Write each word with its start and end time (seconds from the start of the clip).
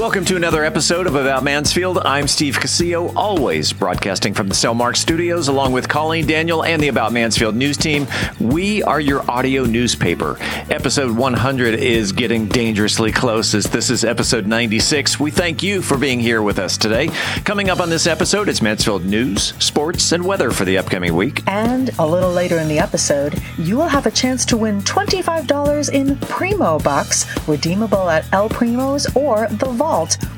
Welcome 0.00 0.24
to 0.24 0.36
another 0.36 0.64
episode 0.64 1.06
of 1.06 1.14
About 1.14 1.44
Mansfield. 1.44 1.98
I'm 1.98 2.26
Steve 2.26 2.56
Casillo, 2.56 3.12
always 3.14 3.70
broadcasting 3.70 4.32
from 4.32 4.48
the 4.48 4.54
Cellmark 4.54 4.96
Studios, 4.96 5.48
along 5.48 5.72
with 5.72 5.90
Colleen 5.90 6.26
Daniel 6.26 6.64
and 6.64 6.82
the 6.82 6.88
About 6.88 7.12
Mansfield 7.12 7.54
news 7.54 7.76
team. 7.76 8.06
We 8.40 8.82
are 8.82 8.98
your 8.98 9.30
audio 9.30 9.64
newspaper. 9.64 10.38
Episode 10.70 11.14
100 11.14 11.74
is 11.74 12.12
getting 12.12 12.46
dangerously 12.46 13.12
close, 13.12 13.54
as 13.54 13.66
this 13.66 13.90
is 13.90 14.02
episode 14.02 14.46
96. 14.46 15.20
We 15.20 15.30
thank 15.30 15.62
you 15.62 15.82
for 15.82 15.98
being 15.98 16.18
here 16.18 16.40
with 16.40 16.58
us 16.58 16.78
today. 16.78 17.08
Coming 17.44 17.68
up 17.68 17.78
on 17.78 17.90
this 17.90 18.06
episode, 18.06 18.48
it's 18.48 18.62
Mansfield 18.62 19.04
news, 19.04 19.52
sports, 19.62 20.12
and 20.12 20.24
weather 20.24 20.50
for 20.50 20.64
the 20.64 20.78
upcoming 20.78 21.14
week. 21.14 21.42
And 21.46 21.90
a 21.98 22.06
little 22.06 22.32
later 22.32 22.56
in 22.56 22.68
the 22.68 22.78
episode, 22.78 23.38
you 23.58 23.76
will 23.76 23.88
have 23.88 24.06
a 24.06 24.10
chance 24.10 24.46
to 24.46 24.56
win 24.56 24.80
$25 24.80 25.92
in 25.92 26.16
Primo 26.20 26.78
Bucks, 26.78 27.26
redeemable 27.46 28.08
at 28.08 28.24
El 28.32 28.48
Primo's 28.48 29.06
or 29.14 29.46
The 29.48 29.66
Vault 29.66 29.89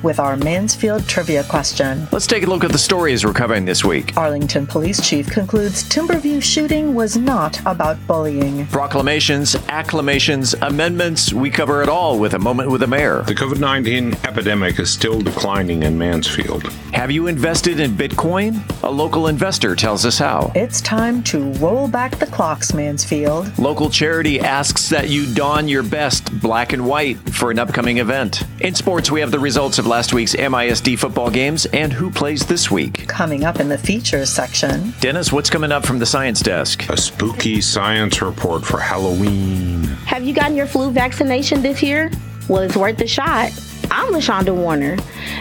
with 0.03 0.19
our 0.19 0.35
Mansfield 0.39 1.07
trivia 1.07 1.45
question. 1.45 2.09
Let's 2.11 2.27
take 2.27 2.43
a 2.43 2.47
look 2.47 2.65
at 2.65 2.73
the 2.73 2.79
stories 2.79 3.23
we're 3.23 3.35
covering 3.35 3.67
this 3.67 3.85
week. 3.85 4.17
Arlington 4.17 4.67
Police 4.67 5.07
Chief 5.07 5.27
concludes 5.31 5.85
Timberview 5.85 6.43
shooting 6.43 6.95
was 6.95 7.19
not 7.19 7.61
about 7.67 7.99
bullying. 8.07 8.67
Proclamations, 8.69 9.55
acclamations, 9.69 10.55
amendments, 10.63 11.35
we 11.35 11.51
cover 11.51 11.83
it 11.83 11.91
all 11.91 12.19
with 12.19 12.33
a 12.33 12.39
moment 12.39 12.71
with 12.71 12.81
the 12.81 12.87
mayor. 12.87 13.23
The 13.23 13.35
COVID 13.35 13.61
19 13.61 14.15
epidemic 14.25 14.79
is 14.79 14.91
still 14.91 15.21
declining 15.21 15.83
in 15.83 15.99
Mansfield. 15.99 16.63
Have 16.95 17.11
you 17.11 17.27
invested 17.27 17.79
in 17.79 17.91
Bitcoin? 17.93 18.63
A 18.83 18.91
local 18.91 19.27
investor 19.27 19.77
tells 19.77 20.07
us 20.07 20.19
how. 20.19 20.51
It's 20.55 20.81
time 20.81 21.23
to 21.25 21.53
roll 21.55 21.89
back 21.89 22.19
the 22.19 22.27
clocks, 22.27 22.73
Mansfield. 22.73 23.59
Local 23.59 23.91
charity 23.91 24.41
asks 24.41 24.89
that 24.89 25.11
you 25.11 25.33
don 25.35 25.69
your 25.69 25.83
best 25.83 26.41
black 26.41 26.73
and 26.73 26.87
white 26.87 27.19
for 27.35 27.51
an 27.51 27.59
upcoming 27.59 27.99
event. 27.99 28.45
In 28.61 28.75
sports, 28.75 29.11
we 29.11 29.21
have 29.21 29.31
the 29.31 29.42
results 29.43 29.79
of 29.79 29.87
last 29.87 30.15
week's 30.15 30.35
MISD 30.35 30.99
football 30.99 31.31
games 31.31 31.67
and 31.67 31.93
who 31.93 32.11
plays 32.11 32.47
this 32.47 32.71
week. 32.71 33.07
Coming 33.09 33.45
up 33.45 33.61
in 33.61 33.69
the 33.69 33.77
features 33.77 34.31
section. 34.31 34.95
Dennis, 35.01 35.33
what's 35.33 35.51
coming 35.51 35.73
up 35.73 35.85
from 35.85 35.99
the 35.99 36.07
science 36.07 36.41
desk? 36.41 36.89
A 36.89 36.97
spooky 36.97 37.61
science 37.61 38.23
report 38.23 38.65
for 38.65 38.79
Halloween. 38.79 39.83
Have 40.07 40.25
you 40.25 40.33
gotten 40.33 40.57
your 40.57 40.67
flu 40.67 40.91
vaccination 40.91 41.61
this 41.61 41.83
year? 41.83 42.11
Well, 42.49 42.63
it's 42.63 42.77
worth 42.77 42.97
the 42.97 43.07
shot. 43.07 43.51
I'm 43.95 44.11
LaShonda 44.15 44.57
Warner, 44.57 44.97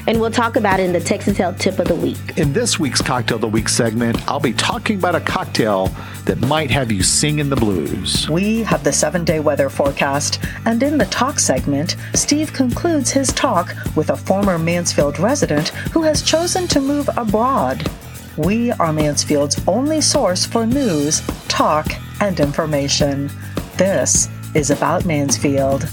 and 0.07 0.19
we'll 0.19 0.29
talk 0.29 0.57
about 0.57 0.81
it 0.81 0.83
in 0.83 0.91
the 0.91 0.99
Texas 0.99 1.37
Health 1.37 1.57
Tip 1.57 1.79
of 1.79 1.87
the 1.87 1.95
Week. 1.95 2.37
In 2.37 2.51
this 2.51 2.77
week's 2.77 3.01
Cocktail 3.01 3.35
of 3.35 3.41
the 3.41 3.47
Week 3.47 3.69
segment, 3.69 4.21
I'll 4.29 4.41
be 4.41 4.51
talking 4.51 4.99
about 4.99 5.15
a 5.15 5.21
cocktail 5.21 5.87
that 6.25 6.37
might 6.41 6.69
have 6.69 6.91
you 6.91 7.01
singing 7.01 7.47
the 7.47 7.55
blues. 7.55 8.29
We 8.29 8.63
have 8.63 8.83
the 8.83 8.91
seven 8.91 9.23
day 9.23 9.39
weather 9.39 9.69
forecast, 9.69 10.43
and 10.65 10.83
in 10.83 10.97
the 10.97 11.05
talk 11.05 11.39
segment, 11.39 11.95
Steve 12.13 12.51
concludes 12.51 13.09
his 13.09 13.31
talk 13.31 13.73
with 13.95 14.09
a 14.09 14.17
former 14.17 14.59
Mansfield 14.59 15.17
resident 15.17 15.69
who 15.93 16.03
has 16.03 16.21
chosen 16.21 16.67
to 16.67 16.81
move 16.81 17.09
abroad. 17.15 17.89
We 18.35 18.71
are 18.73 18.91
Mansfield's 18.91 19.65
only 19.65 20.01
source 20.01 20.45
for 20.45 20.65
news, 20.65 21.21
talk, 21.47 21.87
and 22.19 22.37
information. 22.37 23.31
This 23.77 24.27
is 24.53 24.71
About 24.71 25.05
Mansfield. 25.05 25.89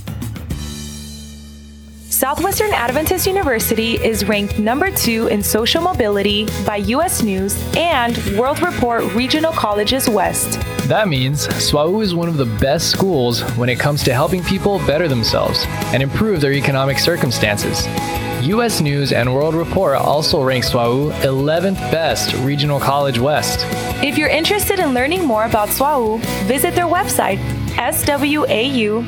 Southwestern 2.19 2.73
Adventist 2.73 3.27
University 3.29 3.95
is 4.05 4.25
ranked 4.25 4.59
number 4.59 4.91
two 4.91 5.29
in 5.29 5.41
social 5.41 5.81
mobility 5.81 6.49
by 6.67 6.79
U.S. 6.79 7.23
News 7.23 7.57
and 7.77 8.19
World 8.37 8.61
Report 8.61 9.05
Regional 9.15 9.53
Colleges 9.53 10.09
West. 10.09 10.59
That 10.89 11.07
means 11.07 11.47
SWAU 11.47 12.03
is 12.03 12.17
one 12.17 12.29
of 12.29 12.37
the 12.37 12.47
best 12.59 12.91
schools 12.91 13.43
when 13.57 13.69
it 13.69 13.79
comes 13.79 14.03
to 14.03 14.13
helping 14.13 14.43
people 14.43 14.81
better 14.81 15.07
themselves 15.07 15.65
and 15.95 16.03
improve 16.03 16.41
their 16.41 16.53
economic 16.55 16.99
circumstances. 16.99 17.87
U.S. 18.49 18.81
News 18.81 19.13
and 19.13 19.33
World 19.33 19.55
Report 19.55 19.95
also 19.95 20.43
rank 20.43 20.65
SWAU 20.65 21.13
11th 21.21 21.79
best 21.93 22.35
Regional 22.39 22.81
College 22.81 23.21
West. 23.21 23.61
If 24.03 24.19
you're 24.19 24.29
interested 24.29 24.81
in 24.81 24.93
learning 24.93 25.25
more 25.25 25.45
about 25.45 25.69
SWAU, 25.69 26.19
visit 26.49 26.75
their 26.75 26.87
website, 26.87 27.39
swau.edu. 27.77 28.99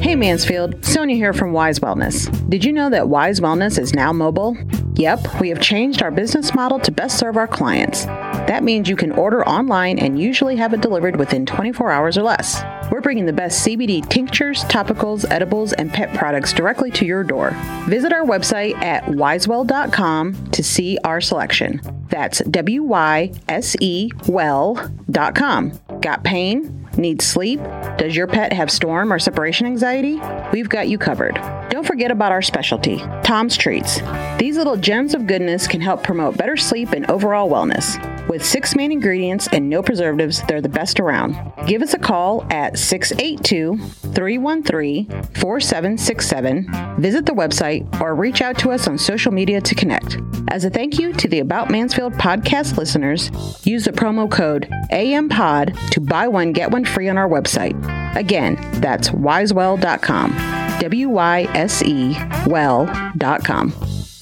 Hey 0.00 0.14
Mansfield, 0.14 0.84
Sonia 0.84 1.16
here 1.16 1.32
from 1.32 1.52
Wyse 1.52 1.80
Wellness. 1.80 2.28
Did 2.48 2.64
you 2.64 2.72
know 2.72 2.88
that 2.88 3.08
Wyse 3.08 3.40
Wellness 3.40 3.78
is 3.78 3.94
now 3.94 4.12
mobile? 4.12 4.56
Yep, 4.94 5.40
we 5.40 5.48
have 5.48 5.60
changed 5.60 6.02
our 6.02 6.10
business 6.10 6.54
model 6.54 6.78
to 6.80 6.92
best 6.92 7.18
serve 7.18 7.36
our 7.36 7.48
clients. 7.48 8.06
That 8.06 8.62
means 8.62 8.88
you 8.88 8.96
can 8.96 9.12
order 9.12 9.46
online 9.46 9.98
and 9.98 10.18
usually 10.18 10.56
have 10.56 10.72
it 10.72 10.80
delivered 10.80 11.16
within 11.16 11.44
24 11.44 11.90
hours 11.90 12.16
or 12.16 12.22
less. 12.22 12.62
We're 12.90 13.00
bringing 13.00 13.26
the 13.26 13.32
best 13.32 13.66
CBD 13.66 14.08
tinctures, 14.08 14.64
topicals, 14.64 15.26
edibles, 15.30 15.72
and 15.74 15.92
pet 15.92 16.14
products 16.16 16.52
directly 16.52 16.90
to 16.92 17.04
your 17.04 17.22
door. 17.24 17.50
Visit 17.86 18.12
our 18.12 18.24
website 18.24 18.74
at 18.82 19.04
wysewell.com 19.04 20.50
to 20.52 20.62
see 20.62 20.96
our 21.04 21.20
selection. 21.20 21.80
That's 22.08 22.38
W 22.44 22.82
Y 22.84 23.32
S 23.48 23.76
E 23.80 24.10
well.com. 24.26 25.72
Got 26.00 26.24
pain? 26.24 26.87
Need 26.98 27.22
sleep? 27.22 27.60
Does 27.96 28.16
your 28.16 28.26
pet 28.26 28.52
have 28.52 28.72
storm 28.72 29.12
or 29.12 29.20
separation 29.20 29.66
anxiety? 29.66 30.20
We've 30.52 30.68
got 30.68 30.88
you 30.88 30.98
covered. 30.98 31.36
Don't 31.70 31.86
forget 31.86 32.10
about 32.10 32.32
our 32.32 32.42
specialty, 32.42 32.98
Tom's 33.22 33.56
Treats. 33.56 34.00
These 34.38 34.56
little 34.56 34.76
gems 34.76 35.14
of 35.14 35.28
goodness 35.28 35.68
can 35.68 35.80
help 35.80 36.02
promote 36.02 36.36
better 36.36 36.56
sleep 36.56 36.90
and 36.90 37.08
overall 37.08 37.48
wellness. 37.48 38.17
With 38.28 38.44
six 38.44 38.76
main 38.76 38.92
ingredients 38.92 39.48
and 39.52 39.70
no 39.70 39.82
preservatives, 39.82 40.42
they're 40.46 40.60
the 40.60 40.68
best 40.68 41.00
around. 41.00 41.36
Give 41.66 41.80
us 41.80 41.94
a 41.94 41.98
call 41.98 42.46
at 42.50 42.78
682 42.78 43.78
313 44.14 45.06
4767, 45.06 47.00
visit 47.00 47.24
the 47.24 47.32
website, 47.32 48.00
or 48.00 48.14
reach 48.14 48.42
out 48.42 48.58
to 48.58 48.70
us 48.70 48.86
on 48.86 48.98
social 48.98 49.32
media 49.32 49.60
to 49.62 49.74
connect. 49.74 50.18
As 50.50 50.64
a 50.64 50.70
thank 50.70 50.98
you 50.98 51.12
to 51.14 51.28
the 51.28 51.40
About 51.40 51.70
Mansfield 51.70 52.12
podcast 52.14 52.76
listeners, 52.76 53.30
use 53.66 53.84
the 53.84 53.92
promo 53.92 54.30
code 54.30 54.68
AMPOD 54.92 55.90
to 55.90 56.00
buy 56.00 56.28
one, 56.28 56.52
get 56.52 56.70
one 56.70 56.84
free 56.84 57.08
on 57.08 57.16
our 57.16 57.28
website. 57.28 57.76
Again, 58.14 58.56
that's 58.80 59.10
wysewell.com. 59.10 60.78
W 60.80 61.08
Y 61.08 61.42
S 61.54 61.82
E 61.82 62.16
well.com. 62.46 63.72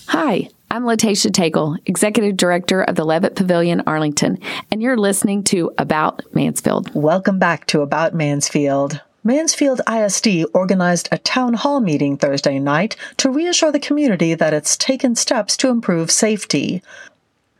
Hi, 0.08 0.48
I'm 0.68 0.82
Latasha 0.82 1.30
Tagle, 1.32 1.76
Executive 1.86 2.36
Director 2.36 2.82
of 2.82 2.96
the 2.96 3.04
Levitt 3.04 3.36
Pavilion 3.36 3.82
Arlington, 3.86 4.38
and 4.70 4.82
you're 4.82 4.96
listening 4.96 5.44
to 5.44 5.72
About 5.78 6.22
Mansfield. 6.34 6.92
Welcome 6.92 7.38
back 7.38 7.66
to 7.66 7.82
About 7.82 8.14
Mansfield. 8.14 9.00
Mansfield 9.22 9.80
ISD 9.88 10.44
organized 10.54 11.08
a 11.12 11.18
town 11.18 11.54
hall 11.54 11.80
meeting 11.80 12.16
Thursday 12.16 12.58
night 12.58 12.96
to 13.18 13.30
reassure 13.30 13.70
the 13.70 13.78
community 13.78 14.34
that 14.34 14.52
it's 14.52 14.76
taken 14.76 15.14
steps 15.14 15.56
to 15.58 15.68
improve 15.68 16.10
safety. 16.10 16.82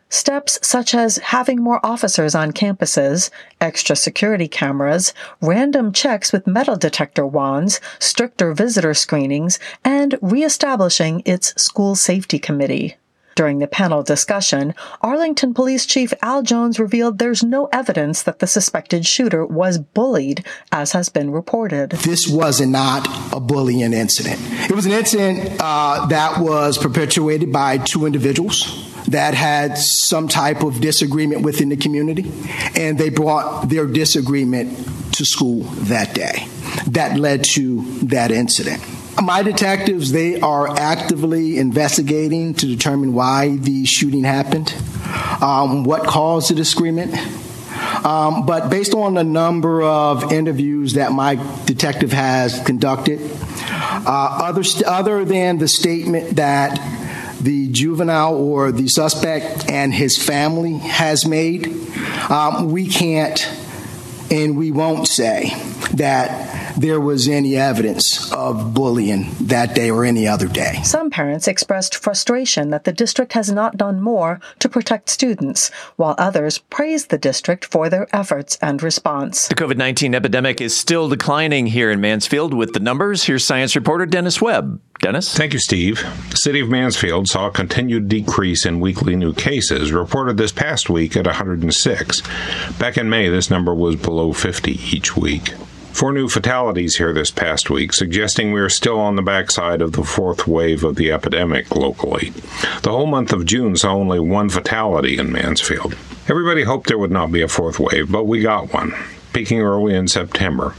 Steps 0.08 0.58
such 0.62 0.94
as 0.94 1.16
having 1.16 1.60
more 1.60 1.84
officers 1.84 2.34
on 2.34 2.52
campuses, 2.52 3.30
extra 3.60 3.96
security 3.96 4.46
cameras, 4.46 5.12
random 5.42 5.92
checks 5.92 6.32
with 6.32 6.46
metal 6.46 6.76
detector 6.76 7.26
wands, 7.26 7.80
stricter 7.98 8.54
visitor 8.54 8.94
screenings, 8.94 9.58
and 9.84 10.16
reestablishing 10.22 11.22
its 11.24 11.60
school 11.60 11.96
safety 11.96 12.38
committee. 12.38 12.96
During 13.34 13.58
the 13.58 13.66
panel 13.66 14.02
discussion, 14.02 14.74
Arlington 15.02 15.52
Police 15.52 15.84
Chief 15.84 16.14
Al 16.22 16.42
Jones 16.42 16.78
revealed 16.78 17.18
there's 17.18 17.42
no 17.42 17.66
evidence 17.66 18.22
that 18.22 18.38
the 18.38 18.46
suspected 18.46 19.04
shooter 19.04 19.44
was 19.44 19.76
bullied, 19.76 20.46
as 20.72 20.92
has 20.92 21.10
been 21.10 21.30
reported. 21.30 21.90
This 21.90 22.26
was 22.26 22.62
not 22.62 23.06
a 23.34 23.40
bullying 23.40 23.92
incident. 23.92 24.40
It 24.70 24.74
was 24.74 24.86
an 24.86 24.92
incident 24.92 25.60
uh, 25.60 26.06
that 26.06 26.40
was 26.40 26.78
perpetuated 26.78 27.52
by 27.52 27.76
two 27.76 28.06
individuals 28.06 28.95
that 29.08 29.34
had 29.34 29.78
some 29.78 30.28
type 30.28 30.62
of 30.62 30.80
disagreement 30.80 31.42
within 31.42 31.68
the 31.68 31.76
community, 31.76 32.30
and 32.74 32.98
they 32.98 33.08
brought 33.08 33.68
their 33.68 33.86
disagreement 33.86 34.76
to 35.12 35.24
school 35.24 35.62
that 35.88 36.14
day. 36.14 36.46
That 36.88 37.18
led 37.18 37.44
to 37.54 37.82
that 38.04 38.30
incident. 38.30 38.82
My 39.22 39.42
detectives, 39.42 40.12
they 40.12 40.40
are 40.40 40.68
actively 40.68 41.58
investigating 41.58 42.52
to 42.54 42.66
determine 42.66 43.14
why 43.14 43.56
the 43.56 43.86
shooting 43.86 44.24
happened, 44.24 44.74
um, 45.40 45.84
what 45.84 46.06
caused 46.06 46.50
the 46.50 46.54
disagreement. 46.54 47.14
Um, 48.04 48.44
but 48.44 48.68
based 48.68 48.94
on 48.94 49.14
the 49.14 49.24
number 49.24 49.82
of 49.82 50.32
interviews 50.32 50.94
that 50.94 51.12
my 51.12 51.36
detective 51.64 52.12
has 52.12 52.60
conducted, 52.60 53.20
uh, 53.70 54.38
other, 54.42 54.62
other 54.86 55.24
than 55.24 55.58
the 55.58 55.68
statement 55.68 56.36
that 56.36 56.78
the 57.40 57.68
juvenile 57.68 58.34
or 58.34 58.72
the 58.72 58.88
suspect 58.88 59.70
and 59.70 59.92
his 59.92 60.16
family 60.18 60.78
has 60.78 61.26
made, 61.26 61.68
um, 62.30 62.70
we 62.70 62.88
can't 62.88 63.48
and 64.30 64.56
we 64.56 64.70
won't 64.70 65.06
say 65.08 65.50
that 65.94 66.76
there 66.76 67.00
was 67.00 67.26
any 67.26 67.56
evidence 67.56 68.30
of 68.32 68.74
bullying 68.74 69.30
that 69.40 69.74
day 69.74 69.90
or 69.90 70.04
any 70.04 70.28
other 70.28 70.46
day. 70.46 70.80
Some 70.84 71.10
parents 71.10 71.48
expressed 71.48 71.94
frustration 71.94 72.70
that 72.70 72.84
the 72.84 72.92
district 72.92 73.32
has 73.32 73.50
not 73.50 73.76
done 73.76 74.00
more 74.00 74.40
to 74.58 74.68
protect 74.68 75.08
students, 75.08 75.70
while 75.96 76.14
others 76.18 76.58
praised 76.58 77.10
the 77.10 77.18
district 77.18 77.64
for 77.64 77.88
their 77.88 78.06
efforts 78.14 78.58
and 78.60 78.82
response. 78.82 79.48
The 79.48 79.54
COVID 79.54 79.76
19 79.76 80.14
epidemic 80.14 80.60
is 80.60 80.76
still 80.76 81.08
declining 81.08 81.66
here 81.66 81.90
in 81.90 82.00
Mansfield 82.00 82.52
with 82.52 82.72
the 82.72 82.80
numbers. 82.80 83.24
Here's 83.24 83.44
science 83.44 83.74
reporter 83.74 84.06
Dennis 84.06 84.40
Webb. 84.40 84.80
Dennis? 85.00 85.36
Thank 85.36 85.52
you, 85.52 85.58
Steve. 85.58 86.02
The 86.30 86.36
city 86.36 86.60
of 86.60 86.70
Mansfield 86.70 87.28
saw 87.28 87.48
a 87.48 87.50
continued 87.50 88.08
decrease 88.08 88.64
in 88.64 88.80
weekly 88.80 89.14
new 89.14 89.34
cases, 89.34 89.92
reported 89.92 90.38
this 90.38 90.52
past 90.52 90.88
week 90.88 91.16
at 91.16 91.26
106. 91.26 92.22
Back 92.78 92.96
in 92.96 93.10
May, 93.10 93.28
this 93.28 93.50
number 93.50 93.74
was 93.74 93.96
below 93.96 94.15
50 94.32 94.72
each 94.72 95.16
week. 95.16 95.50
Four 95.92 96.12
new 96.12 96.28
fatalities 96.28 96.96
here 96.96 97.12
this 97.12 97.30
past 97.30 97.70
week, 97.70 97.92
suggesting 97.92 98.52
we 98.52 98.60
are 98.60 98.68
still 98.68 98.98
on 98.98 99.16
the 99.16 99.22
backside 99.22 99.80
of 99.80 99.92
the 99.92 100.04
fourth 100.04 100.46
wave 100.46 100.84
of 100.84 100.96
the 100.96 101.10
epidemic 101.10 101.74
locally. 101.74 102.30
The 102.82 102.90
whole 102.90 103.06
month 103.06 103.32
of 103.32 103.46
June 103.46 103.76
saw 103.76 103.94
only 103.94 104.20
one 104.20 104.50
fatality 104.50 105.16
in 105.16 105.32
Mansfield. 105.32 105.96
Everybody 106.28 106.64
hoped 106.64 106.88
there 106.88 106.98
would 106.98 107.10
not 107.10 107.32
be 107.32 107.40
a 107.40 107.48
fourth 107.48 107.80
wave, 107.80 108.12
but 108.12 108.24
we 108.24 108.40
got 108.40 108.74
one, 108.74 108.92
peaking 109.32 109.60
early 109.60 109.94
in 109.94 110.06
September. 110.06 110.74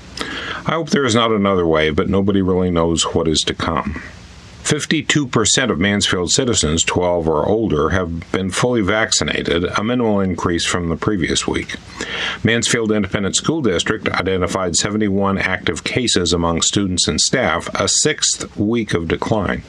I 0.68 0.74
hope 0.74 0.92
there 0.92 1.06
is 1.06 1.16
not 1.16 1.32
another 1.32 1.66
wave, 1.66 1.96
but 1.96 2.10
nobody 2.10 2.42
really 2.42 2.70
knows 2.70 3.16
what 3.16 3.28
is 3.28 3.42
to 3.42 3.56
come. 3.56 4.04
52% 4.68 5.72
of 5.72 5.80
Mansfield 5.80 6.30
citizens 6.30 6.84
12 6.84 7.26
or 7.26 7.46
older 7.46 7.92
have 7.92 8.30
been 8.34 8.52
fully 8.52 8.82
vaccinated, 8.82 9.64
a 9.64 9.82
minimal 9.82 10.20
increase 10.20 10.66
from 10.66 10.90
the 10.90 10.98
previous 10.98 11.48
week. 11.48 11.78
Mansfield 12.44 12.92
Independent 12.92 13.38
School 13.38 13.62
District 13.62 14.10
identified 14.10 14.76
71 14.76 15.38
active 15.38 15.86
cases 15.86 16.34
among 16.34 16.62
students 16.64 17.08
and 17.08 17.22
staff, 17.22 17.70
a 17.76 17.88
sixth 17.88 18.58
week 18.58 18.94
of 18.94 19.08
decline. 19.08 19.64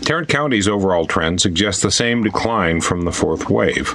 Tarrant 0.00 0.28
County's 0.28 0.66
overall 0.66 1.04
trend 1.04 1.42
suggests 1.42 1.82
the 1.82 1.90
same 1.90 2.22
decline 2.22 2.80
from 2.80 3.02
the 3.02 3.12
fourth 3.12 3.50
wave. 3.50 3.94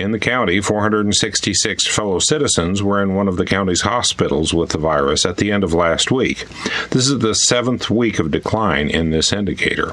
In 0.00 0.12
the 0.12 0.18
county, 0.18 0.62
466 0.62 1.86
fellow 1.86 2.20
citizens 2.20 2.82
were 2.82 3.02
in 3.02 3.14
one 3.14 3.28
of 3.28 3.36
the 3.36 3.44
county's 3.44 3.82
hospitals 3.82 4.54
with 4.54 4.70
the 4.70 4.78
virus 4.78 5.26
at 5.26 5.36
the 5.36 5.52
end 5.52 5.62
of 5.62 5.74
last 5.74 6.10
week. 6.10 6.46
This 6.88 7.06
is 7.06 7.18
the 7.18 7.34
seventh 7.34 7.90
week 7.90 8.18
of 8.18 8.30
decline 8.30 8.88
in 8.88 9.10
this 9.10 9.30
indicator. 9.30 9.88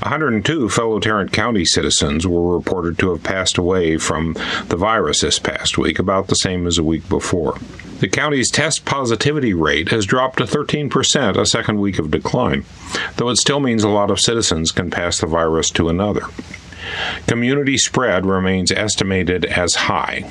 102 0.00 0.70
fellow 0.70 0.98
Tarrant 0.98 1.30
County 1.30 1.66
citizens 1.66 2.26
were 2.26 2.56
reported 2.56 2.98
to 3.00 3.10
have 3.10 3.22
passed 3.22 3.58
away 3.58 3.98
from 3.98 4.32
the 4.68 4.78
virus 4.78 5.20
this 5.20 5.38
past 5.38 5.76
week, 5.76 5.98
about 5.98 6.28
the 6.28 6.34
same 6.34 6.66
as 6.66 6.78
a 6.78 6.82
week 6.82 7.06
before. 7.10 7.58
The 8.00 8.08
county's 8.08 8.50
test 8.50 8.86
positivity 8.86 9.52
rate 9.52 9.90
has 9.90 10.06
dropped 10.06 10.38
to 10.38 10.44
13%, 10.44 11.36
a 11.36 11.44
second 11.44 11.80
week 11.80 11.98
of 11.98 12.10
decline, 12.10 12.64
though 13.16 13.28
it 13.28 13.36
still 13.36 13.60
means 13.60 13.84
a 13.84 13.90
lot 13.90 14.10
of 14.10 14.20
citizens 14.20 14.72
can 14.72 14.90
pass 14.90 15.20
the 15.20 15.26
virus 15.26 15.70
to 15.72 15.90
another. 15.90 16.22
Community 17.26 17.78
spread 17.78 18.26
remains 18.26 18.70
estimated 18.72 19.44
as 19.44 19.74
high. 19.74 20.30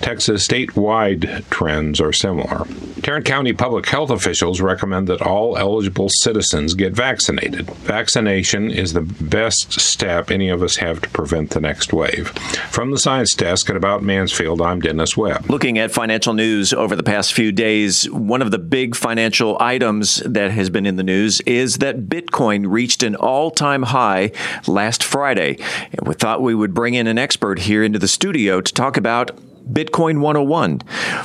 Texas 0.00 0.46
statewide 0.46 1.48
trends 1.48 2.00
are 2.00 2.12
similar. 2.12 2.66
Tarrant 3.02 3.24
County 3.24 3.52
public 3.52 3.86
health 3.86 4.10
officials 4.10 4.60
recommend 4.60 5.06
that 5.06 5.22
all 5.22 5.56
eligible 5.56 6.08
citizens 6.08 6.74
get 6.74 6.92
vaccinated. 6.92 7.70
Vaccination 7.70 8.70
is 8.70 8.92
the 8.92 9.00
best 9.00 9.80
step 9.80 10.30
any 10.30 10.48
of 10.48 10.62
us 10.62 10.76
have 10.76 11.00
to 11.02 11.08
prevent 11.10 11.50
the 11.50 11.60
next 11.60 11.92
wave. 11.92 12.28
From 12.70 12.90
the 12.90 12.98
Science 12.98 13.34
Desk 13.34 13.70
at 13.70 13.76
About 13.76 14.02
Mansfield, 14.02 14.60
I'm 14.60 14.80
Dennis 14.80 15.16
Webb. 15.16 15.48
Looking 15.48 15.78
at 15.78 15.92
financial 15.92 16.34
news 16.34 16.72
over 16.72 16.96
the 16.96 17.02
past 17.02 17.32
few 17.32 17.52
days, 17.52 18.10
one 18.10 18.42
of 18.42 18.50
the 18.50 18.58
big 18.58 18.96
financial 18.96 19.56
items 19.60 20.16
that 20.26 20.50
has 20.50 20.68
been 20.68 20.86
in 20.86 20.96
the 20.96 21.02
news 21.02 21.40
is 21.42 21.78
that 21.78 22.08
Bitcoin 22.08 22.64
reached 22.68 23.02
an 23.04 23.14
all 23.14 23.50
time 23.50 23.84
high 23.84 24.32
last 24.66 25.04
Friday. 25.04 25.58
And 25.90 26.06
we 26.06 26.14
thought 26.14 26.42
we 26.42 26.54
would 26.54 26.74
bring 26.74 26.94
in 26.94 27.06
an 27.06 27.18
expert 27.18 27.60
here 27.60 27.82
into 27.82 27.98
the 27.98 28.08
studio 28.08 28.60
to 28.60 28.72
talk 28.72 28.96
about 28.96 29.36
Bitcoin 29.72 30.20
101. 30.20 30.80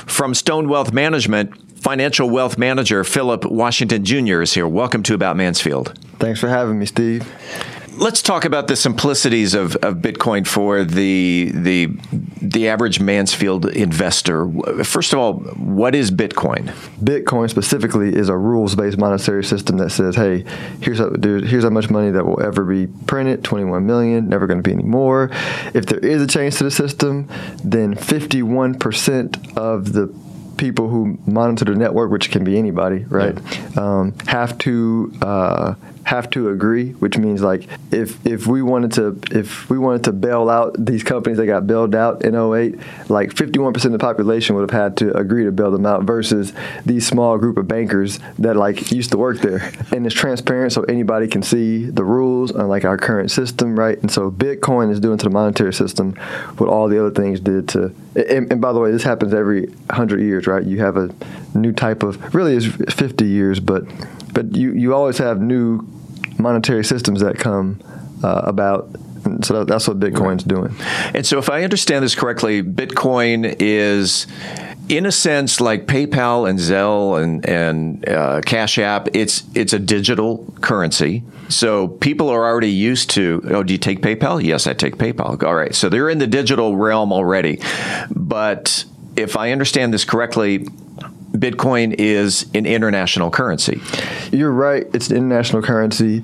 From 0.06 0.33
Stone 0.33 0.69
Wealth 0.69 0.94
Management, 0.94 1.54
financial 1.80 2.30
wealth 2.30 2.57
manager 2.57 3.04
Philip 3.04 3.45
Washington 3.45 4.04
Jr. 4.04 4.42
is 4.42 4.54
here. 4.54 4.68
Welcome 4.68 5.04
to 5.04 5.13
About 5.13 5.38
Mansfield. 5.38 5.98
Thanks 6.19 6.39
for 6.39 6.50
having 6.50 6.80
me, 6.80 6.86
Steve. 6.86 7.27
Let's 7.94 8.21
talk 8.21 8.45
about 8.45 8.68
the 8.68 8.75
simplicities 8.75 9.56
of, 9.56 9.75
of 9.77 9.95
Bitcoin 9.95 10.45
for 10.45 10.83
the 10.83 11.51
the 11.54 11.88
the 12.51 12.69
average 12.69 12.99
Mansfield 12.99 13.65
investor. 13.65 14.49
First 14.83 15.13
of 15.13 15.19
all, 15.19 15.33
what 15.33 15.95
is 15.95 16.11
Bitcoin? 16.11 16.67
Bitcoin 17.01 17.49
specifically 17.49 18.15
is 18.15 18.29
a 18.29 18.38
rules-based 18.38 18.97
monetary 18.97 19.44
system 19.44 19.77
that 19.77 19.91
says, 19.91 20.15
"Hey, 20.15 20.45
here's 20.81 20.99
how, 20.99 21.11
here's 21.21 21.63
how 21.63 21.69
much 21.69 21.89
money 21.89 22.11
that 22.11 22.25
will 22.25 22.41
ever 22.41 22.63
be 22.63 22.88
printed. 23.05 23.44
21 23.44 23.85
million. 23.85 24.29
Never 24.29 24.47
going 24.47 24.61
to 24.61 24.63
be 24.63 24.73
any 24.73 24.83
more. 24.83 25.29
If 25.73 25.85
there 25.85 25.99
is 25.99 26.21
a 26.21 26.27
change 26.27 26.57
to 26.57 26.63
the 26.63 26.71
system, 26.71 27.27
then 27.63 27.95
51% 27.95 29.57
of 29.57 29.94
the 29.94 30.13
people 30.57 30.89
who 30.89 31.17
monitor 31.25 31.65
the 31.65 31.75
network, 31.75 32.11
which 32.11 32.31
can 32.31 32.44
be 32.44 32.57
anybody, 32.57 33.05
right, 33.05 33.38
yeah. 33.51 33.69
um, 33.77 34.13
have 34.27 34.57
to 34.59 35.13
uh, 35.21 35.75
have 36.07 36.30
to 36.30 36.50
agree, 36.50 36.92
which 36.94 37.18
means 37.18 37.42
like 37.42 37.68
if 37.92 38.25
if 38.25 38.48
we 38.48 38.62
wanted 38.62 38.94
to 38.94 39.19
if 39.38 39.69
we 39.69 39.77
wanted 39.77 40.06
to 40.06 40.13
bail 40.13 40.50
out 40.50 40.74
these 40.77 41.04
companies 41.04 41.38
that 41.38 41.48
got 41.48 41.68
bailed 41.68 41.94
out 41.94 42.24
in 42.24 42.33
08, 42.33 42.80
like 43.09 43.33
51% 43.33 43.75
of 43.86 43.92
the 43.92 44.00
population 44.00 44.56
would 44.56 44.62
have 44.62 44.81
had 44.81 44.95
to 44.98 45.15
agree 45.18 45.44
to 45.44 45.51
bail 45.51 45.69
them 45.69 45.86
out 45.86 46.04
versus 46.04 46.54
these 46.86 47.06
small 47.06 47.38
group 47.38 47.57
of 47.57 47.68
bankers 47.68 48.19
that 48.39 48.56
like 48.56 48.89
used 48.89 49.12
to 49.12 49.18
work 49.18 49.39
there. 49.39 49.71
And 49.98 50.06
it's 50.06 50.13
transparent 50.13 50.74
so 50.74 50.83
anybody 50.83 51.27
can 51.27 51.42
see 51.42 51.86
the 51.86 52.04
rules 52.04 52.51
unlike 52.51 52.86
our 52.86 52.98
current 52.98 53.31
system, 53.31 53.77
right? 53.77 53.98
And 53.98 54.12
so 54.12 54.30
Bitcoin 54.30 54.92
is 54.92 55.00
doing 55.00 55.18
to 55.18 55.24
the 55.24 55.30
monetary 55.30 55.74
system 55.74 56.13
what 56.57 56.69
all 56.69 56.88
the 56.88 57.00
other 57.00 57.12
things 57.12 57.39
did 57.39 57.68
to 57.69 57.94
and, 58.15 58.51
and 58.51 58.59
by 58.59 58.74
the 58.74 58.80
way, 58.80 58.92
this 58.92 59.04
happens 59.04 59.33
every 59.33 59.68
100 59.68 60.21
years, 60.21 60.48
right? 60.48 60.63
You 60.63 60.80
have 60.80 60.98
a 60.98 61.09
new 61.54 61.71
type 61.71 62.01
of 62.01 62.33
really 62.33 62.56
is 62.56 62.65
50 62.65 63.25
years, 63.25 63.59
but 63.59 63.83
but 64.33 64.56
you 64.56 64.74
you 64.74 64.94
always 64.94 65.18
have 65.19 65.39
new 65.39 65.88
monetary 66.39 66.84
systems 66.84 67.22
that 67.22 67.38
come 67.38 67.80
uh, 68.24 68.42
about. 68.44 68.89
so 69.42 69.63
that's 69.63 69.88
what 69.88 70.00
Bitcoin's 70.00 70.44
doing. 70.44 70.75
And 71.13 71.25
so, 71.25 71.38
if 71.38 71.50
I 71.50 71.63
understand 71.63 72.04
this 72.04 72.16
correctly, 72.16 72.63
Bitcoin 72.63 73.56
is 73.60 74.28
in 74.89 75.06
a 75.06 75.12
sense 75.12 75.60
like 75.60 75.86
PayPal 75.86 76.50
and 76.50 76.60
Zelle 76.60 77.22
and 77.22 77.48
and 77.48 78.07
uh, 78.07 78.42
Cash 78.45 78.78
App. 78.78 79.10
It's 79.13 79.44
it's 79.54 79.74
a 79.74 79.80
digital 79.80 80.54
currency. 80.62 81.24
So 81.50 81.88
people 81.88 82.30
are 82.30 82.45
already 82.45 82.72
used 82.72 83.10
to. 83.12 83.42
Oh, 83.50 83.63
do 83.63 83.74
you 83.74 83.80
take 83.80 84.01
PayPal? 84.01 84.44
Yes, 84.44 84.68
I 84.68 84.74
take 84.74 84.98
PayPal. 84.98 85.42
All 85.44 85.56
right. 85.56 85.74
So 85.74 85.90
they're 85.90 86.10
in 86.10 86.18
the 86.18 86.28
digital 86.28 86.75
realm 86.75 87.13
already. 87.13 87.62
But 88.10 88.86
if 89.16 89.38
I 89.38 89.51
understand 89.51 89.94
this 89.94 90.06
correctly, 90.06 90.68
Bitcoin 91.39 91.95
is 91.98 92.45
an 92.54 92.66
international 92.66 93.30
currency. 93.31 93.81
You're 94.31 94.51
right. 94.51 94.86
It's 94.94 95.10
an 95.10 95.18
international 95.18 95.62
currency. 95.62 96.24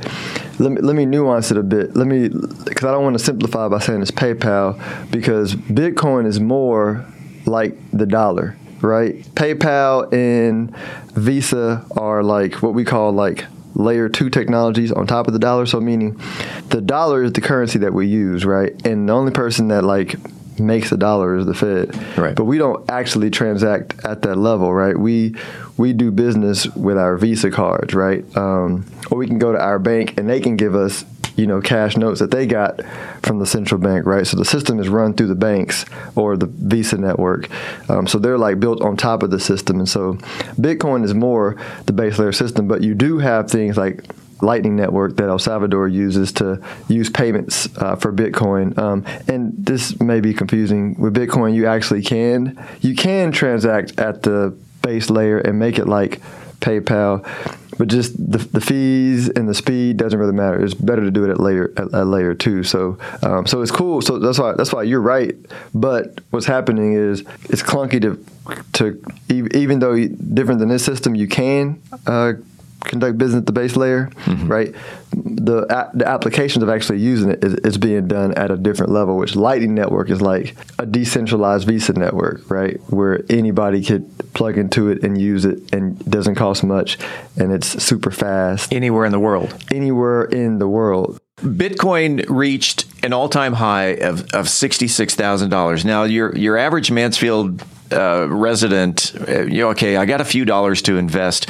Let 0.60 0.72
me, 0.72 0.82
let 0.82 0.96
me 0.96 1.06
nuance 1.06 1.52
it 1.52 1.58
a 1.58 1.64
bit. 1.64 1.96
Let 1.96 2.08
me, 2.08 2.30
because 2.30 2.84
I 2.84 2.92
don't 2.92 3.04
want 3.04 3.18
to 3.18 3.24
simplify 3.24 3.68
by 3.68 3.80
saying 3.80 4.02
it's 4.02 4.12
PayPal, 4.12 5.12
because 5.12 5.56
Bitcoin 5.56 6.26
is 6.26 6.40
more 6.40 7.06
like 7.46 7.78
the 7.92 8.06
dollar, 8.06 8.58
right? 8.82 9.16
PayPal 9.36 10.12
and 10.14 10.76
Visa 11.16 11.86
are 11.98 12.24
like 12.24 12.62
what 12.62 12.74
we 12.74 12.84
call 12.84 13.12
like 13.12 13.46
layer 13.76 14.08
two 14.08 14.30
technologies 14.30 14.92
on 14.92 15.08
top 15.08 15.28
of 15.28 15.34
the 15.34 15.40
dollar. 15.40 15.66
So 15.66 15.82
meaning 15.82 16.20
the 16.70 16.82
dollar 16.82 17.24
is 17.24 17.34
the 17.34 17.42
currency 17.42 17.80
that 17.80 17.94
we 17.94 18.08
use, 18.08 18.46
right? 18.46 18.74
And 18.86 19.10
the 19.10 19.14
only 19.14 19.32
person 19.32 19.70
that 19.70 19.84
like 19.84 20.16
makes 20.60 20.92
a 20.92 20.98
dollar 20.98 21.38
is 21.38 21.46
the 21.46 21.54
Fed. 21.54 22.18
Right. 22.18 22.36
But 22.36 22.46
we 22.46 22.58
don't 22.58 22.90
actually 22.90 23.30
transact 23.30 24.04
at 24.06 24.22
that 24.24 24.38
level, 24.38 24.74
right? 24.74 24.98
We 24.98 25.36
we 25.78 25.94
do 25.94 26.12
business 26.12 26.68
with 26.76 26.98
our 26.98 27.18
Visa 27.18 27.50
cards, 27.50 27.94
right? 27.94 28.24
Um, 28.38 28.86
or 29.10 29.18
we 29.18 29.28
can 29.28 29.40
go 29.40 29.52
to 29.52 29.60
our 29.60 29.80
bank 29.80 30.18
and 30.18 30.30
they 30.30 30.40
can 30.40 30.56
give 30.56 30.76
us, 30.76 31.04
you 31.36 31.48
know, 31.48 31.62
cash 31.62 31.98
notes 31.98 32.20
that 32.20 32.30
they 32.30 32.46
got 32.46 32.82
from 33.24 33.40
the 33.40 33.46
central 33.46 33.82
bank, 33.82 34.06
right? 34.06 34.28
So 34.28 34.38
the 34.38 34.46
system 34.46 34.80
is 34.80 34.88
run 34.88 35.14
through 35.14 35.28
the 35.28 35.36
banks 35.36 35.86
or 36.16 36.38
the 36.38 36.46
Visa 36.46 36.98
network. 36.98 37.50
Um, 37.90 38.06
so 38.06 38.20
they're 38.20 38.38
like 38.38 38.60
built 38.60 38.82
on 38.82 38.98
top 38.98 39.24
of 39.24 39.32
the 39.32 39.40
system. 39.40 39.80
And 39.80 39.90
so 39.90 40.14
Bitcoin 40.60 41.04
is 41.04 41.14
more 41.16 41.58
the 41.86 41.94
base 41.94 42.20
layer 42.20 42.32
system, 42.32 42.68
but 42.68 42.84
you 42.84 42.94
do 42.94 43.18
have 43.18 43.50
things 43.50 43.76
like 43.78 44.06
Lightning 44.44 44.76
Network 44.76 45.16
that 45.18 45.30
El 45.30 45.40
Salvador 45.40 45.88
uses 45.88 46.32
to 46.34 46.62
use 46.88 47.10
payments 47.10 47.68
uh, 47.78 47.96
for 47.96 48.12
Bitcoin. 48.12 48.78
Um, 48.78 49.06
and 49.28 49.54
this 49.58 50.00
may 50.00 50.20
be 50.20 50.34
confusing. 50.34 50.96
With 51.00 51.16
Bitcoin, 51.16 51.56
you 51.56 51.66
actually 51.68 52.04
can 52.04 52.64
you 52.82 52.96
can 52.96 53.32
transact 53.32 54.00
at 54.00 54.24
the 54.24 54.56
base 54.82 55.10
layer 55.10 55.40
and 55.40 55.58
make 55.58 55.80
it 55.80 55.88
like 55.88 56.22
PayPal, 56.60 57.24
but 57.78 57.88
just 57.88 58.16
the, 58.18 58.38
the 58.38 58.62
fees 58.62 59.30
and 59.30 59.50
the 59.50 59.54
speed 59.54 59.98
doesn't 59.98 60.18
really 60.18 60.34
matter. 60.34 60.64
It's 60.64 60.74
better 60.74 61.02
to 61.02 61.12
do 61.12 61.24
it 61.26 61.30
at 61.30 61.40
layer 61.40 61.74
at, 61.78 61.94
at 61.94 62.08
layer 62.08 62.34
two. 62.34 62.64
So 62.64 62.98
um, 63.22 63.46
so 63.48 63.62
it's 63.62 63.72
cool. 63.72 64.02
So 64.02 64.20
that's 64.20 64.40
why 64.40 64.54
that's 64.54 64.72
why 64.72 64.84
you're 64.84 65.02
right. 65.02 65.36
But 65.74 66.20
what's 66.30 66.46
happening 66.46 66.94
is 66.94 67.24
it's 67.46 67.64
clunky 67.64 68.02
to 68.02 68.24
to 68.74 69.02
even 69.30 69.80
though 69.80 69.98
different 70.08 70.60
than 70.60 70.70
this 70.70 70.86
system, 70.86 71.16
you 71.16 71.28
can. 71.28 71.82
Uh, 72.06 72.34
conduct 72.84 73.18
business 73.18 73.40
at 73.40 73.46
the 73.46 73.52
base 73.52 73.76
layer, 73.76 74.08
mm-hmm. 74.26 74.48
right? 74.48 74.76
The 75.12 75.66
a- 75.70 75.92
the 75.96 76.08
applications 76.08 76.64
of 76.64 76.70
actually 76.70 77.00
using 77.00 77.32
it 77.32 77.44
is, 77.44 77.54
is, 77.56 77.78
being 77.78 78.08
done 78.08 78.34
at 78.34 78.52
a 78.52 78.58
different 78.58 78.92
level. 78.92 79.18
Which 79.18 79.36
Lightning 79.36 79.76
Network 79.76 80.10
is 80.10 80.22
like 80.22 80.56
a 80.80 80.86
decentralized 80.86 81.68
Visa 81.68 81.94
network, 81.94 82.50
right? 82.50 82.80
Where 82.90 83.24
anybody 83.30 83.84
could 83.84 84.10
plug 84.34 84.58
into 84.58 84.90
it 84.90 85.04
and 85.04 85.20
use 85.20 85.46
it, 85.46 85.74
and 85.74 85.98
doesn't 86.10 86.36
cost 86.36 86.64
much, 86.64 86.98
and 87.38 87.52
it's 87.52 87.84
super 87.84 88.12
fast. 88.12 88.74
Anywhere 88.74 89.06
in 89.06 89.12
the 89.12 89.20
world. 89.20 89.54
Anywhere 89.72 90.24
in 90.24 90.60
the 90.60 90.68
world. 90.68 91.20
Bitcoin 91.38 92.24
reached 92.30 92.86
an 93.04 93.12
all-time 93.12 93.54
high 93.54 93.96
of, 93.96 94.30
of 94.34 94.48
sixty-six 94.48 95.16
thousand 95.16 95.50
dollars. 95.50 95.84
Now, 95.84 96.04
your 96.04 96.36
your 96.38 96.58
average 96.58 96.92
Mansfield 96.92 97.62
uh, 97.94 98.28
resident, 98.30 99.14
uh, 99.28 99.42
you 99.44 99.62
know, 99.62 99.70
okay, 99.70 99.96
I 99.98 100.06
got 100.06 100.22
a 100.22 100.26
few 100.26 100.46
dollars 100.46 100.82
to 100.84 100.98
invest. 100.98 101.48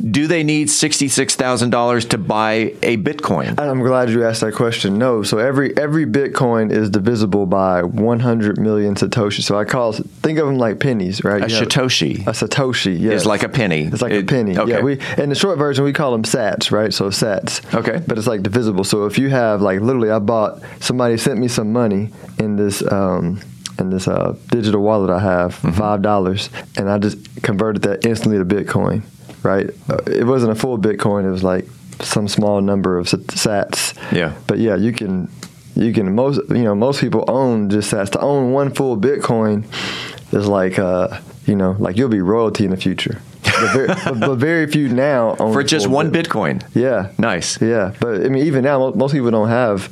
Do 0.00 0.26
they 0.26 0.42
need 0.42 0.70
sixty-six 0.70 1.34
thousand 1.36 1.70
dollars 1.70 2.04
to 2.06 2.18
buy 2.18 2.74
a 2.82 2.96
Bitcoin? 2.96 3.58
I'm 3.58 3.80
glad 3.80 4.10
you 4.10 4.24
asked 4.24 4.40
that 4.42 4.54
question. 4.54 4.98
No, 4.98 5.22
so 5.22 5.38
every 5.38 5.76
every 5.76 6.06
Bitcoin 6.06 6.70
is 6.70 6.90
divisible 6.90 7.46
by 7.46 7.82
100 7.82 8.58
million 8.58 8.94
satoshi. 8.94 9.42
So 9.42 9.58
I 9.58 9.64
call 9.64 9.92
think 9.92 10.38
of 10.38 10.46
them 10.46 10.58
like 10.58 10.80
pennies, 10.80 11.24
right? 11.24 11.42
A 11.42 11.48
You 11.48 11.60
know, 11.60 11.66
Satoshi 11.66 12.26
a 12.26 12.30
satoshi, 12.32 12.98
yes. 13.00 13.20
is 13.22 13.26
like 13.26 13.42
a 13.42 13.48
penny. 13.48 13.82
It's 13.84 14.02
like 14.02 14.12
It- 14.12 14.24
a 14.24 14.26
penny. 14.26 14.58
Okay. 14.58 14.70
Yeah, 14.72 14.80
we 14.82 14.98
in 15.18 15.28
the 15.28 15.34
short 15.34 15.58
version 15.58 15.84
we 15.84 15.92
call 15.92 16.12
them 16.12 16.22
sats, 16.24 16.70
right? 16.70 16.92
So 16.92 17.10
sats. 17.10 17.62
Okay. 17.74 18.02
But 18.06 18.18
it's 18.18 18.26
like 18.26 18.42
divisible. 18.42 18.84
So 18.84 19.06
if 19.06 19.18
you 19.18 19.28
have 19.30 19.60
like 19.62 19.80
literally, 19.80 20.10
I 20.10 20.18
bought 20.18 20.60
somebody 20.80 21.16
sent 21.16 21.38
me 21.38 21.48
some 21.48 21.72
money 21.72 22.10
in 22.38 22.56
this 22.56 22.82
um, 22.92 23.40
in 23.78 23.90
this 23.90 24.06
uh, 24.08 24.36
digital 24.50 24.82
wallet 24.82 25.10
I 25.10 25.20
have, 25.20 25.56
Mm-hmm. 25.56 25.72
five 25.78 26.02
dollars, 26.02 26.50
and 26.76 26.88
I 26.90 26.98
just 26.98 27.42
converted 27.42 27.82
that 27.82 28.06
instantly 28.06 28.38
to 28.38 28.44
Bitcoin. 28.44 29.02
Right. 29.42 29.70
Uh, 29.90 29.98
it 30.06 30.24
wasn't 30.26 30.52
a 30.52 30.54
full 30.54 30.78
Bitcoin. 30.78 31.26
It 31.26 31.30
was 31.30 31.42
like 31.44 31.66
some 32.00 32.28
small 32.28 32.60
number 32.60 32.98
of 32.98 33.08
sat- 33.08 33.20
sats. 33.28 33.94
Yeah. 34.12 34.34
But 34.46 34.58
yeah, 34.58 34.76
you 34.76 34.92
can 34.92 35.28
you 35.76 35.92
can 35.92 36.14
most 36.14 36.40
you 36.50 36.62
know 36.64 36.74
most 36.74 37.00
people 37.00 37.24
own 37.28 37.68
just 37.70 37.92
sats. 37.92 38.10
To 38.10 38.20
own 38.20 38.52
one 38.52 38.72
full 38.72 38.96
Bitcoin 38.96 39.64
is 40.32 40.46
like 40.48 40.78
uh 40.78 41.20
you 41.46 41.56
know 41.56 41.76
like 41.78 41.96
you'll 41.96 42.08
be 42.08 42.20
royalty 42.22 42.64
in 42.64 42.70
the 42.70 42.76
future. 42.76 43.20
But 43.42 43.72
very, 43.72 43.86
but, 44.04 44.20
but 44.20 44.34
very 44.36 44.66
few 44.66 44.88
now 44.88 45.36
own 45.38 45.52
For 45.52 45.62
just 45.62 45.86
one 45.88 46.10
Bit- 46.10 46.28
Bitcoin. 46.28 46.62
Yeah, 46.74 47.10
Nice. 47.18 47.60
yeah. 47.60 47.92
But 48.00 48.24
I 48.24 48.28
mean, 48.28 48.46
even 48.46 48.64
now, 48.64 48.90
most 48.92 49.12
people 49.12 49.30
don't 49.30 49.48
have 49.48 49.88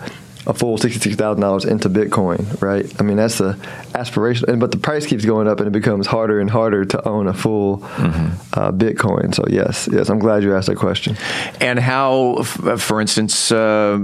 a 0.46 0.52
full 0.54 0.76
sixty-six 0.78 1.16
thousand 1.16 1.40
dollars 1.40 1.64
into 1.64 1.88
Bitcoin, 1.88 2.60
right? 2.60 2.84
I 3.00 3.04
mean, 3.04 3.16
that's 3.16 3.38
the 3.38 3.56
aspiration. 3.94 4.50
And 4.50 4.58
but 4.60 4.70
the 4.72 4.78
price 4.78 5.06
keeps 5.06 5.24
going 5.24 5.46
up, 5.46 5.58
and 5.60 5.68
it 5.68 5.72
becomes 5.72 6.06
harder 6.06 6.40
and 6.40 6.50
harder 6.50 6.84
to 6.84 7.08
own 7.08 7.28
a 7.28 7.34
full 7.34 7.78
Mm-hmm. 7.78 8.58
uh, 8.58 8.72
Bitcoin. 8.72 9.34
So 9.34 9.44
yes, 9.48 9.88
yes, 9.92 10.08
I'm 10.08 10.18
glad 10.18 10.42
you 10.42 10.54
asked 10.56 10.66
that 10.68 10.76
question. 10.76 11.16
And 11.60 11.78
how, 11.78 12.36
f- 12.40 12.80
for 12.80 13.00
instance, 13.00 13.52
uh, 13.52 13.98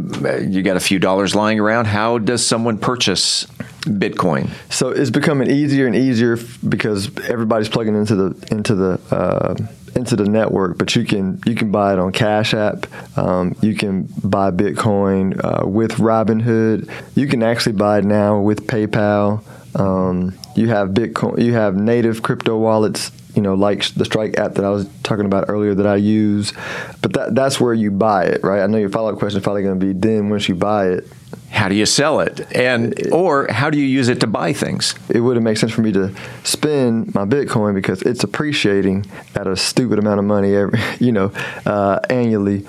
you 0.47 0.62
got 0.62 0.76
a 0.76 0.80
few 0.80 0.99
dollars 0.99 1.35
lying 1.35 1.59
around. 1.59 1.87
How 1.87 2.18
does 2.18 2.47
someone 2.47 2.78
purchase 2.78 3.45
Bitcoin? 3.83 4.50
So 4.71 4.90
it's 4.90 5.11
becoming 5.11 5.50
easier 5.50 5.87
and 5.87 5.97
easier 5.97 6.35
f- 6.37 6.59
because 6.68 7.11
everybody's 7.28 7.68
plugging 7.68 7.97
into 7.97 8.14
the 8.14 8.49
into 8.50 8.75
the 8.75 9.00
uh, 9.11 9.54
into 9.99 10.17
the 10.17 10.25
network. 10.25 10.78
But 10.78 10.97
you 10.97 11.05
can 11.05 11.40
you 11.45 11.55
can 11.55 11.71
buy 11.71 11.93
it 11.93 11.99
on 11.99 12.12
Cash 12.12 12.55
App. 12.55 12.87
Um, 13.19 13.55
you 13.61 13.75
can 13.75 14.05
buy 14.25 14.50
Bitcoin 14.50 15.38
uh, 15.45 15.67
with 15.67 15.93
Robinhood. 15.93 16.90
You 17.14 17.26
can 17.26 17.43
actually 17.43 17.73
buy 17.73 17.99
it 17.99 18.05
now 18.05 18.40
with 18.40 18.67
PayPal. 18.67 19.43
Um, 19.78 20.38
you 20.57 20.69
have 20.69 20.90
Bitcoin. 20.90 21.43
You 21.43 21.52
have 21.52 21.76
native 21.76 22.23
crypto 22.23 22.57
wallets. 22.57 23.12
You 23.35 23.43
know, 23.43 23.55
like 23.55 23.87
the 23.95 24.05
Strike 24.05 24.37
app 24.38 24.55
that 24.55 24.64
I 24.64 24.71
was 24.71 24.88
talking 25.05 25.26
about 25.26 25.45
earlier 25.49 25.75
that 25.75 25.87
I 25.87 25.97
use. 25.97 26.52
But 27.02 27.12
that 27.12 27.35
that's 27.35 27.61
where 27.61 27.75
you 27.75 27.90
buy 27.90 28.25
it, 28.25 28.43
right? 28.43 28.62
I 28.62 28.67
know 28.67 28.78
your 28.78 28.88
follow 28.88 29.12
up 29.12 29.19
question 29.19 29.38
is 29.38 29.45
probably 29.45 29.62
going 29.62 29.78
to 29.78 29.87
be 29.87 29.93
then 29.93 30.31
once 30.31 30.49
you 30.49 30.55
buy 30.55 30.88
it. 30.88 31.07
How 31.50 31.69
do 31.69 31.75
you 31.75 31.87
sell 31.87 32.21
it? 32.21 32.40
And 32.55 32.95
or 33.12 33.49
how 33.50 33.71
do 33.71 33.78
you 33.78 33.87
use 33.87 34.09
it 34.09 34.21
to 34.21 34.26
buy 34.26 34.52
things? 34.52 34.95
it 35.09 35.21
wouldn't 35.21 35.45
make 35.45 35.57
sense 35.57 35.73
for 35.73 35.81
me 35.81 35.93
to 35.93 36.14
spend 36.45 37.14
my 37.14 37.25
Bitcoin 37.25 37.75
because 37.75 38.02
it's 38.02 38.23
appreciating 38.23 39.07
at 39.35 39.47
a 39.47 39.57
stupid 39.57 39.99
amount 39.99 40.19
of 40.19 40.25
money 40.25 40.55
every, 40.55 40.78
you 41.05 41.12
know, 41.12 41.33
uh, 41.67 42.00
annually. 42.11 42.67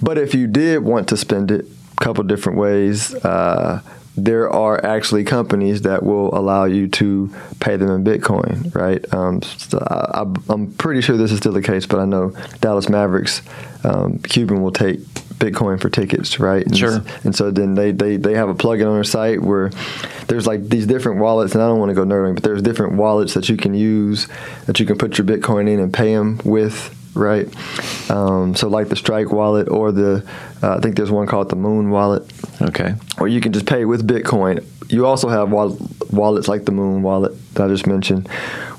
But 0.00 0.18
if 0.18 0.34
you 0.34 0.46
did 0.46 0.84
want 0.84 1.08
to 1.08 1.16
spend 1.16 1.50
it, 1.50 1.66
a 1.66 2.04
couple 2.04 2.24
different 2.24 2.58
ways. 2.58 3.14
Uh, 3.14 3.82
there 4.16 4.50
are 4.50 4.84
actually 4.84 5.24
companies 5.24 5.82
that 5.82 6.02
will 6.02 6.36
allow 6.36 6.64
you 6.64 6.86
to 6.86 7.34
pay 7.60 7.76
them 7.76 7.90
in 7.90 8.04
Bitcoin, 8.04 8.74
right? 8.74 9.02
Um, 9.14 9.40
so 9.42 9.78
I, 9.80 10.26
I'm 10.52 10.72
pretty 10.74 11.00
sure 11.00 11.16
this 11.16 11.32
is 11.32 11.38
still 11.38 11.52
the 11.52 11.62
case, 11.62 11.86
but 11.86 11.98
I 11.98 12.04
know 12.04 12.30
Dallas 12.60 12.88
Mavericks, 12.88 13.40
um, 13.84 14.18
Cuban 14.18 14.62
will 14.62 14.72
take 14.72 15.00
Bitcoin 15.42 15.80
for 15.80 15.90
tickets, 15.90 16.38
right? 16.38 16.64
And 16.64 16.76
Sure. 16.76 17.02
and 17.24 17.34
so 17.34 17.50
then 17.50 17.74
they, 17.74 17.90
they, 17.92 18.16
they 18.16 18.34
have 18.34 18.48
a 18.48 18.54
plugin 18.54 18.86
on 18.86 18.94
their 18.94 19.04
site 19.04 19.40
where 19.42 19.70
there's 20.28 20.46
like 20.46 20.68
these 20.68 20.86
different 20.86 21.20
wallets, 21.20 21.54
and 21.54 21.62
I 21.62 21.66
don't 21.68 21.78
want 21.80 21.90
to 21.90 21.94
go 21.94 22.04
nerding, 22.04 22.34
but 22.34 22.42
there's 22.44 22.62
different 22.62 22.94
wallets 22.94 23.34
that 23.34 23.48
you 23.48 23.56
can 23.56 23.74
use 23.74 24.28
that 24.66 24.78
you 24.80 24.86
can 24.86 24.96
put 24.98 25.18
your 25.18 25.26
Bitcoin 25.26 25.68
in 25.68 25.80
and 25.80 25.92
pay 25.92 26.14
them 26.14 26.40
with, 26.44 26.94
right? 27.14 27.46
Um, 28.10 28.54
so 28.54 28.68
like 28.68 28.88
the 28.88 28.96
Strike 28.96 29.32
wallet 29.32 29.68
or 29.68 29.92
the, 29.92 30.24
uh, 30.62 30.76
I 30.76 30.80
think 30.80 30.96
there's 30.96 31.10
one 31.10 31.26
called 31.26 31.48
the 31.50 31.56
Moon 31.56 31.90
wallet, 31.90 32.22
Okay. 32.62 32.94
or 33.18 33.28
you 33.28 33.40
can 33.40 33.52
just 33.52 33.66
pay 33.66 33.84
with 33.84 34.06
Bitcoin. 34.06 34.64
You 34.88 35.06
also 35.06 35.28
have 35.28 35.50
wall- 35.50 35.78
wallets 36.10 36.48
like 36.48 36.64
the 36.66 36.72
Moon 36.72 37.02
wallet 37.02 37.32
that 37.54 37.64
I 37.64 37.68
just 37.68 37.86
mentioned, 37.86 38.28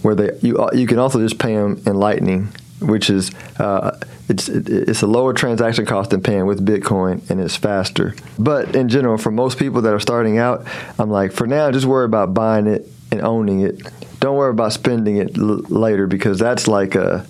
where 0.03 0.15
they 0.15 0.32
you 0.41 0.58
uh, 0.60 0.70
you 0.74 0.86
can 0.88 1.00
also 1.00 1.20
just 1.20 1.39
pay 1.39 1.55
them 1.55 1.82
in 1.86 1.96
Lightning, 1.96 2.50
which 2.82 3.10
is 3.10 3.32
uh, 3.60 3.98
it's 4.30 4.48
it, 4.50 4.70
it's 4.70 5.01
a 5.01 5.08
lower 5.08 5.34
transaction 5.34 5.86
cost 5.86 6.12
than 6.12 6.22
paying 6.22 6.46
with 6.46 6.65
Bitcoin, 6.65 7.30
and 7.30 7.39
it's 7.42 7.56
faster. 7.56 8.15
But 8.39 8.75
in 8.75 8.89
general, 8.89 9.18
for 9.18 9.32
most 9.32 9.58
people 9.60 9.82
that 9.82 9.94
are 9.94 10.00
starting 10.00 10.38
out, 10.38 10.65
I'm 10.98 11.10
like, 11.10 11.32
for 11.32 11.46
now, 11.48 11.72
just 11.72 11.86
worry 11.86 12.06
about 12.06 12.34
buying 12.34 12.68
it 12.68 12.88
and 13.12 13.22
owning 13.22 13.62
it. 13.62 13.82
Don't 14.20 14.38
worry 14.38 14.51
about 14.51 14.72
spending 14.74 15.18
it 15.18 15.38
l- 15.38 15.62
later 15.68 16.08
because 16.08 16.39
that's 16.39 16.68
like 16.68 16.96
a 16.96 17.25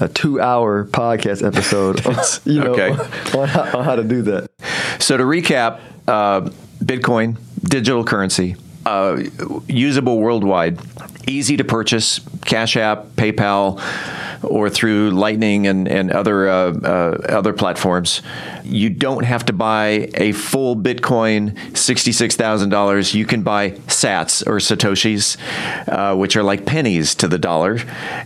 a 0.00 0.08
two-hour 0.08 0.86
podcast 0.86 1.46
episode, 1.46 2.04
on, 2.04 2.16
you 2.44 2.58
know, 2.60 2.72
Okay. 2.72 2.90
on, 3.38 3.46
how, 3.48 3.78
on 3.78 3.84
how 3.84 3.94
to 3.94 4.02
do 4.02 4.22
that. 4.22 4.50
So 4.98 5.16
to 5.16 5.22
recap, 5.22 5.80
uh, 6.08 6.50
Bitcoin, 6.82 7.38
digital 7.62 8.02
currency, 8.04 8.56
uh, 8.86 9.22
usable 9.66 10.18
worldwide, 10.18 10.78
easy 11.26 11.56
to 11.56 11.64
purchase, 11.64 12.20
Cash 12.44 12.76
App, 12.76 13.06
PayPal, 13.16 13.80
or 14.42 14.68
through 14.68 15.10
Lightning 15.10 15.66
and, 15.66 15.88
and 15.88 16.10
other 16.10 16.48
uh, 16.48 16.72
uh, 16.72 17.26
other 17.28 17.52
platforms. 17.52 18.22
You 18.62 18.90
don't 18.90 19.24
have 19.24 19.46
to 19.46 19.52
buy 19.52 20.10
a 20.14 20.32
full 20.32 20.76
Bitcoin, 20.76 21.76
sixty 21.76 22.12
six 22.12 22.36
thousand 22.36 22.70
dollars. 22.70 23.14
You 23.14 23.24
can 23.24 23.42
buy 23.42 23.70
Sats 23.70 24.46
or 24.46 24.56
Satoshis, 24.56 25.38
uh, 25.88 26.16
which 26.16 26.36
are 26.36 26.42
like 26.42 26.66
pennies 26.66 27.14
to 27.16 27.28
the 27.28 27.38
dollar, 27.38 27.78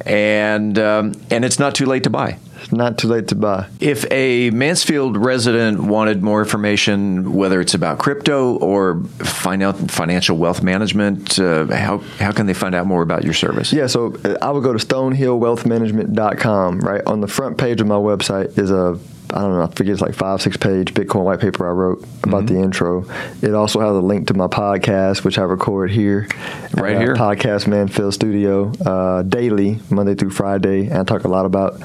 and 0.04 0.78
um, 0.78 1.14
and 1.30 1.44
it's 1.44 1.58
not 1.58 1.74
too 1.74 1.86
late 1.86 2.04
to 2.04 2.10
buy. 2.10 2.38
It's 2.60 2.72
not 2.72 2.98
too 2.98 3.08
late 3.08 3.28
to 3.28 3.34
buy. 3.34 3.66
If 3.80 4.04
a 4.10 4.50
Mansfield 4.50 5.16
resident 5.16 5.82
wanted 5.82 6.22
more 6.22 6.40
information, 6.42 7.34
whether 7.34 7.60
it's 7.60 7.74
about 7.74 7.98
crypto 7.98 8.56
or 8.56 9.02
find 9.18 9.62
out 9.62 9.76
financial 9.90 10.36
wealth 10.36 10.62
management, 10.62 11.38
uh, 11.38 11.66
how, 11.66 11.98
how 12.18 12.32
can 12.32 12.46
they 12.46 12.54
find 12.54 12.74
out 12.74 12.86
more 12.86 13.02
about 13.02 13.24
your 13.24 13.34
service? 13.34 13.72
Yeah, 13.72 13.86
so 13.86 14.14
uh, 14.24 14.36
I 14.42 14.50
would 14.50 14.62
go 14.64 14.72
to 14.72 14.84
stonehillwealthmanagement.com, 14.84 16.80
right? 16.80 17.02
On 17.06 17.20
the 17.20 17.28
front 17.28 17.58
page 17.58 17.80
of 17.80 17.86
my 17.86 17.94
website 17.96 18.58
is 18.58 18.70
a 18.70 18.98
I 19.30 19.40
don't 19.42 19.52
know, 19.52 19.62
I 19.62 19.66
forget 19.66 19.92
it's 19.92 20.00
like 20.00 20.14
five, 20.14 20.40
six 20.40 20.56
page 20.56 20.94
Bitcoin 20.94 21.24
white 21.24 21.40
paper 21.40 21.68
I 21.68 21.72
wrote 21.72 22.02
about 22.22 22.46
the 22.46 22.58
intro. 22.58 23.04
It 23.42 23.54
also 23.54 23.80
has 23.80 23.90
a 23.90 24.00
link 24.00 24.28
to 24.28 24.34
my 24.34 24.46
podcast, 24.46 25.22
which 25.22 25.38
I 25.38 25.42
record 25.42 25.90
here. 25.90 26.26
Right 26.74 26.94
at, 26.94 26.96
uh, 26.96 27.00
here. 27.00 27.14
Podcast 27.14 27.66
Mansfield 27.66 28.14
Studio, 28.14 28.72
uh, 28.86 29.22
daily, 29.22 29.80
Monday 29.90 30.14
through 30.14 30.30
Friday. 30.30 30.86
And 30.86 30.94
I 30.96 31.04
talk 31.04 31.24
a 31.24 31.28
lot 31.28 31.44
about 31.44 31.78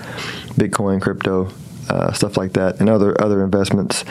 Bitcoin, 0.57 1.01
crypto, 1.01 1.49
uh, 1.89 2.11
stuff 2.13 2.37
like 2.37 2.53
that, 2.53 2.79
and 2.79 2.89
other 2.89 3.19
other 3.21 3.43
investments. 3.43 4.03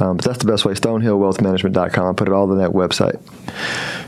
Um, 0.00 0.16
but 0.16 0.24
that's 0.24 0.38
the 0.38 0.46
best 0.46 0.64
way, 0.64 0.74
stonehillwealthmanagement.com. 0.74 2.06
I 2.06 2.12
put 2.12 2.28
it 2.28 2.32
all 2.32 2.50
on 2.50 2.58
that 2.58 2.70
website. 2.70 3.20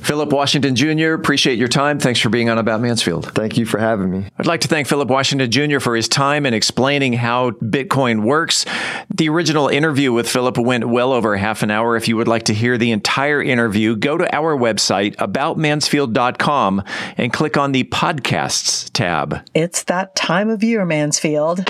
Philip 0.02 0.32
Washington 0.32 0.74
Jr., 0.74 1.12
appreciate 1.12 1.58
your 1.58 1.68
time. 1.68 1.98
Thanks 1.98 2.18
for 2.18 2.28
being 2.28 2.48
on 2.50 2.58
About 2.58 2.80
Mansfield. 2.80 3.32
Thank 3.34 3.56
you 3.56 3.66
for 3.66 3.78
having 3.78 4.10
me. 4.10 4.26
I'd 4.38 4.46
like 4.46 4.62
to 4.62 4.68
thank 4.68 4.88
Philip 4.88 5.08
Washington 5.08 5.50
Jr. 5.50 5.78
for 5.78 5.94
his 5.94 6.08
time 6.08 6.44
in 6.44 6.54
explaining 6.54 7.12
how 7.12 7.50
Bitcoin 7.52 8.22
works. 8.22 8.64
The 9.14 9.28
original 9.28 9.68
interview 9.68 10.12
with 10.12 10.28
Philip 10.28 10.58
went 10.58 10.88
well 10.88 11.12
over 11.12 11.36
half 11.36 11.62
an 11.62 11.70
hour. 11.70 11.96
If 11.96 12.08
you 12.08 12.16
would 12.16 12.28
like 12.28 12.44
to 12.44 12.54
hear 12.54 12.78
the 12.78 12.90
entire 12.90 13.42
interview, 13.42 13.94
go 13.94 14.18
to 14.18 14.34
our 14.34 14.56
website, 14.56 15.14
aboutmansfield.com, 15.16 16.82
and 17.16 17.32
click 17.32 17.56
on 17.56 17.72
the 17.72 17.84
podcasts 17.84 18.90
tab. 18.92 19.40
It's 19.54 19.84
that 19.84 20.16
time 20.16 20.50
of 20.50 20.64
year, 20.64 20.84
Mansfield. 20.84 21.64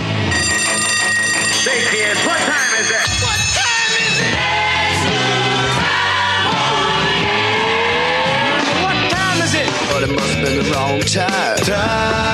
The 10.99 11.05
time. 11.05 11.57
Time. 11.59 12.32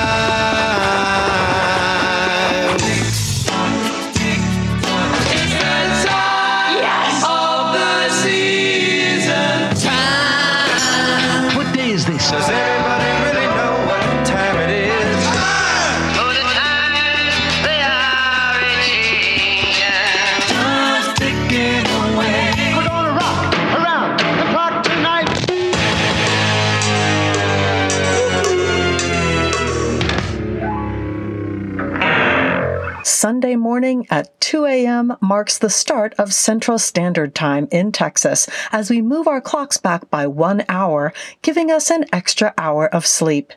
Sunday 33.19 33.57
morning 33.57 34.07
at 34.09 34.39
2 34.39 34.63
a.m. 34.63 35.13
marks 35.19 35.57
the 35.57 35.69
start 35.69 36.13
of 36.17 36.33
Central 36.33 36.79
Standard 36.79 37.35
Time 37.35 37.67
in 37.69 37.91
Texas 37.91 38.47
as 38.71 38.89
we 38.89 39.01
move 39.01 39.27
our 39.27 39.41
clocks 39.41 39.75
back 39.75 40.09
by 40.09 40.25
one 40.25 40.63
hour, 40.69 41.11
giving 41.41 41.69
us 41.69 41.91
an 41.91 42.05
extra 42.13 42.53
hour 42.57 42.87
of 42.95 43.05
sleep. 43.05 43.51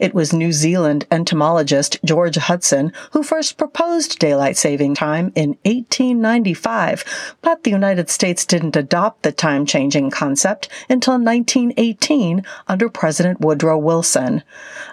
It 0.00 0.14
was 0.14 0.32
New 0.32 0.52
Zealand 0.52 1.06
entomologist 1.10 1.98
George 2.04 2.36
Hudson 2.36 2.92
who 3.12 3.22
first 3.22 3.56
proposed 3.56 4.18
daylight 4.18 4.56
saving 4.56 4.94
time 4.94 5.32
in 5.34 5.50
1895, 5.64 7.36
but 7.42 7.64
the 7.64 7.70
United 7.70 8.10
States 8.10 8.44
didn't 8.44 8.76
adopt 8.76 9.22
the 9.22 9.32
time 9.32 9.66
changing 9.66 10.10
concept 10.10 10.68
until 10.88 11.14
1918 11.14 12.42
under 12.68 12.88
President 12.88 13.40
Woodrow 13.40 13.78
Wilson. 13.78 14.42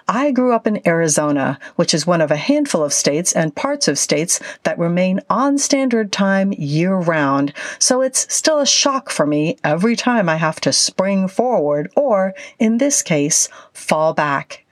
I 0.08 0.30
grew 0.30 0.52
up 0.52 0.66
in 0.66 0.86
Arizona, 0.86 1.58
which 1.76 1.94
is 1.94 2.06
one 2.06 2.20
of 2.20 2.30
a 2.30 2.36
handful 2.36 2.82
of 2.82 2.92
states 2.92 3.32
and 3.32 3.54
parts 3.56 3.88
of 3.88 3.98
states 3.98 4.40
that 4.64 4.78
remain 4.78 5.20
on 5.30 5.58
standard 5.58 6.12
time 6.12 6.52
year 6.52 6.94
round, 6.94 7.52
so 7.78 8.00
it's 8.00 8.32
still 8.34 8.60
a 8.60 8.66
shock 8.66 9.10
for 9.10 9.26
me 9.26 9.56
every 9.64 9.96
time 9.96 10.28
I 10.28 10.36
have 10.36 10.60
to 10.60 10.72
spring 10.72 11.28
forward 11.28 11.90
or, 11.96 12.34
in 12.58 12.78
this 12.78 13.02
case, 13.02 13.48
fall 13.72 14.12
back. 14.12 14.64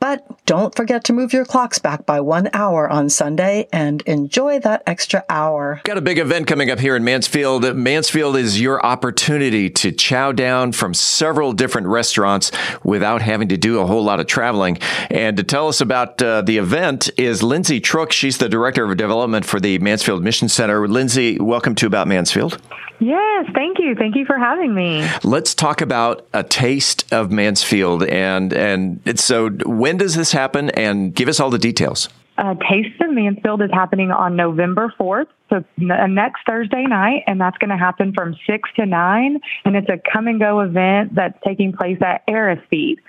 But 0.00 0.26
don't 0.46 0.74
forget 0.74 1.04
to 1.04 1.12
move 1.12 1.32
your 1.32 1.44
clocks 1.44 1.78
back 1.78 2.06
by 2.06 2.20
one 2.20 2.50
hour 2.52 2.88
on 2.88 3.08
Sunday 3.08 3.68
and 3.72 4.02
enjoy 4.02 4.58
that 4.60 4.82
extra 4.86 5.24
hour. 5.28 5.80
Got 5.84 5.98
a 5.98 6.02
big 6.02 6.18
event 6.18 6.46
coming 6.46 6.70
up 6.70 6.80
here 6.80 6.96
in 6.96 7.04
Mansfield. 7.04 7.76
Mansfield 7.76 8.36
is 8.36 8.60
your 8.60 8.84
opportunity 8.84 9.70
to 9.70 9.92
chow 9.92 10.32
down 10.32 10.72
from 10.72 10.94
several 10.94 11.52
different 11.52 11.86
restaurants 11.86 12.50
without 12.82 13.22
having 13.22 13.48
to 13.48 13.56
do 13.56 13.80
a 13.80 13.86
whole 13.86 14.02
lot 14.02 14.20
of 14.20 14.26
traveling. 14.26 14.78
And 15.10 15.36
to 15.36 15.42
tell 15.42 15.68
us 15.68 15.80
about 15.80 16.20
uh, 16.20 16.42
the 16.42 16.58
event 16.58 17.10
is 17.16 17.42
Lindsay 17.42 17.80
Trook. 17.80 18.12
She's 18.12 18.38
the 18.38 18.48
Director 18.48 18.90
of 18.90 18.96
Development 18.96 19.44
for 19.44 19.60
the 19.60 19.78
Mansfield 19.78 20.22
Mission 20.22 20.48
Center. 20.48 20.88
Lindsay, 20.88 21.38
welcome 21.38 21.74
to 21.76 21.86
About 21.86 22.08
Mansfield. 22.08 22.60
Yes, 23.02 23.46
thank 23.52 23.80
you. 23.80 23.96
Thank 23.96 24.14
you 24.14 24.24
for 24.24 24.38
having 24.38 24.76
me. 24.76 25.04
Let's 25.24 25.56
talk 25.56 25.80
about 25.80 26.24
a 26.32 26.44
taste 26.44 27.12
of 27.12 27.32
Mansfield 27.32 28.04
and 28.04 28.52
and 28.52 29.18
so 29.18 29.50
when 29.66 29.96
does 29.96 30.14
this 30.14 30.32
happen 30.32 30.70
and 30.70 31.14
give 31.14 31.28
us 31.28 31.40
all 31.40 31.50
the 31.50 31.58
details. 31.58 32.08
Uh, 32.38 32.54
Taste 32.54 32.98
of 33.00 33.12
Mansfield 33.12 33.60
is 33.60 33.70
happening 33.72 34.10
on 34.10 34.36
November 34.36 34.92
4th, 34.98 35.26
so 35.50 35.62
next 35.76 36.40
Thursday 36.46 36.84
night, 36.84 37.24
and 37.26 37.38
that's 37.38 37.58
going 37.58 37.70
to 37.70 37.76
happen 37.76 38.14
from 38.14 38.34
6 38.46 38.70
to 38.76 38.86
9. 38.86 39.40
And 39.66 39.76
it's 39.76 39.88
a 39.88 40.00
come 40.12 40.26
and 40.28 40.40
go 40.40 40.60
event 40.60 41.14
that's 41.14 41.38
taking 41.46 41.72
place 41.72 41.98
at 42.00 42.22
Aristide. 42.26 43.00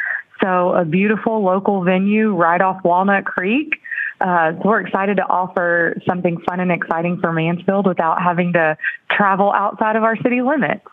So, 0.41 0.73
a 0.73 0.83
beautiful 0.83 1.41
local 1.41 1.83
venue 1.85 2.35
right 2.35 2.59
off 2.59 2.83
Walnut 2.83 3.23
Creek. 3.23 3.75
Uh, 4.23 4.53
so 4.53 4.69
we're 4.69 4.79
excited 4.79 5.17
to 5.17 5.23
offer 5.23 5.99
something 6.07 6.39
fun 6.47 6.61
and 6.61 6.71
exciting 6.71 7.19
for 7.19 7.33
Mansfield 7.33 7.85
without 7.85 8.21
having 8.21 8.53
to 8.53 8.77
travel 9.11 9.51
outside 9.51 9.97
of 9.97 10.03
our 10.03 10.15
city 10.15 10.41
limits. 10.41 10.85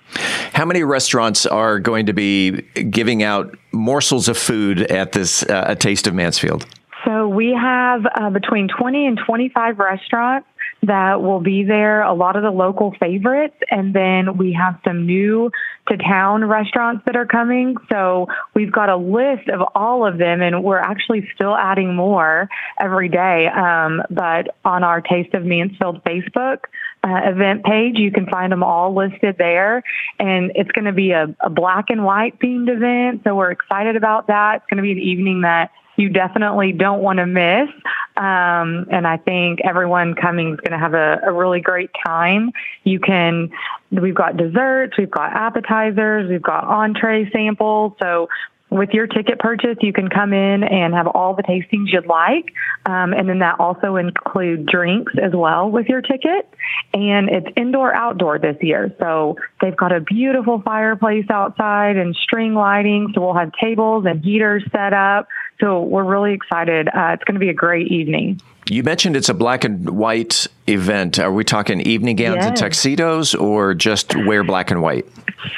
How 0.53 0.65
many 0.65 0.83
restaurants 0.83 1.47
are 1.47 1.79
going 1.79 2.07
to 2.07 2.13
be 2.13 2.63
giving 2.91 3.23
out 3.23 3.57
morsels 3.73 4.29
of 4.29 4.37
food 4.37 4.83
at 4.83 5.13
this 5.13 5.45
uh, 5.45 5.65
A 5.69 5.77
Taste 5.77 6.09
of 6.09 6.15
Mansfield? 6.15 6.67
So 7.05 7.29
we 7.29 7.53
have 7.53 8.05
uh, 8.15 8.31
between 8.31 8.69
20 8.69 9.07
and 9.07 9.21
25 9.25 9.79
restaurants 9.79 10.49
that 10.83 11.23
will 11.23 11.41
be 11.41 11.65
there, 11.65 12.03
a 12.03 12.15
lot 12.15 12.37
of 12.37 12.43
the 12.43 12.51
local 12.51 12.95
favorites, 12.99 13.57
and 13.71 13.95
then 13.95 14.37
we 14.37 14.53
have 14.53 14.79
some 14.85 15.07
new 15.07 15.51
to 15.89 15.97
town 15.97 16.45
restaurants 16.45 17.03
that 17.07 17.17
are 17.17 17.27
coming. 17.27 17.77
So 17.91 18.29
we've 18.55 18.73
got 18.73 18.89
a 18.89 18.97
list 18.97 19.49
of 19.49 19.61
all 19.75 20.07
of 20.07 20.19
them, 20.19 20.41
and 20.43 20.63
we're 20.63 20.79
actually 20.79 21.29
still 21.35 21.57
adding 21.57 21.95
more 21.95 22.49
every 22.81 23.09
day. 23.09 23.49
Um, 23.49 24.03
but 24.11 24.55
on 24.65 24.85
our 24.85 25.01
Taste 25.01 25.35
of 25.35 25.45
Mansfield 25.45 26.03
Facebook, 26.05 26.61
uh, 27.03 27.21
event 27.25 27.65
page. 27.65 27.97
You 27.97 28.13
can 28.13 28.27
find 28.27 28.53
them 28.53 28.63
all 28.63 28.95
listed 28.95 29.37
there. 29.39 29.83
And 30.19 30.53
it's 30.55 30.71
going 30.73 30.85
to 30.85 30.93
be 30.93 31.13
a, 31.13 31.35
a 31.41 31.51
black 31.51 31.87
and 31.89 32.05
white 32.05 32.39
themed 32.39 32.69
event. 32.69 33.23
So 33.25 33.35
we're 33.35 33.51
excited 33.51 33.97
about 33.97 34.27
that. 34.27 34.57
It's 34.57 34.67
going 34.71 34.77
to 34.77 34.83
be 34.83 34.93
an 34.93 34.99
evening 34.99 35.43
that 35.43 35.71
you 36.01 36.09
definitely 36.09 36.73
don't 36.73 37.03
want 37.03 37.19
to 37.19 37.27
miss. 37.27 37.69
Um, 38.17 38.87
and 38.91 39.07
I 39.07 39.19
think 39.19 39.61
everyone 39.65 40.15
coming 40.15 40.55
is 40.55 40.61
going 40.61 40.73
to 40.73 40.79
have 40.79 40.95
a, 40.95 41.21
a 41.25 41.33
really 41.33 41.61
great 41.61 41.91
time. 42.05 42.53
You 42.85 42.99
can, 42.99 43.51
we've 43.91 44.15
got 44.15 44.37
desserts, 44.37 44.97
we've 44.99 45.11
got 45.11 45.33
appetizers, 45.33 46.29
we've 46.29 46.43
got 46.43 46.65
entree 46.65 47.31
samples. 47.31 47.93
So 48.03 48.29
with 48.71 48.91
your 48.91 49.07
ticket 49.07 49.39
purchase, 49.39 49.77
you 49.81 49.93
can 49.93 50.09
come 50.09 50.33
in 50.33 50.63
and 50.63 50.95
have 50.95 51.09
all 51.09 51.35
the 51.35 51.43
tastings 51.43 51.93
you'd 51.93 52.07
like. 52.07 52.53
Um, 52.87 53.13
and 53.13 53.29
then 53.29 53.41
that 53.41 53.59
also 53.59 53.97
include 53.97 54.67
drinks 54.67 55.13
as 55.21 55.33
well 55.35 55.71
with 55.71 55.87
your 55.87 56.01
ticket. 56.01 56.49
And 56.95 57.29
it's 57.29 57.49
indoor 57.57 57.93
outdoor 57.93 58.39
this 58.39 58.57
year. 58.61 58.95
So 59.01 59.37
they've 59.61 59.77
got 59.77 59.93
a 59.93 60.01
beautiful 60.01 60.63
fireplace 60.63 61.27
outside 61.31 61.97
and 61.97 62.15
string 62.15 62.55
lighting. 62.55 63.11
So 63.15 63.21
we'll 63.21 63.35
have 63.35 63.53
tables 63.61 64.07
and 64.07 64.25
heaters 64.25 64.65
set 64.71 64.93
up. 64.93 65.29
So 65.61 65.83
we're 65.83 66.05
really 66.05 66.33
excited. 66.33 66.89
Uh, 66.89 67.15
it's 67.15 67.25
going 67.25 67.35
to 67.35 67.41
be 67.41 67.51
a 67.51 67.55
great 67.55 67.91
evening. 67.91 68.41
You 68.71 68.85
mentioned 68.85 69.17
it's 69.17 69.29
a 69.29 69.35
black 69.35 69.65
and 69.65 69.91
white 69.91 70.47
event. 70.69 71.19
Are 71.19 71.33
we 71.33 71.43
talking 71.43 71.81
evening 71.81 72.15
gowns 72.15 72.37
yes. 72.37 72.47
and 72.47 72.57
tuxedos 72.57 73.35
or 73.35 73.75
just 73.75 74.15
wear 74.15 74.45
black 74.45 74.71
and 74.71 74.81
white? 74.81 75.07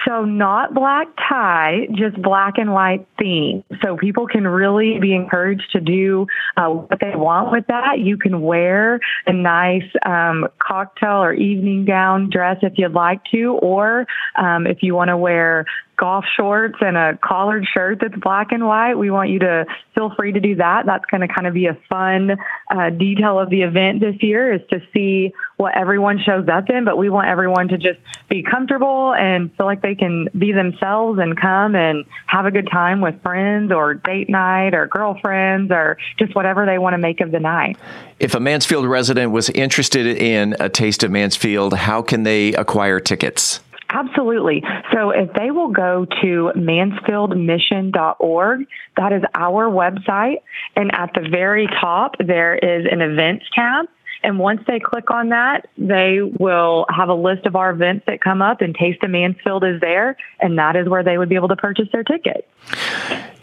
So, 0.07 0.25
not 0.25 0.73
black 0.73 1.09
tie, 1.29 1.89
just 1.93 2.21
black 2.23 2.55
and 2.57 2.73
white 2.73 3.07
theme. 3.19 3.65
So, 3.83 3.99
people 3.99 4.27
can 4.27 4.47
really 4.47 4.99
be 4.99 5.15
encouraged 5.15 5.71
to 5.73 5.81
do 5.81 6.27
uh, 6.57 6.69
what 6.69 7.01
they 7.01 7.15
want 7.15 7.53
with 7.53 7.67
that. 7.67 7.99
You 7.99 8.17
can 8.17 8.41
wear 8.41 9.01
a 9.27 9.33
nice 9.33 9.91
um, 10.07 10.49
cocktail 10.59 11.23
or 11.23 11.35
evening 11.35 11.85
gown 11.85 12.31
dress 12.31 12.59
if 12.63 12.75
you'd 12.77 12.93
like 12.93 13.21
to, 13.33 13.59
or 13.61 14.07
um, 14.37 14.67
if 14.67 14.83
you 14.83 14.95
want 14.95 15.09
to 15.09 15.19
wear 15.19 15.67
golf 15.97 16.25
shorts 16.37 16.77
and 16.81 16.97
a 16.97 17.19
collared 17.23 17.67
shirt 17.73 17.99
that's 18.01 18.15
black 18.17 18.53
and 18.53 18.67
white, 18.67 18.95
we 18.95 19.11
want 19.11 19.31
you 19.31 19.39
to 19.41 19.67
feel 19.95 20.13
free 20.17 20.33
to 20.33 20.41
do 20.41 20.57
that. 20.57 20.87
That's 20.87 21.05
going 21.07 21.21
to 21.21 21.29
kind 21.29 21.47
of 21.47 21.55
be 21.55 21.67
a 21.67 21.79
fun 21.89 22.37
uh, 22.71 22.91
detail 22.91 23.39
of 23.39 23.51
the 23.51 23.63
event 23.63 24.01
this 24.01 24.17
year 24.21 24.53
is 24.53 24.61
to 24.71 24.81
see 24.93 25.33
what 25.57 25.77
everyone 25.77 26.19
shows 26.19 26.49
up 26.49 26.71
in, 26.71 26.85
but 26.85 26.97
we 26.97 27.09
want 27.09 27.29
everyone 27.29 27.69
to 27.69 27.79
just 27.79 28.01
be 28.29 28.43
comfortable 28.43 29.15
and 29.15 29.55
feel 29.57 29.67
like 29.67 29.83
they 29.83 29.95
can 29.95 30.29
be 30.37 30.53
themselves 30.53 31.19
and 31.21 31.39
come 31.39 31.77
and 31.77 32.05
have 32.27 32.47
a 32.47 32.51
good 32.51 32.69
time 32.71 33.01
with 33.01 33.21
friends 33.23 33.71
or 33.71 33.95
date 33.95 34.29
night 34.29 34.75
or 34.75 34.87
girlfriends 34.87 35.71
or 35.71 35.99
just 36.19 36.35
whatever 36.35 36.67
they 36.67 36.79
want 36.79 36.95
to 36.95 36.99
make 36.99 37.21
of 37.21 37.31
the 37.31 37.41
night. 37.41 37.77
If 38.19 38.35
a 38.35 38.41
Mansfield 38.41 38.87
resident 38.87 39.31
was 39.31 39.51
interested 39.51 40.07
in 40.07 40.57
a 40.59 40.69
taste 40.69 41.03
of 41.05 41.11
Mansfield, 41.11 41.75
how 41.75 42.03
can 42.03 42.23
they 42.23 42.55
acquire 42.55 42.99
tickets? 42.99 43.61
Absolutely. 43.93 44.65
So 44.93 45.11
if 45.11 45.33
they 45.35 45.51
will 45.51 45.69
go 45.69 46.07
to 46.23 46.51
mansfieldmission.org, 46.57 48.67
that 48.97 49.13
is 49.13 49.23
our 49.35 49.71
website. 49.71 50.37
And 50.77 50.95
at 50.95 51.11
the 51.15 51.29
very 51.31 51.67
top, 51.81 52.15
there 52.19 52.55
is 52.57 52.87
an 52.91 53.03
events 53.03 53.45
tab. 53.55 53.87
And 54.25 54.39
once 54.39 54.61
they 54.67 54.79
click 54.79 55.11
on 55.11 55.31
that, 55.31 55.67
they 55.77 56.21
will 56.23 56.87
have 56.89 57.09
a 57.09 57.15
list 57.15 57.45
of 57.45 57.57
our 57.57 57.71
events 57.71 58.05
that 58.07 58.21
come 58.21 58.41
up, 58.41 58.61
and 58.61 58.73
Taste 58.75 59.03
of 59.03 59.11
Mansfield 59.11 59.65
is 59.65 59.81
there, 59.81 60.17
and 60.41 60.57
that 60.59 60.77
is 60.77 60.89
where 60.89 61.03
they 61.03 61.19
would 61.19 61.29
be 61.29 61.35
able 61.35 61.49
to 61.49 61.57
purchase 61.57 61.89
their 61.93 62.05
ticket. 62.05 62.49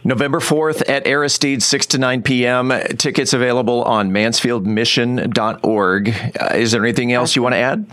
November 0.06 0.40
4th 0.40 0.90
at 0.90 1.06
Aristide, 1.06 1.62
6 1.62 1.86
to 1.88 1.98
9 1.98 2.22
p.m. 2.22 2.72
Tickets 2.98 3.34
available 3.34 3.84
on 3.84 4.12
mansfieldmission.org. 4.12 6.10
Uh, 6.10 6.56
is 6.56 6.72
there 6.72 6.86
anything 6.86 7.12
else 7.12 7.36
you 7.36 7.44
want 7.44 7.56
to 7.56 7.60
add? 7.60 7.86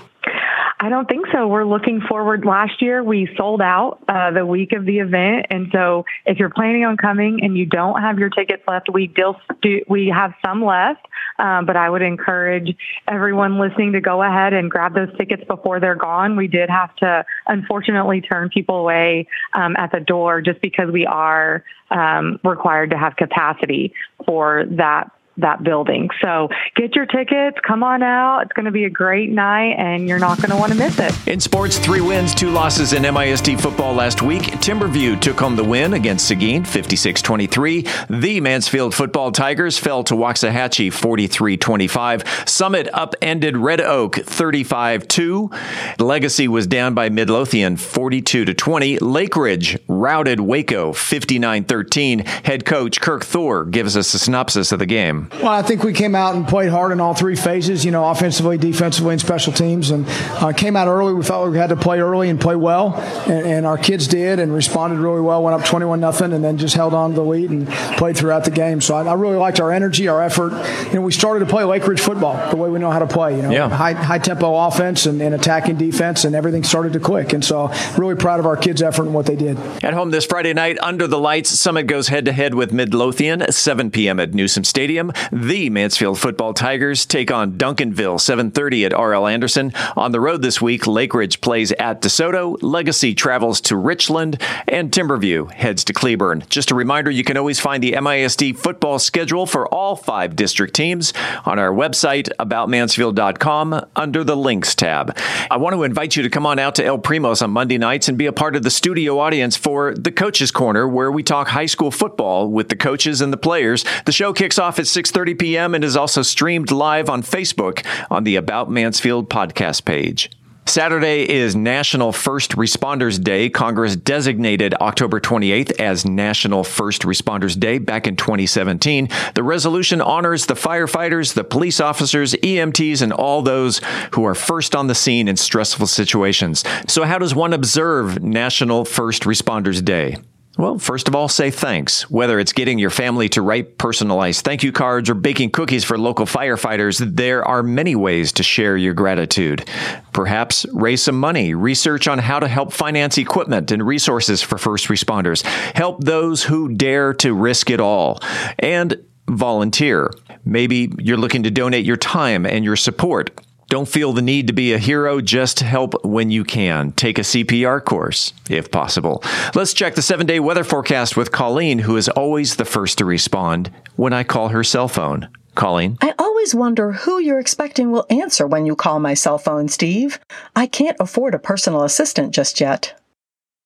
I 0.78 0.90
don't 0.90 1.08
think 1.08 1.26
so. 1.32 1.48
We're 1.48 1.64
looking 1.64 2.02
forward. 2.02 2.44
Last 2.44 2.82
year 2.82 3.02
we 3.02 3.28
sold 3.34 3.62
out 3.62 3.98
uh, 4.08 4.30
the 4.32 4.44
week 4.44 4.72
of 4.72 4.84
the 4.84 4.98
event, 4.98 5.46
and 5.48 5.68
so 5.72 6.04
if 6.26 6.38
you're 6.38 6.50
planning 6.50 6.84
on 6.84 6.98
coming 6.98 7.42
and 7.42 7.56
you 7.56 7.64
don't 7.64 8.00
have 8.02 8.18
your 8.18 8.28
tickets 8.28 8.62
left, 8.68 8.92
we 8.92 9.08
still 9.12 9.40
do, 9.62 9.80
we 9.88 10.08
have 10.08 10.34
some 10.44 10.62
left. 10.62 11.06
Um, 11.38 11.64
but 11.64 11.76
I 11.76 11.88
would 11.88 12.02
encourage 12.02 12.76
everyone 13.08 13.58
listening 13.58 13.92
to 13.92 14.00
go 14.00 14.22
ahead 14.22 14.52
and 14.52 14.70
grab 14.70 14.94
those 14.94 15.14
tickets 15.16 15.42
before 15.46 15.80
they're 15.80 15.94
gone. 15.94 16.36
We 16.36 16.46
did 16.46 16.68
have 16.68 16.94
to 16.96 17.24
unfortunately 17.46 18.20
turn 18.20 18.50
people 18.50 18.76
away 18.76 19.28
um, 19.54 19.76
at 19.76 19.92
the 19.92 20.00
door 20.00 20.42
just 20.42 20.60
because 20.60 20.90
we 20.90 21.06
are 21.06 21.64
um, 21.90 22.38
required 22.44 22.90
to 22.90 22.98
have 22.98 23.16
capacity 23.16 23.94
for 24.24 24.64
that 24.70 25.10
that 25.38 25.62
building. 25.62 26.08
So 26.22 26.48
get 26.74 26.94
your 26.94 27.06
tickets, 27.06 27.58
come 27.66 27.82
on 27.82 28.02
out. 28.02 28.40
It's 28.40 28.52
going 28.52 28.66
to 28.66 28.70
be 28.70 28.84
a 28.84 28.90
great 28.90 29.30
night 29.30 29.74
and 29.78 30.08
you're 30.08 30.18
not 30.18 30.38
going 30.38 30.50
to 30.50 30.56
want 30.56 30.72
to 30.72 30.78
miss 30.78 30.98
it. 30.98 31.12
In 31.28 31.40
sports, 31.40 31.78
three 31.78 32.00
wins, 32.00 32.34
two 32.34 32.50
losses 32.50 32.92
in 32.92 33.02
MISD 33.02 33.60
football 33.60 33.94
last 33.94 34.22
week. 34.22 34.42
Timberview 34.42 35.20
took 35.20 35.38
home 35.38 35.56
the 35.56 35.64
win 35.64 35.94
against 35.94 36.28
Seguin 36.28 36.64
56-23. 36.64 38.20
The 38.20 38.40
Mansfield 38.40 38.94
football 38.94 39.32
Tigers 39.32 39.78
fell 39.78 40.04
to 40.04 40.14
Waxahachie 40.14 40.88
43-25. 40.88 42.48
Summit 42.48 42.88
upended 42.92 43.56
Red 43.56 43.80
Oak 43.80 44.14
35-2. 44.14 46.00
Legacy 46.00 46.48
was 46.48 46.66
down 46.66 46.94
by 46.94 47.08
Midlothian 47.08 47.76
42-20. 47.76 48.98
Lake 49.00 49.36
Ridge 49.36 49.78
routed 49.88 50.40
Waco 50.40 50.92
59-13. 50.92 52.26
Head 52.26 52.64
coach 52.64 53.00
Kirk 53.00 53.24
Thor 53.24 53.64
gives 53.64 53.96
us 53.96 54.14
a 54.14 54.18
synopsis 54.18 54.72
of 54.72 54.78
the 54.78 54.86
game. 54.86 55.25
Well, 55.32 55.48
I 55.48 55.62
think 55.62 55.82
we 55.82 55.92
came 55.92 56.14
out 56.14 56.34
and 56.34 56.46
played 56.46 56.70
hard 56.70 56.92
in 56.92 57.00
all 57.00 57.14
three 57.14 57.36
phases, 57.36 57.84
you 57.84 57.90
know, 57.90 58.08
offensively, 58.08 58.58
defensively, 58.58 59.12
and 59.12 59.20
special 59.20 59.52
teams, 59.52 59.90
and 59.90 60.04
uh, 60.08 60.52
came 60.52 60.76
out 60.76 60.88
early. 60.88 61.12
We 61.14 61.22
felt 61.22 61.50
we 61.50 61.58
had 61.58 61.70
to 61.70 61.76
play 61.76 62.00
early 62.00 62.28
and 62.28 62.40
play 62.40 62.56
well, 62.56 62.94
and, 63.28 63.46
and 63.46 63.66
our 63.66 63.78
kids 63.78 64.08
did 64.08 64.38
and 64.38 64.52
responded 64.52 64.98
really 64.98 65.20
well. 65.20 65.42
Went 65.42 65.60
up 65.60 65.66
21 65.66 66.00
nothing, 66.00 66.32
and 66.32 66.44
then 66.44 66.58
just 66.58 66.74
held 66.74 66.94
on 66.94 67.10
to 67.10 67.16
the 67.16 67.22
lead 67.22 67.50
and 67.50 67.68
played 67.98 68.16
throughout 68.16 68.44
the 68.44 68.50
game. 68.50 68.80
So 68.80 68.94
I, 68.94 69.04
I, 69.04 69.14
really 69.14 69.36
liked 69.36 69.60
our 69.60 69.72
energy, 69.72 70.08
our 70.08 70.22
effort. 70.22 70.52
You 70.88 70.94
know, 70.94 71.00
we 71.02 71.12
started 71.12 71.40
to 71.40 71.50
play 71.50 71.64
Lake 71.64 71.86
Ridge 71.86 72.00
football 72.00 72.50
the 72.50 72.56
way 72.56 72.70
we 72.70 72.78
know 72.78 72.90
how 72.90 72.98
to 72.98 73.06
play. 73.06 73.36
You 73.36 73.42
know, 73.42 73.50
yeah. 73.50 73.68
high 73.68 73.92
high 73.92 74.18
tempo 74.18 74.54
offense 74.54 75.06
and, 75.06 75.20
and 75.20 75.34
attacking 75.34 75.76
defense, 75.76 76.24
and 76.24 76.34
everything 76.34 76.64
started 76.64 76.92
to 76.94 77.00
click. 77.00 77.32
And 77.32 77.44
so, 77.44 77.72
really 77.96 78.14
proud 78.14 78.40
of 78.40 78.46
our 78.46 78.56
kids' 78.56 78.82
effort 78.82 79.04
and 79.04 79.14
what 79.14 79.26
they 79.26 79.36
did. 79.36 79.58
At 79.82 79.94
home 79.94 80.10
this 80.10 80.26
Friday 80.26 80.52
night, 80.52 80.78
under 80.80 81.06
the 81.06 81.18
lights, 81.18 81.50
Summit 81.50 81.86
goes 81.86 82.08
head 82.08 82.24
to 82.26 82.32
head 82.32 82.54
with 82.54 82.72
Midlothian, 82.72 83.50
7 83.50 83.90
p.m. 83.90 84.20
at 84.20 84.34
Newsom 84.34 84.64
Stadium. 84.64 85.12
The 85.32 85.70
Mansfield 85.70 86.18
Football 86.18 86.54
Tigers 86.54 87.06
take 87.06 87.30
on 87.30 87.52
Duncanville, 87.52 88.20
7:30 88.20 88.86
at 88.86 88.92
R.L. 88.92 89.26
Anderson. 89.26 89.72
On 89.96 90.12
the 90.12 90.20
road 90.20 90.42
this 90.42 90.60
week, 90.60 90.86
Lake 90.86 91.14
Ridge 91.14 91.40
plays 91.40 91.72
at 91.72 92.02
DeSoto, 92.02 92.56
Legacy 92.62 93.14
travels 93.14 93.60
to 93.62 93.76
Richland, 93.76 94.40
and 94.68 94.90
Timberview 94.90 95.52
heads 95.52 95.84
to 95.84 95.92
Cleburne. 95.92 96.44
Just 96.48 96.70
a 96.70 96.74
reminder, 96.74 97.10
you 97.10 97.24
can 97.24 97.36
always 97.36 97.60
find 97.60 97.82
the 97.82 97.92
MISD 97.92 98.56
football 98.56 98.98
schedule 98.98 99.46
for 99.46 99.66
all 99.68 99.96
five 99.96 100.36
district 100.36 100.74
teams 100.74 101.12
on 101.44 101.58
our 101.58 101.70
website 101.70 102.28
aboutmansfield.com 102.38 103.86
under 103.94 104.24
the 104.24 104.36
links 104.36 104.74
tab. 104.74 105.16
I 105.50 105.56
want 105.56 105.74
to 105.74 105.82
invite 105.82 106.16
you 106.16 106.22
to 106.22 106.30
come 106.30 106.46
on 106.46 106.58
out 106.58 106.74
to 106.76 106.84
El 106.84 106.98
Primos 106.98 107.42
on 107.42 107.50
Monday 107.50 107.78
nights 107.78 108.08
and 108.08 108.18
be 108.18 108.26
a 108.26 108.32
part 108.32 108.56
of 108.56 108.62
the 108.62 108.70
studio 108.70 109.18
audience 109.18 109.56
for 109.56 109.94
the 109.94 110.12
Coaches 110.12 110.50
Corner, 110.50 110.86
where 110.86 111.10
we 111.10 111.22
talk 111.22 111.48
high 111.48 111.66
school 111.66 111.90
football 111.90 112.50
with 112.50 112.68
the 112.68 112.76
coaches 112.76 113.20
and 113.20 113.32
the 113.32 113.36
players. 113.36 113.84
The 114.04 114.12
show 114.12 114.32
kicks 114.32 114.58
off 114.58 114.78
at 114.78 114.86
6:30 115.06 115.38
p.m. 115.38 115.74
and 115.74 115.84
is 115.84 115.96
also 115.96 116.22
streamed 116.22 116.70
live 116.70 117.08
on 117.08 117.22
Facebook 117.22 117.86
on 118.10 118.24
the 118.24 118.36
About 118.36 118.70
Mansfield 118.70 119.28
podcast 119.28 119.84
page. 119.84 120.30
Saturday 120.68 121.22
is 121.22 121.54
National 121.54 122.10
First 122.10 122.56
Responders 122.56 123.22
Day. 123.22 123.48
Congress 123.48 123.94
designated 123.94 124.74
October 124.74 125.20
28th 125.20 125.80
as 125.80 126.04
National 126.04 126.64
First 126.64 127.02
Responders 127.02 127.58
Day 127.58 127.78
back 127.78 128.08
in 128.08 128.16
2017. 128.16 129.08
The 129.34 129.44
resolution 129.44 130.00
honors 130.00 130.46
the 130.46 130.54
firefighters, 130.54 131.34
the 131.34 131.44
police 131.44 131.80
officers, 131.80 132.34
EMTs, 132.34 133.00
and 133.00 133.12
all 133.12 133.42
those 133.42 133.80
who 134.12 134.24
are 134.24 134.34
first 134.34 134.74
on 134.74 134.88
the 134.88 134.94
scene 134.94 135.28
in 135.28 135.36
stressful 135.36 135.86
situations. 135.86 136.64
So, 136.88 137.04
how 137.04 137.18
does 137.18 137.34
one 137.34 137.52
observe 137.52 138.20
National 138.22 138.84
First 138.84 139.22
Responders 139.22 139.84
Day? 139.84 140.16
Well, 140.58 140.78
first 140.78 141.06
of 141.06 141.14
all, 141.14 141.28
say 141.28 141.50
thanks. 141.50 142.10
Whether 142.10 142.40
it's 142.40 142.54
getting 142.54 142.78
your 142.78 142.88
family 142.88 143.28
to 143.30 143.42
write 143.42 143.76
personalized 143.76 144.42
thank 144.42 144.62
you 144.62 144.72
cards 144.72 145.10
or 145.10 145.14
baking 145.14 145.50
cookies 145.50 145.84
for 145.84 145.98
local 145.98 146.24
firefighters, 146.24 146.98
there 147.14 147.44
are 147.44 147.62
many 147.62 147.94
ways 147.94 148.32
to 148.32 148.42
share 148.42 148.74
your 148.74 148.94
gratitude. 148.94 149.68
Perhaps 150.14 150.64
raise 150.72 151.02
some 151.02 151.20
money, 151.20 151.52
research 151.52 152.08
on 152.08 152.18
how 152.18 152.40
to 152.40 152.48
help 152.48 152.72
finance 152.72 153.18
equipment 153.18 153.70
and 153.70 153.86
resources 153.86 154.40
for 154.40 154.56
first 154.56 154.88
responders, 154.88 155.42
help 155.74 156.02
those 156.02 156.42
who 156.42 156.74
dare 156.74 157.12
to 157.14 157.34
risk 157.34 157.68
it 157.68 157.80
all, 157.80 158.20
and 158.58 159.04
volunteer. 159.28 160.10
Maybe 160.46 160.90
you're 160.98 161.18
looking 161.18 161.42
to 161.42 161.50
donate 161.50 161.84
your 161.84 161.96
time 161.98 162.46
and 162.46 162.64
your 162.64 162.76
support. 162.76 163.30
Don't 163.68 163.88
feel 163.88 164.12
the 164.12 164.22
need 164.22 164.46
to 164.46 164.52
be 164.52 164.72
a 164.72 164.78
hero, 164.78 165.20
just 165.20 165.58
help 165.58 166.04
when 166.04 166.30
you 166.30 166.44
can. 166.44 166.92
Take 166.92 167.18
a 167.18 167.22
CPR 167.22 167.84
course, 167.84 168.32
if 168.48 168.70
possible. 168.70 169.24
Let's 169.56 169.74
check 169.74 169.96
the 169.96 170.02
seven 170.02 170.26
day 170.26 170.38
weather 170.38 170.62
forecast 170.62 171.16
with 171.16 171.32
Colleen, 171.32 171.80
who 171.80 171.96
is 171.96 172.08
always 172.08 172.56
the 172.56 172.64
first 172.64 172.98
to 172.98 173.04
respond 173.04 173.72
when 173.96 174.12
I 174.12 174.22
call 174.22 174.48
her 174.48 174.62
cell 174.62 174.86
phone. 174.86 175.28
Colleen? 175.56 175.96
I 176.00 176.14
always 176.18 176.54
wonder 176.54 176.92
who 176.92 177.18
you're 177.18 177.40
expecting 177.40 177.90
will 177.90 178.06
answer 178.08 178.46
when 178.46 178.66
you 178.66 178.76
call 178.76 179.00
my 179.00 179.14
cell 179.14 179.38
phone, 179.38 179.68
Steve. 179.68 180.20
I 180.54 180.66
can't 180.66 180.96
afford 181.00 181.34
a 181.34 181.40
personal 181.40 181.82
assistant 181.82 182.32
just 182.32 182.60
yet. 182.60 183.00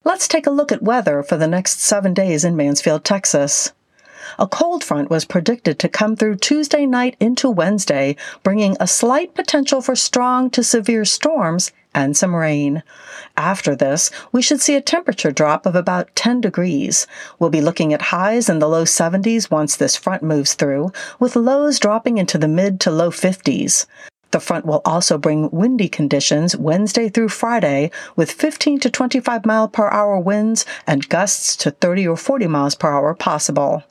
Let's 0.02 0.28
take 0.28 0.46
a 0.46 0.50
look 0.50 0.72
at 0.72 0.82
weather 0.82 1.22
for 1.22 1.36
the 1.36 1.48
next 1.48 1.80
seven 1.80 2.14
days 2.14 2.42
in 2.42 2.56
Mansfield, 2.56 3.04
Texas. 3.04 3.72
A 4.40 4.46
cold 4.46 4.82
front 4.82 5.10
was 5.10 5.26
predicted 5.26 5.78
to 5.78 5.88
come 5.90 6.16
through 6.16 6.36
Tuesday 6.36 6.86
night 6.86 7.14
into 7.20 7.50
Wednesday, 7.50 8.16
bringing 8.42 8.74
a 8.80 8.86
slight 8.86 9.34
potential 9.34 9.82
for 9.82 9.94
strong 9.94 10.48
to 10.52 10.64
severe 10.64 11.04
storms 11.04 11.72
and 11.94 12.16
some 12.16 12.34
rain. 12.34 12.82
After 13.36 13.76
this, 13.76 14.10
we 14.32 14.40
should 14.40 14.62
see 14.62 14.76
a 14.76 14.80
temperature 14.80 15.30
drop 15.30 15.66
of 15.66 15.76
about 15.76 16.16
10 16.16 16.40
degrees. 16.40 17.06
We'll 17.38 17.50
be 17.50 17.60
looking 17.60 17.92
at 17.92 18.00
highs 18.00 18.48
in 18.48 18.60
the 18.60 18.68
low 18.68 18.84
70s 18.84 19.50
once 19.50 19.76
this 19.76 19.94
front 19.94 20.22
moves 20.22 20.54
through, 20.54 20.90
with 21.18 21.36
lows 21.36 21.78
dropping 21.78 22.16
into 22.16 22.38
the 22.38 22.48
mid 22.48 22.80
to 22.80 22.90
low 22.90 23.10
50s. 23.10 23.84
The 24.30 24.40
front 24.40 24.64
will 24.64 24.80
also 24.86 25.18
bring 25.18 25.50
windy 25.50 25.90
conditions 25.90 26.56
Wednesday 26.56 27.10
through 27.10 27.28
Friday 27.28 27.90
with 28.16 28.32
15 28.32 28.80
to 28.80 28.88
25 28.88 29.44
mile 29.44 29.68
per 29.68 29.90
hour 29.90 30.18
winds 30.18 30.64
and 30.86 31.10
gusts 31.10 31.56
to 31.56 31.72
30 31.72 32.08
or 32.08 32.16
40 32.16 32.46
miles 32.46 32.74
per 32.74 32.90
hour 32.90 33.12
possible. 33.12 33.84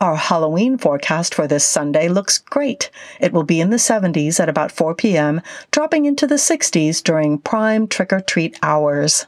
Our 0.00 0.14
Halloween 0.14 0.78
forecast 0.78 1.34
for 1.34 1.48
this 1.48 1.66
Sunday 1.66 2.08
looks 2.08 2.38
great. 2.38 2.88
It 3.18 3.32
will 3.32 3.42
be 3.42 3.60
in 3.60 3.70
the 3.70 3.78
70s 3.78 4.38
at 4.38 4.48
about 4.48 4.70
4 4.70 4.94
p.m., 4.94 5.42
dropping 5.72 6.04
into 6.04 6.24
the 6.24 6.36
60s 6.36 7.02
during 7.02 7.38
prime 7.38 7.88
trick 7.88 8.12
or 8.12 8.20
treat 8.20 8.56
hours. 8.62 9.26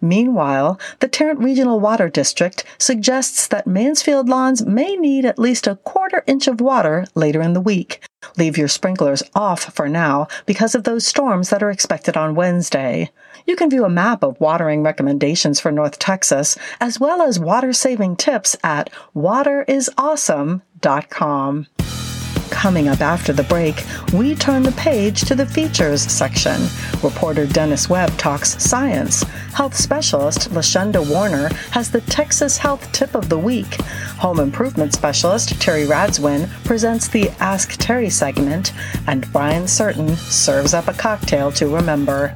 Meanwhile, 0.00 0.78
the 1.00 1.08
Tarrant 1.08 1.40
Regional 1.40 1.80
Water 1.80 2.08
District 2.08 2.64
suggests 2.78 3.48
that 3.48 3.66
Mansfield 3.66 4.28
lawns 4.28 4.64
may 4.64 4.94
need 4.94 5.24
at 5.24 5.40
least 5.40 5.66
a 5.66 5.74
quarter 5.74 6.22
inch 6.28 6.46
of 6.46 6.60
water 6.60 7.06
later 7.16 7.42
in 7.42 7.52
the 7.52 7.60
week. 7.60 8.00
Leave 8.36 8.56
your 8.56 8.68
sprinklers 8.68 9.24
off 9.34 9.74
for 9.74 9.88
now 9.88 10.28
because 10.46 10.76
of 10.76 10.84
those 10.84 11.04
storms 11.04 11.50
that 11.50 11.64
are 11.64 11.70
expected 11.70 12.16
on 12.16 12.36
Wednesday. 12.36 13.10
You 13.46 13.54
can 13.54 13.70
view 13.70 13.84
a 13.84 13.88
map 13.88 14.24
of 14.24 14.40
watering 14.40 14.82
recommendations 14.82 15.60
for 15.60 15.70
North 15.70 16.00
Texas, 16.00 16.58
as 16.80 16.98
well 16.98 17.22
as 17.22 17.38
water 17.38 17.72
saving 17.72 18.16
tips 18.16 18.56
at 18.64 18.90
waterisawesome.com. 19.14 21.66
Coming 22.50 22.88
up 22.88 23.00
after 23.00 23.32
the 23.32 23.44
break, 23.44 23.84
we 24.12 24.34
turn 24.34 24.64
the 24.64 24.72
page 24.72 25.20
to 25.22 25.36
the 25.36 25.46
features 25.46 26.02
section. 26.02 26.60
Reporter 27.02 27.46
Dennis 27.46 27.88
Webb 27.88 28.10
talks 28.18 28.60
science. 28.62 29.22
Health 29.54 29.76
specialist 29.76 30.50
Lashunda 30.50 31.08
Warner 31.08 31.48
has 31.70 31.90
the 31.90 32.02
Texas 32.02 32.58
Health 32.58 32.92
Tip 32.92 33.14
of 33.14 33.28
the 33.28 33.38
Week. 33.38 33.80
Home 34.18 34.40
improvement 34.40 34.92
specialist 34.92 35.60
Terry 35.60 35.84
Radzwin 35.84 36.48
presents 36.64 37.06
the 37.06 37.30
Ask 37.38 37.76
Terry 37.78 38.10
segment, 38.10 38.72
and 39.06 39.30
Brian 39.32 39.68
Certain 39.68 40.16
serves 40.16 40.74
up 40.74 40.88
a 40.88 40.94
cocktail 40.94 41.52
to 41.52 41.68
remember. 41.68 42.34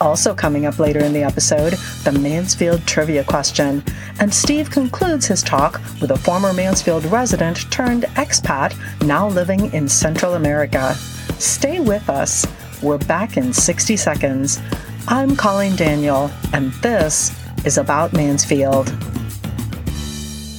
Also, 0.00 0.34
coming 0.34 0.66
up 0.66 0.78
later 0.78 1.00
in 1.00 1.12
the 1.12 1.22
episode, 1.22 1.74
the 2.04 2.12
Mansfield 2.12 2.86
trivia 2.86 3.24
question. 3.24 3.82
And 4.20 4.32
Steve 4.32 4.70
concludes 4.70 5.26
his 5.26 5.42
talk 5.42 5.80
with 6.00 6.10
a 6.10 6.18
former 6.18 6.52
Mansfield 6.52 7.04
resident 7.06 7.70
turned 7.70 8.04
expat 8.14 8.76
now 9.06 9.28
living 9.28 9.72
in 9.72 9.88
Central 9.88 10.34
America. 10.34 10.94
Stay 11.38 11.80
with 11.80 12.08
us. 12.08 12.46
We're 12.82 12.98
back 12.98 13.36
in 13.36 13.52
60 13.52 13.96
seconds. 13.96 14.60
I'm 15.08 15.36
Colleen 15.36 15.74
Daniel, 15.74 16.30
and 16.52 16.72
this 16.74 17.34
is 17.64 17.78
About 17.78 18.12
Mansfield. 18.12 18.92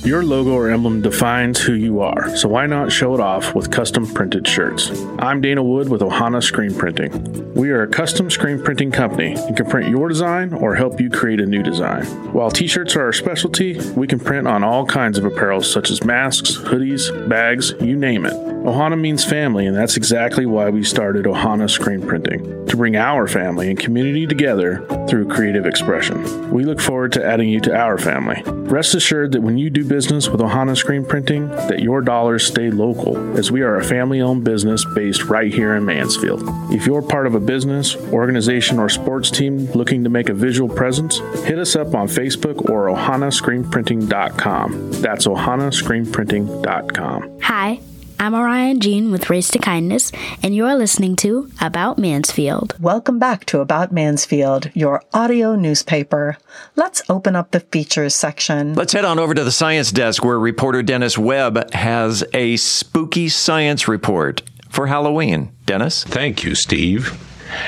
Your 0.04 0.24
logo 0.24 0.54
or 0.54 0.70
emblem 0.70 1.02
defines 1.02 1.60
who 1.60 1.74
you 1.74 2.00
are, 2.00 2.34
so 2.38 2.48
why 2.48 2.66
not 2.68 2.90
show 2.90 3.14
it 3.14 3.20
off 3.20 3.54
with 3.54 3.70
custom 3.70 4.08
printed 4.08 4.48
shirts? 4.48 4.92
I'm 5.20 5.42
Dana 5.42 5.62
Wood 5.62 5.90
with 5.90 6.00
Ohana 6.00 6.42
Screen 6.42 6.74
Printing. 6.74 7.54
We 7.54 7.72
are 7.72 7.84
a 7.84 7.88
custom 7.88 8.30
screen 8.30 8.64
printing 8.64 8.92
company 8.92 9.34
and 9.34 9.58
can 9.58 9.66
print 9.66 9.90
your 9.90 10.08
design 10.08 10.54
or 10.54 10.74
help 10.76 11.02
you 11.02 11.10
create 11.10 11.42
a 11.42 11.46
new 11.46 11.62
design. 11.62 12.06
While 12.32 12.50
t 12.50 12.66
shirts 12.66 12.96
are 12.96 13.04
our 13.04 13.14
specialty, 13.14 13.78
we 13.98 14.08
can 14.08 14.20
print 14.20 14.48
on 14.48 14.64
all 14.64 14.86
kinds 14.86 15.18
of 15.18 15.26
apparel 15.26 15.62
such 15.62 15.92
as 15.92 16.02
masks, 16.06 16.56
hoodies, 16.56 17.28
bags, 17.28 17.74
you 17.82 17.98
name 17.98 18.26
it. 18.26 18.34
Ohana 18.64 19.00
means 19.00 19.26
family, 19.26 19.66
and 19.66 19.76
that's 19.76 19.98
exactly 19.98 20.46
why 20.46 20.70
we 20.70 20.84
started 20.84 21.26
Ohana 21.26 21.70
Screen 21.70 22.02
Printing 22.06 22.66
to 22.68 22.78
bring 22.78 22.96
our 22.96 23.28
family 23.28 23.70
and 23.70 23.80
community 23.80 24.28
together 24.28 24.86
through 25.08 25.28
creative 25.28 25.66
expression. 25.66 26.52
We 26.52 26.66
look 26.66 26.80
forward 26.80 27.14
to 27.14 27.26
adding 27.26 27.50
you 27.50 27.62
to 27.62 27.76
our 27.76 27.98
family. 27.98 28.44
Rest 28.46 28.96
assured 28.96 29.32
that 29.32 29.42
when 29.42 29.58
you 29.58 29.70
do 29.70 29.84
business 29.90 30.30
with 30.30 30.40
Ohana 30.40 30.78
Screen 30.78 31.04
Printing, 31.04 31.50
that 31.50 31.80
your 31.80 32.02
dollars 32.02 32.48
stay 32.48 32.70
local, 32.70 33.18
as 33.38 33.52
we 33.52 33.64
are 33.64 33.76
a 33.76 33.84
family-owned 33.84 34.46
business 34.46 34.86
based 34.96 35.26
right 35.26 35.54
here 35.54 35.76
in 35.76 35.84
Mansfield. 35.84 36.42
If 36.72 36.86
you're 36.86 37.02
part 37.02 37.28
of 37.28 37.36
a 37.36 37.42
business, 37.42 37.98
organization, 38.14 38.80
or 38.80 38.88
sports 38.88 39.30
team 39.30 39.70
looking 39.72 40.06
to 40.06 40.10
make 40.10 40.30
a 40.30 40.34
visual 40.34 40.74
presence, 40.74 41.18
hit 41.44 41.60
us 41.60 41.76
up 41.76 41.94
on 41.94 42.08
Facebook 42.08 42.70
or 42.70 42.88
ohanascreenprinting.com. 42.88 44.92
That's 45.02 45.28
ohanascreenprinting.com. 45.28 47.40
Hi. 47.42 47.82
I'm 48.22 48.36
Orion 48.36 48.82
Jean 48.82 49.12
with 49.14 49.30
Race 49.30 49.48
to 49.52 49.60
Kindness, 49.60 50.12
and 50.44 50.54
you're 50.54 50.76
listening 50.76 51.16
to 51.18 51.50
About 51.62 51.98
Mansfield. 51.98 52.76
Welcome 52.78 53.18
back 53.18 53.46
to 53.46 53.62
About 53.62 53.94
Mansfield, 53.94 54.70
your 54.74 55.02
audio 55.14 55.56
newspaper. 55.56 56.38
Let's 56.76 57.02
open 57.08 57.38
up 57.38 57.52
the 57.52 57.62
features 57.62 58.14
section. 58.14 58.74
Let's 58.74 58.92
head 58.92 59.06
on 59.06 59.20
over 59.20 59.34
to 59.34 59.44
the 59.46 59.54
science 59.54 59.94
desk 59.94 60.26
where 60.26 60.38
reporter 60.38 60.84
Dennis 60.84 61.18
Webb 61.18 61.72
has 61.74 62.26
a 62.34 62.58
spooky 62.58 63.30
science 63.30 63.88
report 63.88 64.42
for 64.70 64.88
Halloween. 64.88 65.54
Dennis? 65.66 66.04
Thank 66.04 66.44
you, 66.44 66.56
Steve. 66.56 67.18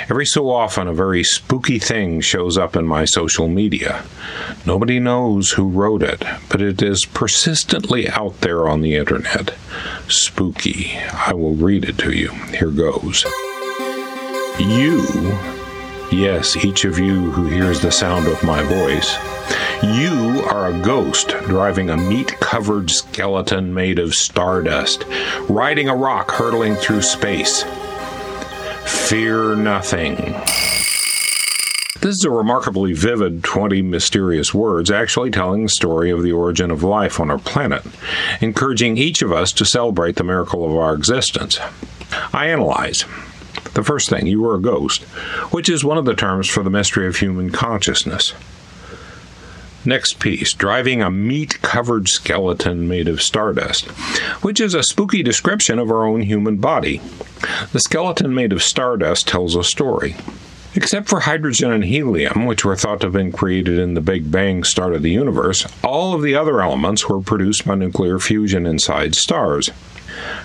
Every 0.09 0.25
so 0.25 0.49
often, 0.49 0.87
a 0.87 0.93
very 0.93 1.23
spooky 1.23 1.79
thing 1.79 2.21
shows 2.21 2.57
up 2.57 2.75
in 2.75 2.85
my 2.85 3.05
social 3.05 3.47
media. 3.47 4.03
Nobody 4.65 4.99
knows 4.99 5.51
who 5.51 5.67
wrote 5.67 6.03
it, 6.03 6.23
but 6.49 6.61
it 6.61 6.81
is 6.81 7.05
persistently 7.05 8.09
out 8.09 8.41
there 8.41 8.67
on 8.67 8.81
the 8.81 8.95
internet. 8.95 9.53
Spooky. 10.07 10.97
I 11.13 11.33
will 11.33 11.55
read 11.55 11.85
it 11.85 11.97
to 11.99 12.11
you. 12.11 12.29
Here 12.57 12.71
goes. 12.71 13.25
You, 14.59 15.01
yes, 16.11 16.55
each 16.57 16.85
of 16.85 16.99
you 16.99 17.31
who 17.31 17.45
hears 17.45 17.79
the 17.79 17.91
sound 17.91 18.27
of 18.27 18.43
my 18.43 18.61
voice, 18.61 19.17
you 19.83 20.43
are 20.45 20.67
a 20.67 20.79
ghost 20.81 21.29
driving 21.47 21.89
a 21.89 21.97
meat 21.97 22.39
covered 22.39 22.91
skeleton 22.91 23.73
made 23.73 23.97
of 23.97 24.13
stardust, 24.13 25.05
riding 25.49 25.89
a 25.89 25.95
rock 25.95 26.29
hurtling 26.31 26.75
through 26.75 27.01
space. 27.01 27.63
Fear 28.91 29.55
nothing. 29.55 30.15
This 32.01 32.15
is 32.15 32.25
a 32.25 32.29
remarkably 32.29 32.93
vivid 32.93 33.43
20 33.43 33.81
mysterious 33.83 34.53
words 34.53 34.91
actually 34.91 35.31
telling 35.31 35.63
the 35.63 35.69
story 35.69 36.11
of 36.11 36.23
the 36.23 36.31
origin 36.33 36.71
of 36.71 36.83
life 36.83 37.19
on 37.19 37.29
our 37.31 37.37
planet, 37.37 37.83
encouraging 38.41 38.97
each 38.97 39.21
of 39.21 39.31
us 39.31 39.53
to 39.53 39.65
celebrate 39.65 40.17
the 40.17 40.23
miracle 40.23 40.65
of 40.65 40.75
our 40.75 40.93
existence. 40.93 41.59
I 42.33 42.47
analyze. 42.47 43.05
The 43.73 43.83
first 43.83 44.09
thing, 44.09 44.27
you 44.27 44.45
are 44.45 44.55
a 44.55 44.61
ghost, 44.61 45.03
which 45.53 45.69
is 45.69 45.83
one 45.83 45.97
of 45.97 46.05
the 46.05 46.15
terms 46.15 46.49
for 46.49 46.61
the 46.61 46.69
mystery 46.69 47.07
of 47.07 47.15
human 47.15 47.49
consciousness. 47.49 48.33
Next 49.83 50.19
piece, 50.19 50.53
driving 50.53 51.01
a 51.01 51.09
meat 51.09 51.59
covered 51.63 52.07
skeleton 52.07 52.87
made 52.87 53.07
of 53.07 53.21
stardust, 53.21 53.85
which 54.43 54.61
is 54.61 54.75
a 54.75 54.83
spooky 54.83 55.23
description 55.23 55.79
of 55.79 55.89
our 55.89 56.05
own 56.05 56.21
human 56.21 56.57
body. 56.57 57.01
The 57.71 57.79
skeleton 57.79 58.35
made 58.35 58.53
of 58.53 58.61
stardust 58.61 59.27
tells 59.27 59.55
a 59.55 59.63
story. 59.63 60.15
Except 60.73 61.09
for 61.09 61.21
hydrogen 61.21 61.71
and 61.71 61.83
helium, 61.83 62.45
which 62.45 62.63
were 62.63 62.77
thought 62.77 63.01
to 63.01 63.07
have 63.07 63.13
been 63.13 63.33
created 63.33 63.77
in 63.77 63.93
the 63.93 64.01
Big 64.01 64.31
Bang 64.31 64.63
start 64.63 64.93
of 64.95 65.01
the 65.01 65.11
universe, 65.11 65.67
all 65.83 66.13
of 66.13 66.21
the 66.21 66.33
other 66.33 66.61
elements 66.61 67.09
were 67.09 67.19
produced 67.19 67.67
by 67.67 67.75
nuclear 67.75 68.19
fusion 68.19 68.65
inside 68.65 69.13
stars. 69.13 69.69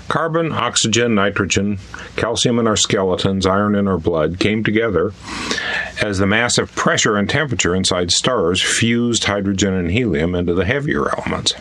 Carbon, 0.09 0.53
oxygen, 0.53 1.15
nitrogen, 1.15 1.79
calcium 2.17 2.59
in 2.59 2.67
our 2.67 2.77
skeletons, 2.77 3.47
iron 3.47 3.75
in 3.75 3.87
our 3.87 3.99
blood 3.99 4.39
came 4.41 4.65
together 4.65 5.13
as 6.03 6.19
the 6.19 6.27
massive 6.27 6.75
pressure 6.75 7.17
and 7.17 7.31
temperature 7.31 7.75
inside 7.75 8.11
stars 8.11 8.61
fused 8.61 9.25
hydrogen 9.25 9.75
and 9.75 9.91
helium 9.91 10.35
into 10.35 10.55
the 10.55 10.65
heavier 10.65 11.09
elements. 11.17 11.55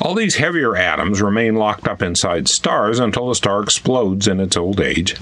All 0.00 0.14
these 0.14 0.36
heavier 0.36 0.76
atoms 0.76 1.20
remain 1.20 1.56
locked 1.56 1.86
up 1.86 2.00
inside 2.00 2.48
stars 2.48 2.98
until 2.98 3.28
the 3.28 3.34
star 3.34 3.62
explodes 3.62 4.26
in 4.26 4.40
its 4.40 4.56
old 4.56 4.80
age, 4.80 5.14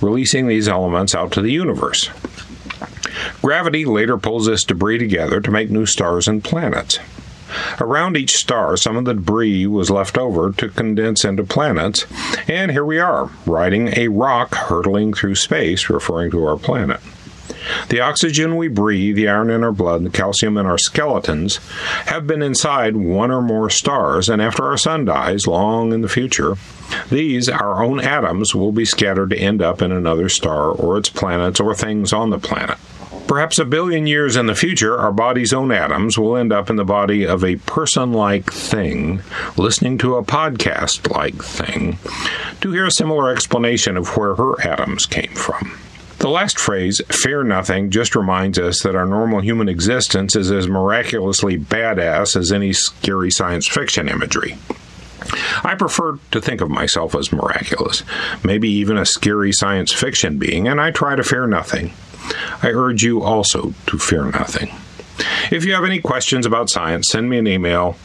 releasing 0.00 0.48
these 0.48 0.68
elements 0.68 1.14
out 1.14 1.30
to 1.32 1.40
the 1.40 1.52
universe. 1.52 2.10
Gravity 3.42 3.84
later 3.84 4.18
pulls 4.18 4.46
this 4.46 4.64
debris 4.64 4.98
together 4.98 5.40
to 5.40 5.50
make 5.52 5.70
new 5.70 5.86
stars 5.86 6.26
and 6.26 6.42
planets. 6.42 6.98
Around 7.80 8.16
each 8.16 8.36
star, 8.36 8.76
some 8.76 8.96
of 8.96 9.04
the 9.04 9.14
debris 9.14 9.68
was 9.68 9.88
left 9.88 10.18
over 10.18 10.50
to 10.50 10.68
condense 10.68 11.24
into 11.24 11.44
planets, 11.44 12.04
and 12.48 12.72
here 12.72 12.84
we 12.84 12.98
are, 12.98 13.30
riding 13.46 13.96
a 13.96 14.08
rock 14.08 14.54
hurtling 14.54 15.14
through 15.14 15.36
space, 15.36 15.88
referring 15.88 16.32
to 16.32 16.44
our 16.44 16.56
planet. 16.56 17.00
The 17.88 18.00
oxygen 18.00 18.56
we 18.56 18.68
breathe, 18.68 19.16
the 19.16 19.28
iron 19.28 19.50
in 19.50 19.64
our 19.64 19.72
blood, 19.72 20.04
the 20.04 20.10
calcium 20.10 20.56
in 20.56 20.66
our 20.66 20.78
skeletons 20.78 21.56
have 22.06 22.26
been 22.26 22.42
inside 22.42 22.96
one 22.96 23.30
or 23.30 23.42
more 23.42 23.70
stars, 23.70 24.28
and 24.28 24.42
after 24.42 24.64
our 24.64 24.76
sun 24.76 25.04
dies, 25.04 25.46
long 25.46 25.92
in 25.92 26.00
the 26.00 26.08
future, 26.08 26.56
these, 27.10 27.48
our 27.48 27.82
own 27.82 28.00
atoms, 28.00 28.54
will 28.54 28.72
be 28.72 28.84
scattered 28.84 29.30
to 29.30 29.38
end 29.38 29.62
up 29.62 29.82
in 29.82 29.92
another 29.92 30.28
star 30.28 30.70
or 30.70 30.98
its 30.98 31.08
planets 31.08 31.60
or 31.60 31.74
things 31.74 32.12
on 32.12 32.30
the 32.30 32.38
planet. 32.38 32.78
Perhaps 33.26 33.58
a 33.58 33.64
billion 33.64 34.06
years 34.06 34.36
in 34.36 34.46
the 34.46 34.54
future, 34.54 34.98
our 34.98 35.12
body's 35.12 35.54
own 35.54 35.72
atoms 35.72 36.18
will 36.18 36.36
end 36.36 36.52
up 36.52 36.68
in 36.68 36.76
the 36.76 36.84
body 36.84 37.26
of 37.26 37.42
a 37.42 37.56
person 37.56 38.12
like 38.12 38.52
thing, 38.52 39.22
listening 39.56 39.96
to 39.98 40.16
a 40.16 40.22
podcast 40.22 41.10
like 41.10 41.42
thing, 41.42 41.98
to 42.60 42.70
hear 42.70 42.84
a 42.84 42.90
similar 42.90 43.32
explanation 43.32 43.96
of 43.96 44.16
where 44.16 44.34
her 44.34 44.60
atoms 44.60 45.06
came 45.06 45.32
from. 45.32 45.78
The 46.24 46.30
last 46.30 46.58
phrase, 46.58 47.02
fear 47.10 47.44
nothing, 47.44 47.90
just 47.90 48.16
reminds 48.16 48.58
us 48.58 48.82
that 48.82 48.96
our 48.96 49.04
normal 49.04 49.42
human 49.42 49.68
existence 49.68 50.34
is 50.34 50.50
as 50.50 50.66
miraculously 50.66 51.58
badass 51.58 52.34
as 52.34 52.50
any 52.50 52.72
scary 52.72 53.30
science 53.30 53.68
fiction 53.68 54.08
imagery. 54.08 54.56
I 55.62 55.74
prefer 55.74 56.18
to 56.30 56.40
think 56.40 56.62
of 56.62 56.70
myself 56.70 57.14
as 57.14 57.30
miraculous, 57.30 58.04
maybe 58.42 58.70
even 58.70 58.96
a 58.96 59.04
scary 59.04 59.52
science 59.52 59.92
fiction 59.92 60.38
being, 60.38 60.66
and 60.66 60.80
I 60.80 60.92
try 60.92 61.14
to 61.14 61.22
fear 61.22 61.46
nothing. 61.46 61.92
I 62.62 62.68
urge 62.68 63.02
you 63.02 63.22
also 63.22 63.74
to 63.88 63.98
fear 63.98 64.24
nothing. 64.24 64.74
If 65.54 65.66
you 65.66 65.74
have 65.74 65.84
any 65.84 66.00
questions 66.00 66.46
about 66.46 66.70
science, 66.70 67.10
send 67.10 67.28
me 67.28 67.36
an 67.36 67.46
email 67.46 67.98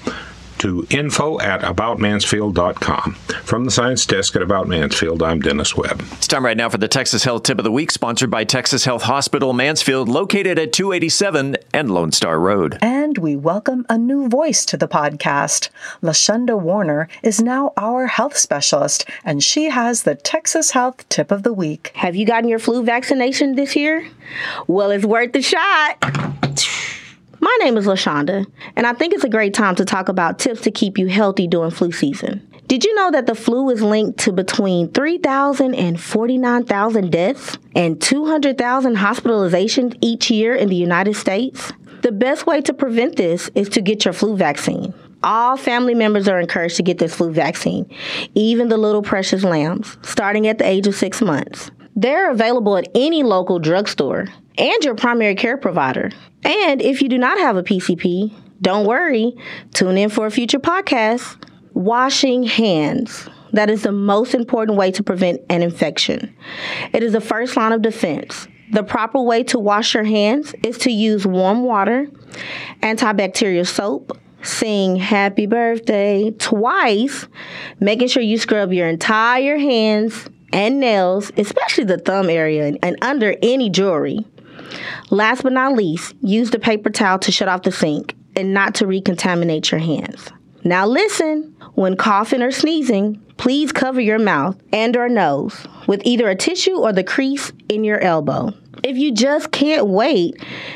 to 0.59 0.85
info 0.89 1.39
at 1.39 1.61
aboutmansfield.com. 1.61 3.13
From 3.43 3.65
the 3.65 3.71
science 3.71 4.05
desk 4.05 4.35
at 4.35 4.41
About 4.41 4.67
Mansfield, 4.67 5.23
I'm 5.23 5.41
Dennis 5.41 5.75
Webb. 5.75 6.01
It's 6.13 6.27
time 6.27 6.45
right 6.45 6.57
now 6.57 6.69
for 6.69 6.77
the 6.77 6.87
Texas 6.87 7.23
Health 7.23 7.43
Tip 7.43 7.57
of 7.57 7.63
the 7.63 7.71
Week, 7.71 7.91
sponsored 7.91 8.29
by 8.29 8.43
Texas 8.43 8.85
Health 8.85 9.03
Hospital 9.03 9.53
Mansfield, 9.53 10.07
located 10.07 10.59
at 10.59 10.73
287 10.73 11.57
and 11.73 11.91
Lone 11.91 12.11
Star 12.11 12.39
Road. 12.39 12.77
And 12.81 13.17
we 13.17 13.35
welcome 13.35 13.85
a 13.89 13.97
new 13.97 14.27
voice 14.27 14.65
to 14.65 14.77
the 14.77 14.87
podcast. 14.87 15.69
Lashunda 16.03 16.59
Warner 16.59 17.07
is 17.23 17.41
now 17.41 17.73
our 17.77 18.07
health 18.07 18.37
specialist, 18.37 19.09
and 19.23 19.43
she 19.43 19.69
has 19.69 20.03
the 20.03 20.15
Texas 20.15 20.71
Health 20.71 21.07
Tip 21.09 21.31
of 21.31 21.43
the 21.43 21.53
Week. 21.53 21.91
Have 21.95 22.15
you 22.15 22.25
gotten 22.25 22.49
your 22.49 22.59
flu 22.59 22.83
vaccination 22.83 23.55
this 23.55 23.75
year? 23.75 24.07
Well, 24.67 24.91
it's 24.91 25.05
worth 25.05 25.33
the 25.33 25.41
shot. 25.41 25.97
My 27.41 27.57
name 27.61 27.77
is 27.77 27.85
LaShonda, 27.85 28.45
and 28.75 28.85
I 28.85 28.93
think 28.93 29.13
it's 29.13 29.23
a 29.23 29.29
great 29.29 29.53
time 29.53 29.75
to 29.75 29.85
talk 29.85 30.09
about 30.09 30.39
tips 30.39 30.61
to 30.61 30.71
keep 30.71 30.97
you 30.97 31.07
healthy 31.07 31.47
during 31.47 31.71
flu 31.71 31.91
season. 31.91 32.45
Did 32.67 32.83
you 32.83 32.93
know 32.95 33.09
that 33.11 33.27
the 33.27 33.35
flu 33.35 33.69
is 33.69 33.81
linked 33.81 34.19
to 34.19 34.33
between 34.33 34.91
3,000 34.91 35.73
and 35.73 35.99
49,000 35.99 37.11
deaths 37.11 37.57
and 37.75 37.99
200,000 38.01 38.97
hospitalizations 38.97 39.97
each 40.01 40.29
year 40.29 40.53
in 40.53 40.69
the 40.69 40.75
United 40.75 41.15
States? 41.15 41.71
The 42.01 42.11
best 42.11 42.45
way 42.45 42.61
to 42.61 42.73
prevent 42.73 43.15
this 43.15 43.49
is 43.55 43.69
to 43.69 43.81
get 43.81 44.05
your 44.05 44.13
flu 44.13 44.35
vaccine. 44.35 44.93
All 45.23 45.57
family 45.57 45.95
members 45.95 46.27
are 46.27 46.39
encouraged 46.39 46.77
to 46.77 46.83
get 46.83 46.97
this 46.97 47.15
flu 47.15 47.31
vaccine, 47.31 47.89
even 48.35 48.69
the 48.69 48.77
little 48.77 49.01
precious 49.01 49.43
lambs, 49.43 49.97
starting 50.01 50.47
at 50.47 50.57
the 50.57 50.67
age 50.67 50.87
of 50.87 50.95
six 50.95 51.21
months. 51.21 51.71
They're 51.95 52.31
available 52.31 52.77
at 52.77 52.87
any 52.93 53.23
local 53.23 53.59
drugstore 53.59 54.27
and 54.59 54.83
your 54.83 54.95
primary 54.95 55.35
care 55.35 55.57
provider. 55.57 56.11
And 56.43 56.81
if 56.81 57.01
you 57.01 57.09
do 57.09 57.17
not 57.17 57.39
have 57.39 57.57
a 57.57 57.63
PCP, 57.63 58.33
don't 58.61 58.85
worry. 58.85 59.35
Tune 59.73 59.97
in 59.97 60.09
for 60.09 60.25
a 60.25 60.31
future 60.31 60.59
podcast. 60.59 61.43
Washing 61.73 62.43
hands. 62.43 63.29
That 63.53 63.69
is 63.69 63.83
the 63.83 63.91
most 63.91 64.35
important 64.35 64.77
way 64.77 64.91
to 64.91 65.01
prevent 65.01 65.41
an 65.49 65.63
infection. 65.63 66.35
It 66.93 67.01
is 67.01 67.13
the 67.13 67.21
first 67.21 67.55
line 67.55 67.71
of 67.71 67.81
defense. 67.81 68.47
The 68.71 68.83
proper 68.83 69.21
way 69.21 69.43
to 69.45 69.57
wash 69.57 69.95
your 69.95 70.03
hands 70.03 70.53
is 70.63 70.77
to 70.79 70.91
use 70.91 71.25
warm 71.25 71.63
water, 71.63 72.07
antibacterial 72.81 73.65
soap, 73.65 74.19
sing 74.43 74.95
happy 74.97 75.47
birthday 75.47 76.29
twice, 76.31 77.27
making 77.79 78.09
sure 78.09 78.21
you 78.21 78.37
scrub 78.37 78.71
your 78.71 78.87
entire 78.87 79.57
hands 79.57 80.29
and 80.53 80.79
nails, 80.79 81.31
especially 81.37 81.85
the 81.85 81.97
thumb 81.97 82.29
area 82.29 82.73
and 82.83 82.97
under 83.01 83.35
any 83.41 83.71
jewelry. 83.71 84.25
Last 85.09 85.43
but 85.43 85.53
not 85.53 85.73
least, 85.73 86.15
use 86.21 86.51
the 86.51 86.59
paper 86.59 86.89
towel 86.89 87.19
to 87.19 87.31
shut 87.31 87.47
off 87.47 87.63
the 87.63 87.71
sink 87.71 88.15
and 88.35 88.53
not 88.53 88.75
to 88.75 88.85
recontaminate 88.85 89.71
your 89.71 89.79
hands. 89.79 90.29
Now 90.63 90.85
listen, 90.85 91.55
when 91.75 91.95
coughing 91.95 92.41
or 92.41 92.51
sneezing, 92.51 93.21
please 93.37 93.71
cover 93.71 94.01
your 94.01 94.19
mouth 94.19 94.59
and 94.73 94.95
or 94.97 95.07
nose 95.07 95.65
with 95.87 96.01
either 96.03 96.29
a 96.29 96.35
tissue 96.35 96.77
or 96.77 96.91
the 96.91 97.03
crease 97.03 97.51
in 97.69 97.83
your 97.83 97.99
elbow. 98.01 98.53
If 98.83 98.97
you 98.97 99.13
just 99.13 99.51
can't 99.51 99.87
wait 99.87 100.35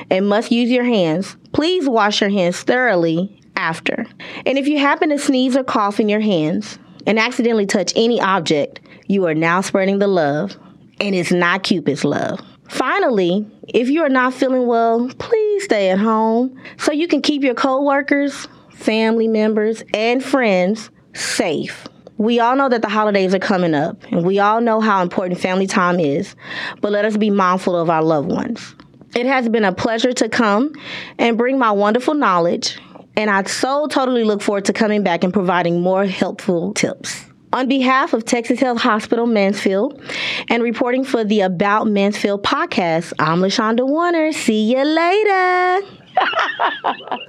and 0.10 0.28
must 0.28 0.52
use 0.52 0.70
your 0.70 0.84
hands, 0.84 1.38
please 1.54 1.88
wash 1.88 2.22
your 2.22 2.30
hands 2.30 2.62
thoroughly 2.62 3.40
after. 3.56 4.06
And 4.46 4.58
if 4.58 4.68
you 4.68 4.80
happen 4.80 5.10
to 5.10 5.20
sneeze 5.20 5.56
or 5.56 5.64
cough 5.64 6.00
in 6.00 6.10
your 6.10 6.20
hands 6.20 6.80
and 7.06 7.20
accidentally 7.20 7.66
touch 7.66 7.94
any 7.96 8.20
object, 8.20 8.80
you 9.08 9.26
are 9.28 9.36
now 9.36 9.62
spreading 9.62 10.00
the 10.00 10.08
love, 10.08 10.56
and 11.00 11.14
it's 11.16 11.32
not 11.32 11.64
Cupid's 11.64 12.04
love. 12.04 12.40
Finally, 12.70 13.46
if 13.68 13.90
you 13.90 14.02
are 14.04 14.10
not 14.10 14.34
feeling 14.34 14.68
well, 14.68 15.10
please 15.20 15.64
stay 15.64 15.90
at 15.90 16.00
home 16.00 16.60
so 16.78 16.92
you 16.92 17.08
can 17.08 17.22
keep 17.22 17.44
your 17.44 17.54
coworkers, 17.54 18.48
family 18.72 19.28
members, 19.28 19.84
and 19.94 20.24
friends 20.24 20.90
safe. 21.14 21.88
We 22.18 22.40
all 22.40 22.56
know 22.56 22.70
that 22.70 22.82
the 22.82 22.90
holidays 22.90 23.34
are 23.34 23.40
coming 23.40 23.74
up, 23.74 24.04
and 24.12 24.26
we 24.26 24.40
all 24.40 24.62
know 24.62 24.80
how 24.80 25.02
important 25.02 25.40
family 25.40 25.68
time 25.68 26.00
is, 26.00 26.36
but 26.80 26.92
let 26.92 27.06
us 27.06 27.18
be 27.18 27.30
mindful 27.30 27.76
of 27.76 27.90
our 27.90 28.04
loved 28.04 28.32
ones. 28.32 28.76
It 29.16 29.26
has 29.26 29.50
been 29.50 29.66
a 29.66 29.74
pleasure 29.74 30.14
to 30.14 30.30
come 30.30 30.74
and 31.18 31.38
bring 31.38 31.60
my 31.60 31.72
wonderful 31.72 32.14
knowledge, 32.14 32.80
and 33.16 33.30
I 33.30 33.44
so 33.44 33.88
totally 33.88 34.24
look 34.24 34.42
forward 34.42 34.66
to 34.66 34.74
coming 34.74 35.04
back 35.04 35.24
and 35.24 35.34
providing 35.34 35.82
more 35.82 36.06
helpful 36.06 36.74
tips. 36.74 37.26
On 37.54 37.68
behalf 37.68 38.14
of 38.14 38.26
Texas 38.26 38.60
Health 38.60 38.82
Hospital 38.82 39.28
Mansfield 39.28 40.02
and 40.50 40.64
reporting 40.64 41.04
for 41.04 41.24
the 41.24 41.42
About 41.42 41.86
Mansfield 41.86 42.42
podcast, 42.42 43.14
I'm 43.20 43.42
LaShonda 43.42 43.88
Warner. 43.88 44.32
See 44.32 44.74
you 44.74 44.84
later. 44.84 45.88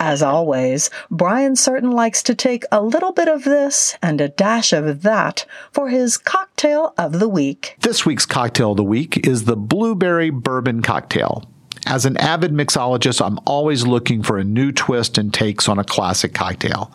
As 0.00 0.22
always, 0.22 0.88
Brian 1.10 1.56
Certain 1.56 1.90
likes 1.90 2.22
to 2.22 2.34
take 2.34 2.64
a 2.72 2.82
little 2.82 3.12
bit 3.12 3.28
of 3.28 3.44
this 3.44 3.98
and 4.00 4.18
a 4.18 4.30
dash 4.30 4.72
of 4.72 5.02
that 5.02 5.44
for 5.72 5.90
his 5.90 6.16
cocktail 6.16 6.94
of 6.96 7.18
the 7.18 7.28
week. 7.28 7.76
This 7.80 8.06
week's 8.06 8.24
cocktail 8.24 8.70
of 8.70 8.78
the 8.78 8.82
week 8.82 9.26
is 9.26 9.44
the 9.44 9.56
Blueberry 9.56 10.30
Bourbon 10.30 10.80
Cocktail. 10.80 11.44
As 11.86 12.06
an 12.06 12.16
avid 12.16 12.52
mixologist, 12.52 13.24
I'm 13.24 13.38
always 13.46 13.86
looking 13.86 14.22
for 14.22 14.38
a 14.38 14.44
new 14.44 14.72
twist 14.72 15.18
and 15.18 15.32
takes 15.32 15.68
on 15.68 15.78
a 15.78 15.84
classic 15.84 16.32
cocktail. 16.32 16.90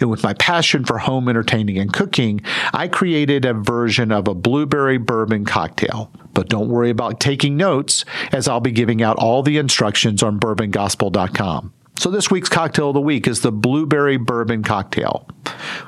And 0.00 0.10
with 0.10 0.22
my 0.22 0.32
passion 0.34 0.84
for 0.84 0.98
home 0.98 1.28
entertaining 1.28 1.78
and 1.78 1.92
cooking, 1.92 2.40
I 2.72 2.88
created 2.88 3.44
a 3.44 3.52
version 3.52 4.10
of 4.10 4.28
a 4.28 4.34
blueberry 4.34 4.96
bourbon 4.96 5.44
cocktail. 5.44 6.10
But 6.32 6.48
don't 6.48 6.70
worry 6.70 6.90
about 6.90 7.20
taking 7.20 7.56
notes, 7.56 8.04
as 8.32 8.48
I'll 8.48 8.60
be 8.60 8.72
giving 8.72 9.02
out 9.02 9.18
all 9.18 9.42
the 9.42 9.58
instructions 9.58 10.22
on 10.22 10.40
bourbongospel.com. 10.40 11.74
So 11.98 12.10
this 12.10 12.30
week's 12.30 12.48
cocktail 12.48 12.88
of 12.88 12.94
the 12.94 13.00
week 13.02 13.28
is 13.28 13.42
the 13.42 13.52
blueberry 13.52 14.16
bourbon 14.16 14.62
cocktail. 14.62 15.28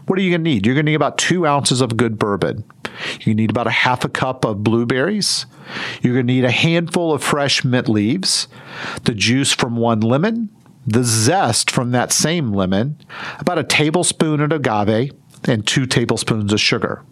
What 0.07 0.19
are 0.19 0.23
you 0.23 0.31
going 0.31 0.45
to 0.45 0.51
need? 0.51 0.67
You're 0.67 0.75
going 0.75 0.85
to 0.85 0.93
need 0.93 0.97
about 0.97 1.17
two 1.17 1.47
ounces 1.47 1.81
of 1.81 1.97
good 1.97 2.19
bourbon. 2.19 2.65
You 3.21 3.35
need 3.35 3.51
about 3.51 3.67
a 3.67 3.71
half 3.71 4.05
a 4.05 4.09
cup 4.09 4.45
of 4.45 4.65
blueberries. 4.65 5.47
You're 6.03 6.15
going 6.15 6.27
to 6.27 6.33
need 6.33 6.45
a 6.45 6.51
handful 6.51 7.13
of 7.13 7.23
fresh 7.23 7.65
mint 7.65 7.89
leaves, 7.89 8.49
the 9.05 9.15
juice 9.15 9.53
from 9.53 9.77
one 9.77 10.01
lemon, 10.01 10.51
the 10.87 11.05
zest 11.05 11.71
from 11.71 11.93
that 11.93 12.13
same 12.13 12.53
lemon, 12.53 12.99
about 13.39 13.59
a 13.59 13.65
tablespoon 13.65 14.41
of 14.41 14.53
agave, 14.53 15.13
and 15.45 15.67
two 15.67 15.87
tablespoons 15.87 16.53
of 16.53 16.61
sugar. 16.61 17.03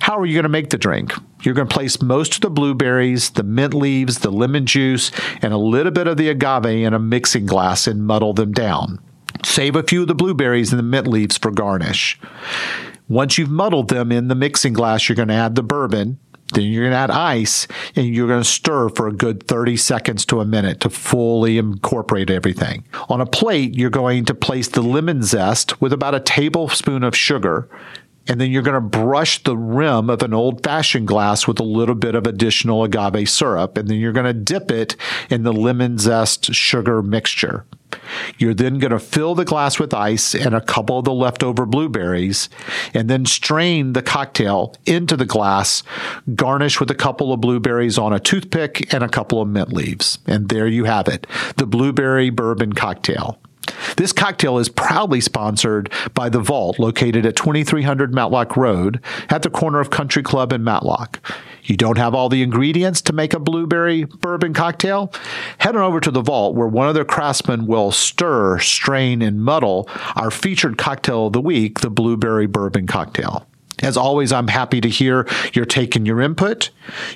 How 0.00 0.18
are 0.18 0.26
you 0.26 0.34
going 0.34 0.42
to 0.42 0.48
make 0.48 0.70
the 0.70 0.78
drink? 0.78 1.12
You're 1.42 1.54
going 1.54 1.68
to 1.68 1.74
place 1.74 2.02
most 2.02 2.36
of 2.36 2.40
the 2.40 2.50
blueberries, 2.50 3.30
the 3.30 3.44
mint 3.44 3.74
leaves, 3.74 4.18
the 4.18 4.30
lemon 4.30 4.66
juice, 4.66 5.12
and 5.40 5.52
a 5.52 5.58
little 5.58 5.92
bit 5.92 6.08
of 6.08 6.16
the 6.16 6.28
agave 6.28 6.84
in 6.84 6.94
a 6.94 6.98
mixing 6.98 7.46
glass 7.46 7.86
and 7.86 8.06
muddle 8.06 8.32
them 8.32 8.52
down. 8.52 8.98
Save 9.44 9.76
a 9.76 9.82
few 9.82 10.02
of 10.02 10.08
the 10.08 10.14
blueberries 10.14 10.72
and 10.72 10.78
the 10.78 10.84
mint 10.84 11.06
leaves 11.06 11.38
for 11.38 11.50
garnish. 11.50 12.20
Once 13.12 13.36
you've 13.36 13.50
muddled 13.50 13.88
them 13.88 14.10
in 14.10 14.28
the 14.28 14.34
mixing 14.34 14.72
glass, 14.72 15.06
you're 15.06 15.14
going 15.14 15.28
to 15.28 15.34
add 15.34 15.54
the 15.54 15.62
bourbon. 15.62 16.18
Then 16.54 16.64
you're 16.64 16.84
going 16.84 16.92
to 16.92 16.96
add 16.96 17.10
ice 17.10 17.68
and 17.94 18.06
you're 18.06 18.26
going 18.26 18.42
to 18.42 18.48
stir 18.48 18.88
for 18.88 19.06
a 19.06 19.12
good 19.12 19.46
30 19.46 19.76
seconds 19.76 20.24
to 20.26 20.40
a 20.40 20.46
minute 20.46 20.80
to 20.80 20.88
fully 20.88 21.58
incorporate 21.58 22.30
everything. 22.30 22.84
On 23.10 23.20
a 23.20 23.26
plate, 23.26 23.74
you're 23.74 23.90
going 23.90 24.24
to 24.24 24.34
place 24.34 24.68
the 24.68 24.80
lemon 24.80 25.22
zest 25.22 25.78
with 25.78 25.92
about 25.92 26.14
a 26.14 26.20
tablespoon 26.20 27.04
of 27.04 27.14
sugar 27.14 27.68
and 28.28 28.40
then 28.40 28.50
you're 28.50 28.62
going 28.62 28.74
to 28.74 28.80
brush 28.80 29.42
the 29.42 29.56
rim 29.56 30.08
of 30.08 30.22
an 30.22 30.34
old 30.34 30.62
fashioned 30.62 31.08
glass 31.08 31.46
with 31.46 31.58
a 31.58 31.64
little 31.64 31.94
bit 31.94 32.14
of 32.14 32.26
additional 32.26 32.84
agave 32.84 33.28
syrup. 33.28 33.76
And 33.76 33.88
then 33.88 33.98
you're 33.98 34.12
going 34.12 34.26
to 34.26 34.32
dip 34.32 34.70
it 34.70 34.96
in 35.30 35.42
the 35.42 35.52
lemon 35.52 35.98
zest 35.98 36.54
sugar 36.54 37.02
mixture. 37.02 37.64
You're 38.38 38.54
then 38.54 38.78
going 38.78 38.92
to 38.92 38.98
fill 38.98 39.34
the 39.34 39.44
glass 39.44 39.78
with 39.78 39.92
ice 39.92 40.34
and 40.34 40.54
a 40.54 40.60
couple 40.60 40.98
of 40.98 41.04
the 41.04 41.12
leftover 41.12 41.66
blueberries, 41.66 42.48
and 42.94 43.08
then 43.10 43.26
strain 43.26 43.92
the 43.92 44.02
cocktail 44.02 44.74
into 44.86 45.16
the 45.16 45.26
glass, 45.26 45.82
garnish 46.34 46.80
with 46.80 46.90
a 46.90 46.94
couple 46.94 47.32
of 47.32 47.40
blueberries 47.40 47.98
on 47.98 48.12
a 48.12 48.20
toothpick 48.20 48.92
and 48.94 49.04
a 49.04 49.08
couple 49.08 49.42
of 49.42 49.48
mint 49.48 49.72
leaves. 49.72 50.18
And 50.26 50.48
there 50.48 50.66
you 50.66 50.84
have 50.84 51.08
it 51.08 51.26
the 51.56 51.66
blueberry 51.66 52.30
bourbon 52.30 52.72
cocktail. 52.72 53.38
This 53.96 54.12
cocktail 54.12 54.58
is 54.58 54.68
proudly 54.68 55.20
sponsored 55.20 55.92
by 56.14 56.28
The 56.28 56.40
Vault, 56.40 56.78
located 56.78 57.26
at 57.26 57.36
2300 57.36 58.14
Matlock 58.14 58.56
Road 58.56 59.00
at 59.28 59.42
the 59.42 59.50
corner 59.50 59.80
of 59.80 59.90
Country 59.90 60.22
Club 60.22 60.52
and 60.52 60.64
Matlock. 60.64 61.20
You 61.64 61.76
don't 61.76 61.98
have 61.98 62.14
all 62.14 62.28
the 62.28 62.42
ingredients 62.42 63.00
to 63.02 63.12
make 63.12 63.34
a 63.34 63.38
blueberry 63.38 64.04
bourbon 64.04 64.54
cocktail? 64.54 65.12
Head 65.58 65.76
on 65.76 65.82
over 65.82 66.00
to 66.00 66.10
The 66.10 66.22
Vault, 66.22 66.56
where 66.56 66.66
one 66.66 66.88
of 66.88 66.94
their 66.94 67.04
craftsmen 67.04 67.66
will 67.66 67.92
stir, 67.92 68.58
strain, 68.58 69.22
and 69.22 69.42
muddle 69.42 69.88
our 70.16 70.30
featured 70.30 70.78
cocktail 70.78 71.26
of 71.26 71.32
the 71.32 71.40
week, 71.40 71.80
the 71.80 71.90
blueberry 71.90 72.46
bourbon 72.46 72.86
cocktail. 72.86 73.46
As 73.82 73.96
always, 73.96 74.32
I'm 74.32 74.48
happy 74.48 74.80
to 74.80 74.88
hear 74.88 75.26
your 75.54 75.64
take 75.64 75.96
and 75.96 76.06
your 76.06 76.20
input. 76.20 76.70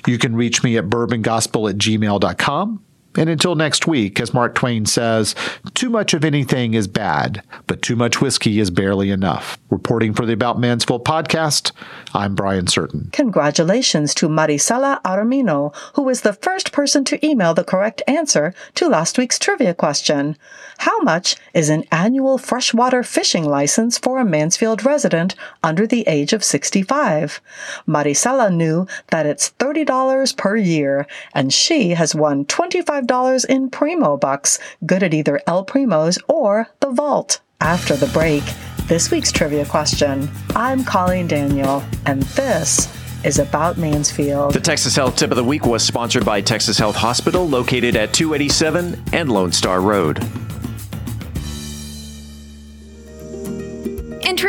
You 0.05 0.17
can 0.17 0.35
reach 0.35 0.63
me 0.63 0.77
at 0.77 0.85
bourbongospel 0.85 1.69
at 1.69 1.77
gmail.com. 1.77 2.83
And 3.17 3.29
until 3.29 3.55
next 3.55 3.87
week, 3.87 4.19
as 4.19 4.33
Mark 4.33 4.53
Twain 4.53 4.85
says, 4.85 5.33
too 5.73 5.89
much 5.89 6.13
of 6.13 6.23
anything 6.23 6.75
is 6.75 6.87
bad, 6.87 7.43
but 7.65 7.81
too 7.81 7.95
much 7.95 8.21
whiskey 8.21 8.59
is 8.59 8.69
barely 8.69 9.09
enough. 9.09 9.57
Reporting 9.71 10.13
for 10.13 10.27
the 10.27 10.33
About 10.33 10.59
Mansfield 10.59 11.03
podcast, 11.03 11.71
I'm 12.13 12.35
Brian 12.35 12.67
Certain. 12.67 13.09
Congratulations 13.11 14.13
to 14.15 14.29
Marisela 14.29 15.01
Armino, 15.01 15.75
who 15.95 16.03
was 16.03 16.21
the 16.21 16.33
first 16.33 16.71
person 16.71 17.03
to 17.05 17.25
email 17.25 17.55
the 17.55 17.63
correct 17.63 18.03
answer 18.07 18.53
to 18.75 18.87
last 18.87 19.17
week's 19.17 19.39
trivia 19.39 19.73
question. 19.73 20.37
How 20.77 20.99
much 21.01 21.37
is 21.55 21.69
an 21.69 21.85
annual 21.91 22.37
freshwater 22.37 23.01
fishing 23.01 23.43
license 23.43 23.97
for 23.97 24.19
a 24.19 24.25
Mansfield 24.25 24.85
resident 24.85 25.33
under 25.63 25.87
the 25.87 26.07
age 26.07 26.33
of 26.33 26.43
65? 26.43 27.41
Marisela 27.87 28.53
knew 28.53 28.85
that 29.07 29.25
it's 29.25 29.51
$30 29.57 30.37
per 30.37 30.55
year, 30.55 31.07
and 31.33 31.51
she 31.51 31.89
has 31.91 32.13
won 32.13 32.45
25 32.45 33.06
$5 33.07 33.45
in 33.45 33.69
Primo 33.69 34.17
Bucks, 34.17 34.59
good 34.85 35.03
at 35.03 35.13
either 35.13 35.41
El 35.47 35.65
Primo's 35.65 36.19
or 36.27 36.69
The 36.79 36.91
Vault. 36.91 37.39
After 37.59 37.95
the 37.95 38.07
break, 38.07 38.43
this 38.87 39.09
week's 39.09 39.31
trivia 39.31 39.65
question. 39.65 40.29
I'm 40.55 40.83
Colleen 40.83 41.27
Daniel, 41.27 41.83
and 42.05 42.21
this 42.23 42.93
is 43.25 43.39
about 43.39 43.77
Mansfield. 43.77 44.53
The 44.53 44.59
Texas 44.59 44.95
Health 44.95 45.15
Tip 45.15 45.31
of 45.31 45.37
the 45.37 45.43
Week 45.43 45.65
was 45.65 45.83
sponsored 45.83 46.23
by 46.23 46.41
Texas 46.41 46.77
Health 46.77 46.95
Hospital, 46.95 47.47
located 47.47 47.95
at 47.95 48.13
287 48.13 49.01
and 49.13 49.31
Lone 49.31 49.51
Star 49.51 49.81
Road. 49.81 50.23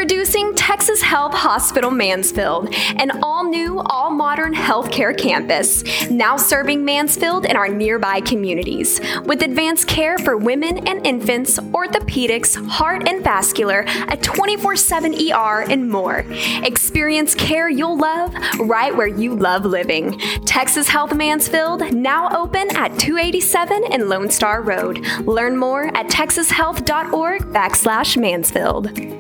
Introducing 0.01 0.55
Texas 0.55 1.03
Health 1.03 1.35
Hospital 1.35 1.91
Mansfield, 1.91 2.73
an 2.99 3.11
all 3.21 3.43
new, 3.43 3.81
all 3.81 4.11
modern 4.11 4.55
healthcare 4.55 5.19
campus, 5.19 5.83
now 6.09 6.37
serving 6.37 6.85
Mansfield 6.85 7.45
and 7.45 7.59
our 7.59 7.67
nearby 7.67 8.21
communities. 8.21 9.01
With 9.25 9.43
advanced 9.43 9.89
care 9.89 10.17
for 10.19 10.37
women 10.37 10.87
and 10.87 11.05
infants, 11.05 11.59
orthopedics, 11.59 12.65
heart 12.69 13.09
and 13.09 13.25
vascular, 13.25 13.85
a 14.09 14.17
24 14.17 14.77
7 14.77 15.15
ER, 15.33 15.63
and 15.69 15.91
more. 15.91 16.25
Experience 16.63 17.35
care 17.35 17.69
you'll 17.69 17.99
love 17.99 18.33
right 18.61 18.97
where 18.97 19.09
you 19.09 19.35
love 19.35 19.65
living. 19.65 20.17
Texas 20.47 20.87
Health 20.87 21.13
Mansfield, 21.13 21.93
now 21.93 22.29
open 22.41 22.69
at 22.77 22.97
287 23.01 23.83
and 23.91 24.09
Lone 24.09 24.31
Star 24.31 24.63
Road. 24.63 25.05
Learn 25.23 25.57
more 25.57 25.87
at 25.97 26.07
texashealth.org 26.07 27.43
backslash 27.53 28.17
Mansfield. 28.17 29.18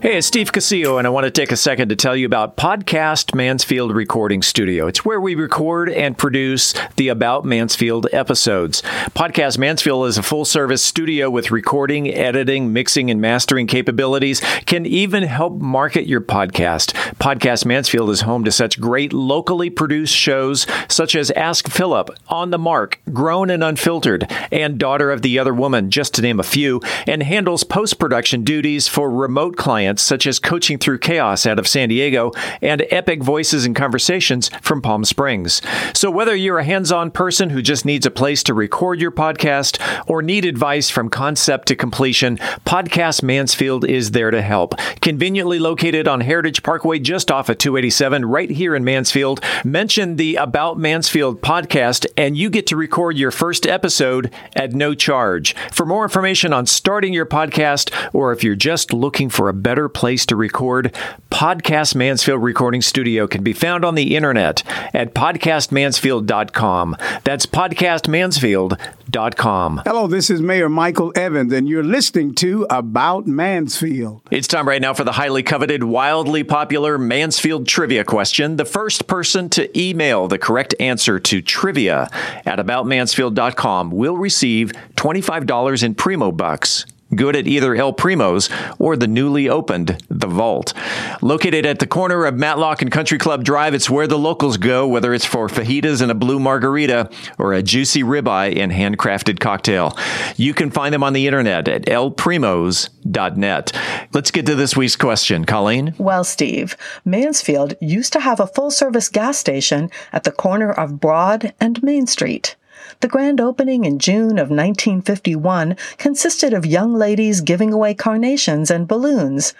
Hey, 0.00 0.18
it's 0.18 0.28
Steve 0.28 0.52
Casillo, 0.52 0.98
and 0.98 1.08
I 1.08 1.10
want 1.10 1.24
to 1.24 1.30
take 1.32 1.50
a 1.50 1.56
second 1.56 1.88
to 1.88 1.96
tell 1.96 2.14
you 2.14 2.24
about 2.24 2.56
Podcast 2.56 3.34
Mansfield 3.34 3.92
Recording 3.92 4.42
Studio. 4.42 4.86
It's 4.86 5.04
where 5.04 5.20
we 5.20 5.34
record 5.34 5.90
and 5.90 6.16
produce 6.16 6.72
the 6.94 7.08
About 7.08 7.44
Mansfield 7.44 8.06
episodes. 8.12 8.80
Podcast 9.16 9.58
Mansfield 9.58 10.06
is 10.06 10.16
a 10.16 10.22
full 10.22 10.44
service 10.44 10.84
studio 10.84 11.28
with 11.28 11.50
recording, 11.50 12.14
editing, 12.14 12.72
mixing, 12.72 13.10
and 13.10 13.20
mastering 13.20 13.66
capabilities, 13.66 14.40
can 14.66 14.86
even 14.86 15.24
help 15.24 15.54
market 15.54 16.06
your 16.06 16.20
podcast. 16.20 16.92
Podcast 17.16 17.66
Mansfield 17.66 18.10
is 18.10 18.20
home 18.20 18.44
to 18.44 18.52
such 18.52 18.80
great 18.80 19.12
locally 19.12 19.68
produced 19.68 20.14
shows 20.14 20.64
such 20.86 21.16
as 21.16 21.32
Ask 21.32 21.68
Philip, 21.68 22.10
On 22.28 22.50
the 22.50 22.58
Mark, 22.58 23.00
Grown 23.12 23.50
and 23.50 23.64
Unfiltered, 23.64 24.30
and 24.52 24.78
Daughter 24.78 25.10
of 25.10 25.22
the 25.22 25.40
Other 25.40 25.52
Woman, 25.52 25.90
just 25.90 26.14
to 26.14 26.22
name 26.22 26.38
a 26.38 26.44
few, 26.44 26.80
and 27.08 27.24
handles 27.24 27.64
post 27.64 27.98
production 27.98 28.44
duties 28.44 28.86
for 28.86 29.10
remote 29.10 29.56
clients 29.88 30.02
such 30.02 30.26
as 30.26 30.38
Coaching 30.38 30.78
Through 30.78 30.98
Chaos 30.98 31.46
out 31.46 31.58
of 31.58 31.66
San 31.66 31.88
Diego 31.88 32.32
and 32.60 32.84
Epic 32.90 33.22
Voices 33.22 33.64
and 33.64 33.74
Conversations 33.74 34.50
from 34.60 34.82
Palm 34.82 35.02
Springs. 35.02 35.62
So, 35.94 36.10
whether 36.10 36.36
you're 36.36 36.58
a 36.58 36.64
hands 36.64 36.92
on 36.92 37.10
person 37.10 37.48
who 37.48 37.62
just 37.62 37.86
needs 37.86 38.04
a 38.04 38.10
place 38.10 38.42
to 38.44 38.54
record 38.54 39.00
your 39.00 39.10
podcast 39.10 39.78
or 40.06 40.20
need 40.20 40.44
advice 40.44 40.90
from 40.90 41.08
concept 41.08 41.68
to 41.68 41.76
completion, 41.76 42.36
Podcast 42.66 43.22
Mansfield 43.22 43.86
is 43.86 44.10
there 44.10 44.30
to 44.30 44.42
help. 44.42 44.74
Conveniently 45.00 45.58
located 45.58 46.06
on 46.06 46.20
Heritage 46.20 46.62
Parkway 46.62 46.98
just 46.98 47.30
off 47.30 47.48
of 47.48 47.56
287 47.56 48.26
right 48.26 48.50
here 48.50 48.76
in 48.76 48.84
Mansfield, 48.84 49.40
mention 49.64 50.16
the 50.16 50.36
About 50.36 50.78
Mansfield 50.78 51.40
podcast 51.40 52.04
and 52.14 52.36
you 52.36 52.50
get 52.50 52.66
to 52.66 52.76
record 52.76 53.16
your 53.16 53.30
first 53.30 53.66
episode 53.66 54.30
at 54.54 54.74
no 54.74 54.94
charge. 54.94 55.56
For 55.72 55.86
more 55.86 56.02
information 56.02 56.52
on 56.52 56.66
starting 56.66 57.14
your 57.14 57.26
podcast 57.26 57.90
or 58.12 58.32
if 58.32 58.44
you're 58.44 58.54
just 58.54 58.92
looking 58.92 59.30
for 59.30 59.48
a 59.48 59.54
better 59.54 59.77
better 59.78 59.88
place 59.88 60.26
to 60.26 60.34
record? 60.34 60.92
Podcast 61.30 61.94
Mansfield 61.94 62.42
Recording 62.42 62.82
Studio 62.82 63.28
can 63.28 63.44
be 63.44 63.52
found 63.52 63.84
on 63.84 63.94
the 63.94 64.16
internet 64.16 64.64
at 64.92 65.14
podcastmansfield.com. 65.14 66.96
That's 67.22 67.46
podcastmansfield.com. 67.46 69.82
Hello, 69.86 70.08
this 70.08 70.30
is 70.30 70.40
Mayor 70.40 70.68
Michael 70.68 71.12
Evans, 71.14 71.52
and 71.52 71.68
you're 71.68 71.84
listening 71.84 72.34
to 72.34 72.66
About 72.68 73.28
Mansfield. 73.28 74.20
It's 74.32 74.48
time 74.48 74.66
right 74.66 74.82
now 74.82 74.94
for 74.94 75.04
the 75.04 75.12
highly 75.12 75.44
coveted, 75.44 75.84
wildly 75.84 76.42
popular 76.42 76.98
Mansfield 76.98 77.68
trivia 77.68 78.02
question. 78.02 78.56
The 78.56 78.64
first 78.64 79.06
person 79.06 79.48
to 79.50 79.80
email 79.80 80.26
the 80.26 80.38
correct 80.38 80.74
answer 80.80 81.20
to 81.20 81.40
trivia 81.40 82.10
at 82.44 82.58
aboutmansfield.com 82.58 83.92
will 83.92 84.16
receive 84.16 84.72
$25 84.96 85.84
in 85.84 85.94
Primo 85.94 86.32
Bucks 86.32 86.84
good 87.14 87.36
at 87.36 87.46
either 87.46 87.74
El 87.74 87.92
Primo's 87.92 88.48
or 88.78 88.96
the 88.96 89.06
newly 89.06 89.48
opened 89.48 90.02
The 90.08 90.26
Vault. 90.26 90.74
Located 91.22 91.66
at 91.66 91.78
the 91.78 91.86
corner 91.86 92.24
of 92.24 92.34
Matlock 92.34 92.82
and 92.82 92.92
Country 92.92 93.18
Club 93.18 93.44
Drive, 93.44 93.74
it's 93.74 93.90
where 93.90 94.06
the 94.06 94.18
locals 94.18 94.56
go, 94.56 94.86
whether 94.86 95.14
it's 95.14 95.24
for 95.24 95.48
fajitas 95.48 96.02
and 96.02 96.10
a 96.10 96.14
blue 96.14 96.38
margarita 96.38 97.10
or 97.38 97.52
a 97.52 97.62
juicy 97.62 98.02
ribeye 98.02 98.56
and 98.56 98.72
handcrafted 98.72 99.40
cocktail. 99.40 99.96
You 100.36 100.54
can 100.54 100.70
find 100.70 100.92
them 100.92 101.02
on 101.02 101.12
the 101.12 101.26
internet 101.26 101.68
at 101.68 101.86
elprimos.net. 101.86 103.72
Let's 104.12 104.30
get 104.30 104.46
to 104.46 104.54
this 104.54 104.76
week's 104.76 104.96
question. 104.96 105.44
Colleen? 105.44 105.94
Well, 105.98 106.24
Steve, 106.24 106.76
Mansfield 107.04 107.74
used 107.80 108.12
to 108.12 108.20
have 108.20 108.40
a 108.40 108.46
full 108.46 108.70
service 108.70 109.08
gas 109.08 109.38
station 109.38 109.90
at 110.12 110.24
the 110.24 110.32
corner 110.32 110.70
of 110.70 111.00
Broad 111.00 111.54
and 111.60 111.82
Main 111.82 112.06
Street. 112.06 112.56
The 113.00 113.08
grand 113.08 113.40
opening 113.40 113.84
in 113.84 113.98
June 113.98 114.38
of 114.38 114.50
1951 114.50 115.76
consisted 115.96 116.52
of 116.52 116.66
young 116.66 116.94
ladies 116.94 117.40
giving 117.40 117.72
away 117.72 117.94
carnations 117.94 118.70
and 118.70 118.88
balloons. 118.88 119.54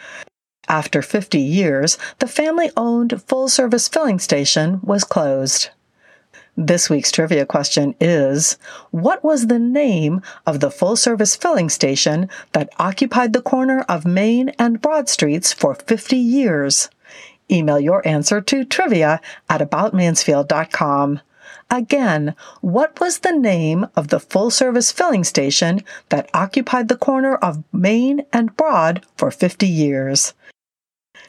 After 0.68 1.01
50 1.01 1.39
years, 1.39 1.97
the 2.18 2.29
family 2.29 2.70
owned 2.76 3.22
full 3.26 3.49
service 3.49 3.89
filling 3.89 4.18
station 4.18 4.81
was 4.83 5.05
closed. 5.05 5.70
This 6.61 6.91
week's 6.91 7.12
trivia 7.12 7.47
question 7.47 7.95
is 8.01 8.59
What 8.91 9.22
was 9.22 9.47
the 9.47 9.61
name 9.61 10.20
of 10.45 10.59
the 10.59 10.72
full 10.72 10.97
service 10.97 11.37
filling 11.37 11.68
station 11.68 12.29
that 12.53 12.68
occupied 12.79 13.33
the 13.33 13.41
corner 13.41 13.83
of 13.89 14.05
Main 14.05 14.49
and 14.59 14.83
Broad 14.83 15.09
Streets 15.09 15.53
for 15.53 15.76
50 15.76 16.16
years? 16.16 16.91
Email 17.51 17.79
your 17.79 18.07
answer 18.07 18.41
to 18.41 18.64
trivia 18.64 19.20
at 19.49 19.61
aboutmansfield.com. 19.61 21.20
Again, 21.71 22.35
what 22.62 22.99
was 22.99 23.19
the 23.19 23.33
name 23.33 23.87
of 23.95 24.09
the 24.09 24.21
full 24.21 24.51
service 24.51 24.91
filling 24.91 25.23
station 25.23 25.83
that 26.09 26.31
occupied 26.33 26.89
the 26.89 26.97
corner 26.97 27.35
of 27.37 27.62
Main 27.75 28.25
and 28.33 28.57
Broad 28.57 29.05
for 29.16 29.31
50 29.31 29.66
years? 29.66 30.33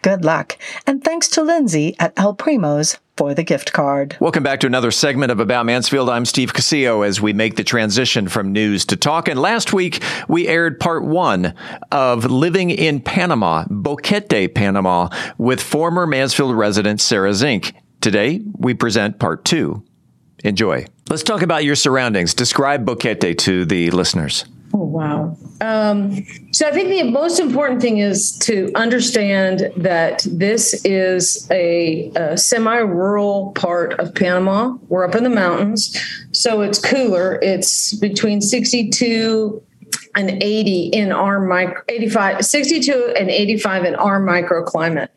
Good 0.02 0.24
luck, 0.24 0.58
and 0.88 1.04
thanks 1.04 1.28
to 1.30 1.42
Lindsay 1.42 1.94
at 2.00 2.14
El 2.16 2.34
Primo's 2.36 3.00
for 3.18 3.34
the 3.34 3.44
gift 3.44 3.74
card. 3.74 4.16
Welcome 4.22 4.44
back 4.44 4.62
to 4.62 4.68
another 4.68 4.92
segment 4.92 5.30
of 5.30 5.42
About 5.42 5.66
Mansfield. 5.66 6.10
I'm 6.10 6.24
Steve 6.24 6.54
Casillo 6.54 7.06
as 7.06 7.20
we 7.20 7.34
make 7.34 7.58
the 7.58 7.66
transition 7.66 8.30
from 8.30 8.54
news 8.54 8.86
to 8.86 8.96
talk. 8.96 9.28
And 9.28 9.42
last 9.42 9.74
week, 9.74 10.02
we 10.30 10.48
aired 10.48 10.80
part 10.80 11.04
one 11.04 11.54
of 11.92 12.24
Living 12.24 12.70
in 12.70 13.02
Panama, 13.02 13.66
Boquete, 13.66 14.56
Panama, 14.56 15.10
with 15.38 15.62
former 15.62 16.08
Mansfield 16.08 16.56
resident 16.56 17.02
Sarah 17.02 17.34
Zink. 17.34 17.74
Today, 18.00 18.40
we 18.58 18.74
present 18.74 19.20
part 19.20 19.44
two. 19.44 19.84
Enjoy. 20.44 20.86
Let's 21.10 21.24
talk 21.24 21.42
about 21.42 21.64
your 21.64 21.76
surroundings. 21.76 22.34
Describe 22.34 22.86
Boquete 22.86 23.38
to 23.40 23.66
the 23.66 23.92
listeners. 23.92 24.46
Oh, 24.74 24.84
wow. 24.84 25.36
Um, 25.62 26.26
so 26.52 26.68
I 26.68 26.72
think 26.72 26.90
the 26.90 27.04
most 27.04 27.40
important 27.40 27.82
thing 27.82 27.98
is 27.98 28.38
to 28.40 28.72
understand 28.76 29.72
that 29.78 30.26
this 30.30 30.86
is 30.86 31.48
a, 31.50 32.12
a 32.16 32.38
semi 32.38 32.78
rural 32.78 33.52
part 33.54 34.00
of 34.00 34.14
Panama. 34.14 34.78
We're 34.88 35.06
up 35.06 35.16
in 35.16 35.24
the 35.24 35.30
mountains, 35.30 35.98
so 36.32 36.62
it's 36.62 36.80
cooler. 36.80 37.40
It's 37.42 37.94
between 37.96 38.42
62 38.42 39.64
and 40.16 40.42
80 40.42 40.88
in 40.88 41.12
our 41.12 41.40
micro 41.40 41.82
85 41.88 42.46
62 42.46 43.14
and 43.18 43.30
85 43.30 43.86
in 43.86 43.96
our 43.96 44.22
microclimate. 44.22 45.10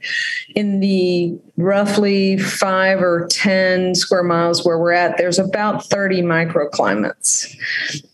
In 0.54 0.80
the 0.80 1.38
roughly 1.56 2.38
5 2.38 3.02
or 3.02 3.26
10 3.30 3.94
square 3.94 4.22
miles 4.22 4.64
where 4.64 4.78
we're 4.78 4.92
at 4.92 5.16
there's 5.18 5.38
about 5.38 5.84
30 5.84 6.22
microclimates. 6.22 7.56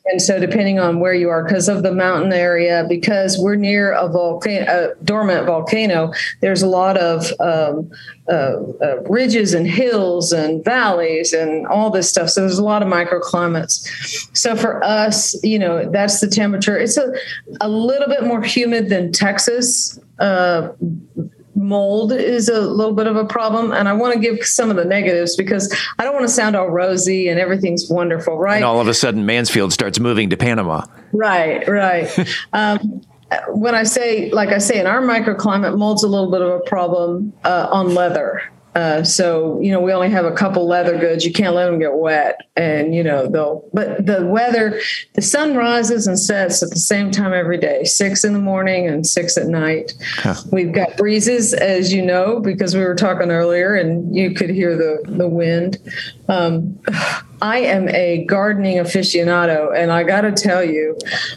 And 0.07 0.22
so 0.22 0.41
depending 0.41 0.79
on 0.79 1.01
where 1.01 1.14
you 1.14 1.29
are 1.29 1.45
because 1.45 1.68
of 1.68 1.83
the 1.83 1.93
mountain 1.93 2.33
area 2.33 2.87
because 2.89 3.39
we're 3.39 3.57
near 3.57 3.93
a 3.93 4.09
volcano 4.09 4.66
a 4.68 5.05
dormant 5.05 5.47
volcano 5.47 6.12
there's 6.41 6.62
a 6.62 6.68
lot 6.68 6.97
of 6.97 7.33
um, 7.41 7.91
uh, 8.29 8.57
uh, 8.83 9.01
ridges 9.09 9.55
and 9.55 9.66
hills 9.66 10.33
and 10.33 10.64
valleys 10.64 11.33
and 11.33 11.66
all 11.66 11.91
this 11.91 12.09
stuff. 12.09 12.31
So 12.31 12.43
there's 12.43 12.59
a 12.59 12.64
lot 12.64 12.83
of 12.83 12.89
microclimates. 12.89 14.37
So 14.37 14.57
for 14.57 14.83
us 14.85 15.39
you 15.43 15.59
know 15.59 15.91
that's 15.91 16.20
the 16.20 16.29
temperature. 16.29 16.76
It's 16.79 16.97
a, 16.97 17.12
a 17.61 17.68
little 17.68 18.09
bit 18.09 18.24
more 18.24 18.43
humid 18.43 18.89
than 18.89 19.12
texas. 19.12 19.99
Uh, 20.18 20.70
mold 21.59 22.12
is 22.12 22.49
a 22.49 22.61
little 22.61 22.95
bit 22.95 23.07
of 23.07 23.16
a 23.16 23.24
problem. 23.24 23.72
And 23.72 23.89
i 23.89 23.93
want 23.93 24.14
to 24.14 24.20
give 24.20 24.45
some 24.45 24.70
of 24.70 24.76
the 24.76 24.85
negatives 24.85 25.37
because 25.37 25.74
i 25.99 26.05
don't 26.05 26.14
want 26.14 26.26
to 26.26 26.33
sound 26.33 26.57
all 26.57 26.68
rosy 26.68 27.29
and 27.29 27.39
everything's 27.41 27.91
wonderful 27.91 28.39
right? 28.39 28.57
And 28.57 28.64
all 28.64 28.81
of 28.81 28.89
a 28.89 28.95
sudden 28.95 29.26
mansfield 29.26 29.72
starts 29.72 29.99
moving 29.99 30.31
to 30.31 30.37
panama. 30.37 30.85
Right 31.12 31.66
right. 31.68 32.09
Um, 32.53 33.03
when 33.49 33.74
i 33.74 33.83
say 33.83 34.31
like 34.31 34.49
i 34.51 34.59
say 34.59 34.79
in 34.79 34.87
our 34.87 35.03
microclimate 35.03 35.76
mold's 35.76 36.03
a 36.03 36.09
little 36.09 36.31
bit 36.31 36.41
of 36.41 36.51
a 36.51 36.61
problem 36.61 37.33
uh, 37.45 37.68
on 37.70 37.95
leather 37.95 38.43
uh, 38.79 39.03
so 39.03 39.61
you 39.61 39.72
know 39.72 39.81
we 39.81 39.93
only 39.93 40.09
have 40.09 40.24
a 40.24 40.31
couple 40.31 40.64
leather 40.64 40.97
goods. 40.97 41.24
You 41.26 41.33
can't 41.33 41.53
let 41.53 41.66
them 41.66 41.81
get 41.81 41.95
wet, 41.95 42.43
and 42.55 42.95
you 42.95 43.03
know 43.03 43.26
they'll. 43.26 43.68
But 43.72 44.07
the 44.07 44.24
weather, 44.24 44.81
the 45.14 45.22
sun 45.22 45.57
rises 45.57 46.07
and 46.07 46.16
sets 46.16 46.62
at 46.62 46.70
the 46.70 46.79
same 46.79 47.11
time 47.11 47.33
every 47.33 47.59
day, 47.59 47.83
six 47.83 48.22
in 48.22 48.35
the 48.35 48.39
morning 48.39 48.87
and 48.87 49.05
six 49.05 49.37
at 49.37 49.49
night. 49.49 49.95
Huh. 50.18 50.37
We've 50.53 50.72
got 50.72 50.97
breezes, 50.97 51.55
as 51.55 51.93
you 51.93 52.07
know, 52.07 52.39
because 52.39 52.76
we 52.76 52.85
were 52.85 52.95
talking 52.95 53.33
earlier, 53.33 53.74
and 53.74 54.14
you 54.14 54.33
could 54.33 54.51
hear 54.51 54.76
the 54.76 55.03
the 55.09 55.29
wind. 55.29 55.79
Um, 56.29 56.79
I 57.43 57.59
am 57.59 57.89
a 57.89 58.24
gardening 58.26 58.76
aficionado, 58.76 59.76
and 59.76 59.91
I 59.91 60.05
got 60.05 60.20
to 60.20 60.31
tell 60.31 60.62
you, 60.62 60.97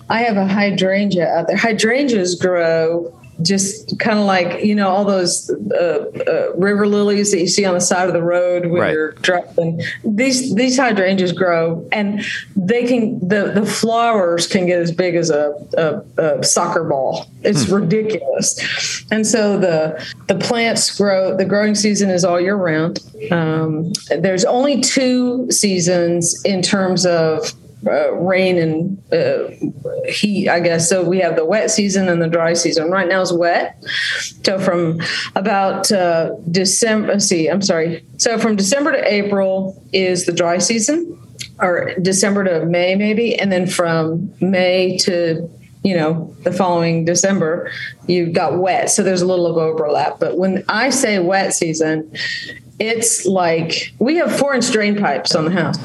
I 0.09 0.21
have 0.21 0.37
a 0.37 0.45
hydrangea 0.45 1.27
out 1.27 1.47
there. 1.47 1.57
Hydrangeas 1.57 2.35
grow 2.35 3.19
just 3.41 3.97
kind 3.99 4.19
of 4.19 4.25
like 4.25 4.63
you 4.63 4.75
know 4.75 4.89
all 4.89 5.05
those 5.05 5.49
uh, 5.49 6.05
uh, 6.27 6.53
river 6.55 6.87
lilies 6.87 7.31
that 7.31 7.39
you 7.39 7.47
see 7.47 7.65
on 7.65 7.73
the 7.73 7.81
side 7.81 8.07
of 8.07 8.13
the 8.13 8.21
road 8.21 8.65
when 8.67 8.81
right. 8.81 8.93
you're 8.93 9.11
driving. 9.13 9.81
These 10.03 10.55
these 10.55 10.77
hydrangeas 10.77 11.31
grow, 11.31 11.87
and 11.91 12.23
they 12.55 12.87
can 12.87 13.19
the 13.27 13.51
the 13.53 13.65
flowers 13.65 14.47
can 14.47 14.65
get 14.65 14.79
as 14.79 14.91
big 14.91 15.15
as 15.15 15.29
a, 15.29 15.53
a, 15.77 16.21
a 16.39 16.43
soccer 16.43 16.83
ball. 16.83 17.27
It's 17.43 17.67
hmm. 17.67 17.75
ridiculous, 17.75 19.05
and 19.11 19.25
so 19.25 19.59
the 19.59 20.03
the 20.27 20.35
plants 20.35 20.97
grow. 20.97 21.35
The 21.35 21.45
growing 21.45 21.75
season 21.75 22.09
is 22.09 22.23
all 22.23 22.39
year 22.39 22.55
round. 22.55 22.99
Um, 23.31 23.93
there's 24.17 24.45
only 24.45 24.81
two 24.81 25.49
seasons 25.51 26.41
in 26.43 26.61
terms 26.61 27.05
of 27.05 27.53
uh, 27.85 28.13
rain 28.13 28.57
and 28.57 29.13
uh, 29.13 29.49
heat, 30.07 30.49
I 30.49 30.59
guess. 30.59 30.87
So 30.87 31.03
we 31.03 31.19
have 31.19 31.35
the 31.35 31.45
wet 31.45 31.71
season 31.71 32.09
and 32.09 32.21
the 32.21 32.27
dry 32.27 32.53
season. 32.53 32.91
Right 32.91 33.07
now 33.07 33.21
is 33.21 33.33
wet. 33.33 33.83
So 34.45 34.59
from 34.59 34.99
about 35.35 35.91
uh, 35.91 36.35
December, 36.49 37.19
see, 37.19 37.47
I'm 37.47 37.61
sorry. 37.61 38.05
So 38.17 38.37
from 38.37 38.55
December 38.55 38.91
to 38.91 39.13
April 39.13 39.83
is 39.93 40.25
the 40.25 40.31
dry 40.31 40.59
season, 40.59 41.17
or 41.59 41.93
December 42.01 42.43
to 42.43 42.65
May, 42.65 42.95
maybe. 42.95 43.37
And 43.39 43.51
then 43.51 43.67
from 43.67 44.33
May 44.41 44.97
to 44.99 45.49
you 45.83 45.95
know 45.95 46.35
the 46.43 46.51
following 46.51 47.05
december 47.05 47.71
you 48.05 48.31
got 48.31 48.59
wet 48.59 48.89
so 48.89 49.01
there's 49.01 49.23
a 49.23 49.25
little 49.25 49.47
of 49.47 49.57
overlap 49.57 50.19
but 50.19 50.37
when 50.37 50.63
i 50.69 50.91
say 50.91 51.17
wet 51.17 51.55
season 51.55 52.11
it's 52.79 53.25
like 53.25 53.91
we 53.97 54.15
have 54.15 54.37
four 54.37 54.53
inch 54.53 54.71
drain 54.71 54.95
pipes 54.95 55.33
on 55.33 55.45
the 55.45 55.51
house 55.51 55.77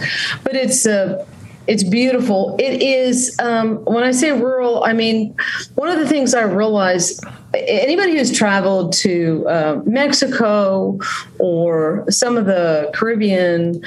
but 0.44 0.55
it's 0.55 0.84
a 0.84 1.26
it's 1.66 1.82
beautiful. 1.82 2.56
It 2.58 2.82
is, 2.82 3.36
um, 3.38 3.84
when 3.84 4.04
I 4.04 4.12
say 4.12 4.32
rural, 4.32 4.84
I 4.84 4.92
mean, 4.92 5.34
one 5.74 5.88
of 5.88 5.98
the 5.98 6.08
things 6.08 6.34
I 6.34 6.42
realize 6.42 7.20
anybody 7.54 8.16
who's 8.16 8.32
traveled 8.32 8.92
to 8.94 9.46
uh, 9.48 9.80
Mexico 9.84 10.98
or 11.38 12.04
some 12.10 12.36
of 12.36 12.46
the 12.46 12.90
Caribbean 12.94 13.82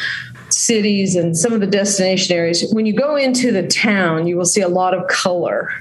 cities 0.59 1.15
and 1.15 1.37
some 1.37 1.53
of 1.53 1.61
the 1.61 1.67
destination 1.67 2.35
areas, 2.35 2.65
when 2.73 2.85
you 2.85 2.93
go 2.93 3.15
into 3.15 3.51
the 3.51 3.67
town, 3.67 4.27
you 4.27 4.37
will 4.37 4.45
see 4.45 4.61
a 4.61 4.67
lot 4.67 4.93
of 4.93 5.07
color. 5.07 5.71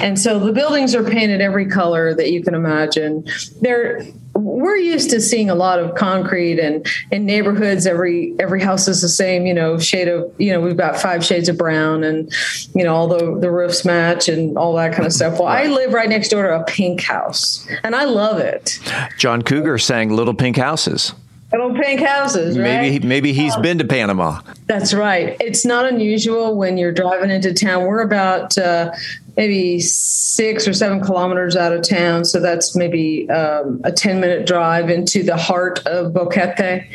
And 0.00 0.18
so 0.18 0.38
the 0.38 0.52
buildings 0.52 0.94
are 0.94 1.04
painted 1.04 1.40
every 1.40 1.66
color 1.66 2.14
that 2.14 2.30
you 2.32 2.42
can 2.42 2.54
imagine. 2.54 3.26
They're 3.60 4.00
we're 4.36 4.76
used 4.76 5.10
to 5.10 5.20
seeing 5.20 5.48
a 5.48 5.54
lot 5.54 5.78
of 5.78 5.94
concrete 5.94 6.58
and 6.58 6.84
in 7.12 7.24
neighborhoods 7.24 7.86
every 7.86 8.34
every 8.40 8.60
house 8.60 8.88
is 8.88 9.00
the 9.00 9.08
same 9.08 9.46
you 9.46 9.54
know 9.54 9.78
shade 9.78 10.08
of 10.08 10.34
you 10.38 10.52
know 10.52 10.60
we've 10.60 10.76
got 10.76 10.96
five 10.96 11.24
shades 11.24 11.48
of 11.48 11.56
brown 11.56 12.02
and 12.02 12.32
you 12.74 12.82
know 12.82 12.92
all 12.92 13.06
the 13.06 13.38
the 13.38 13.48
roofs 13.48 13.84
match 13.84 14.28
and 14.28 14.58
all 14.58 14.74
that 14.74 14.92
kind 14.92 15.06
of 15.06 15.12
stuff 15.12 15.38
well 15.38 15.46
i 15.46 15.66
live 15.66 15.92
right 15.92 16.08
next 16.08 16.30
door 16.30 16.48
to 16.48 16.60
a 16.60 16.64
pink 16.64 17.00
house 17.00 17.64
and 17.84 17.94
i 17.94 18.02
love 18.02 18.38
it 18.38 18.80
John 19.18 19.42
Cougar 19.42 19.78
sang 19.78 20.10
Little 20.10 20.34
Pink 20.34 20.56
Houses. 20.56 21.14
Little 21.56 21.74
pink 21.74 22.00
houses 22.00 22.58
right? 22.58 22.80
Maybe 22.80 23.06
maybe 23.06 23.32
he's 23.32 23.56
been 23.56 23.78
to 23.78 23.84
Panama. 23.84 24.40
That's 24.66 24.94
right. 24.94 25.36
It's 25.40 25.64
not 25.64 25.86
unusual 25.86 26.56
when 26.56 26.76
you're 26.78 26.92
driving 26.92 27.30
into 27.30 27.52
town. 27.54 27.84
We're 27.84 28.02
about 28.02 28.56
uh, 28.58 28.92
maybe 29.36 29.80
six 29.80 30.66
or 30.68 30.72
seven 30.72 31.00
kilometers 31.00 31.56
out 31.56 31.72
of 31.72 31.82
town. 31.82 32.24
So 32.24 32.40
that's 32.40 32.76
maybe 32.76 33.28
um, 33.30 33.80
a 33.84 33.92
10 33.92 34.20
minute 34.20 34.46
drive 34.46 34.90
into 34.90 35.22
the 35.22 35.36
heart 35.36 35.84
of 35.86 36.12
Boquete. 36.12 36.86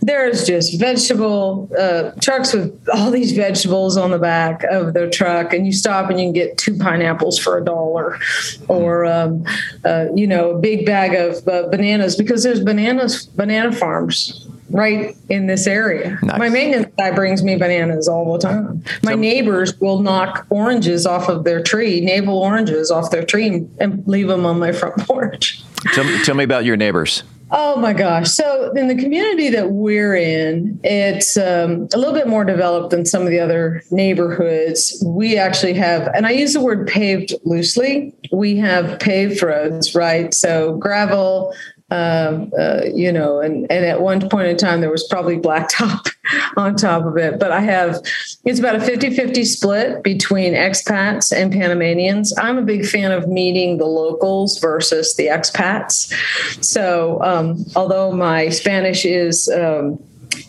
There's 0.00 0.46
just 0.46 0.78
vegetable 0.78 1.70
uh, 1.78 2.12
trucks 2.20 2.52
with 2.52 2.78
all 2.92 3.10
these 3.10 3.32
vegetables 3.32 3.96
on 3.96 4.10
the 4.10 4.18
back 4.18 4.64
of 4.64 4.94
their 4.94 5.10
truck. 5.10 5.52
And 5.52 5.66
you 5.66 5.72
stop 5.72 6.10
and 6.10 6.18
you 6.18 6.26
can 6.26 6.32
get 6.32 6.58
two 6.58 6.76
pineapples 6.78 7.38
for 7.38 7.58
a 7.58 7.64
dollar 7.64 8.18
or, 8.68 9.06
um, 9.06 9.44
uh, 9.84 10.06
you 10.14 10.26
know, 10.26 10.50
a 10.50 10.58
big 10.58 10.86
bag 10.86 11.14
of 11.14 11.46
uh, 11.48 11.68
bananas 11.68 12.16
because 12.16 12.42
there's 12.42 12.62
bananas, 12.62 13.26
banana 13.26 13.72
farms 13.72 14.49
right 14.70 15.16
in 15.28 15.46
this 15.46 15.66
area. 15.66 16.18
My 16.22 16.48
maintenance 16.48 16.92
guy 16.96 17.10
brings 17.10 17.42
me 17.42 17.56
bananas 17.56 18.08
all 18.08 18.32
the 18.32 18.38
time. 18.38 18.82
My 19.02 19.14
neighbors 19.14 19.78
will 19.80 20.00
knock 20.00 20.46
oranges 20.50 21.06
off 21.06 21.28
of 21.28 21.44
their 21.44 21.62
tree, 21.62 22.00
navel 22.00 22.38
oranges 22.38 22.90
off 22.90 23.10
their 23.10 23.24
tree, 23.24 23.46
and- 23.46 23.70
and 23.80 24.02
leave 24.06 24.28
them 24.28 24.46
on 24.46 24.58
my 24.58 24.72
front 24.72 24.96
porch. 24.98 25.62
Tell, 25.94 26.04
tell 26.24 26.34
me 26.34 26.44
about 26.44 26.64
your 26.64 26.76
neighbors. 26.76 27.22
Oh 27.52 27.74
my 27.80 27.92
gosh. 27.92 28.30
So, 28.30 28.70
in 28.76 28.86
the 28.86 28.94
community 28.94 29.48
that 29.50 29.72
we're 29.72 30.14
in, 30.14 30.78
it's 30.84 31.36
um, 31.36 31.88
a 31.92 31.98
little 31.98 32.14
bit 32.14 32.28
more 32.28 32.44
developed 32.44 32.90
than 32.90 33.04
some 33.04 33.22
of 33.22 33.28
the 33.30 33.40
other 33.40 33.82
neighborhoods. 33.90 35.02
We 35.04 35.36
actually 35.36 35.72
have, 35.74 36.06
and 36.14 36.26
I 36.26 36.30
use 36.30 36.52
the 36.52 36.60
word 36.60 36.86
paved 36.86 37.34
loosely, 37.44 38.14
we 38.30 38.56
have 38.58 39.00
paved 39.00 39.42
roads, 39.42 39.94
right? 39.96 40.32
So, 40.32 40.76
gravel. 40.76 41.52
Um, 41.92 42.52
uh, 42.56 42.82
you 42.94 43.10
know, 43.10 43.40
and, 43.40 43.66
and 43.70 43.84
at 43.84 44.00
one 44.00 44.28
point 44.28 44.46
in 44.46 44.56
time, 44.56 44.80
there 44.80 44.92
was 44.92 45.02
probably 45.04 45.36
blacktop 45.36 46.08
on 46.56 46.76
top 46.76 47.04
of 47.04 47.16
it. 47.16 47.40
But 47.40 47.50
I 47.50 47.60
have, 47.60 48.00
it's 48.44 48.60
about 48.60 48.76
a 48.76 48.80
50 48.80 49.10
50 49.14 49.44
split 49.44 50.02
between 50.04 50.52
expats 50.52 51.36
and 51.36 51.52
Panamanians. 51.52 52.32
I'm 52.38 52.58
a 52.58 52.62
big 52.62 52.86
fan 52.86 53.10
of 53.10 53.26
meeting 53.26 53.78
the 53.78 53.86
locals 53.86 54.58
versus 54.58 55.16
the 55.16 55.26
expats. 55.26 56.12
So, 56.64 57.20
um, 57.22 57.64
although 57.74 58.12
my 58.12 58.50
Spanish 58.50 59.04
is, 59.04 59.48
um, 59.48 59.98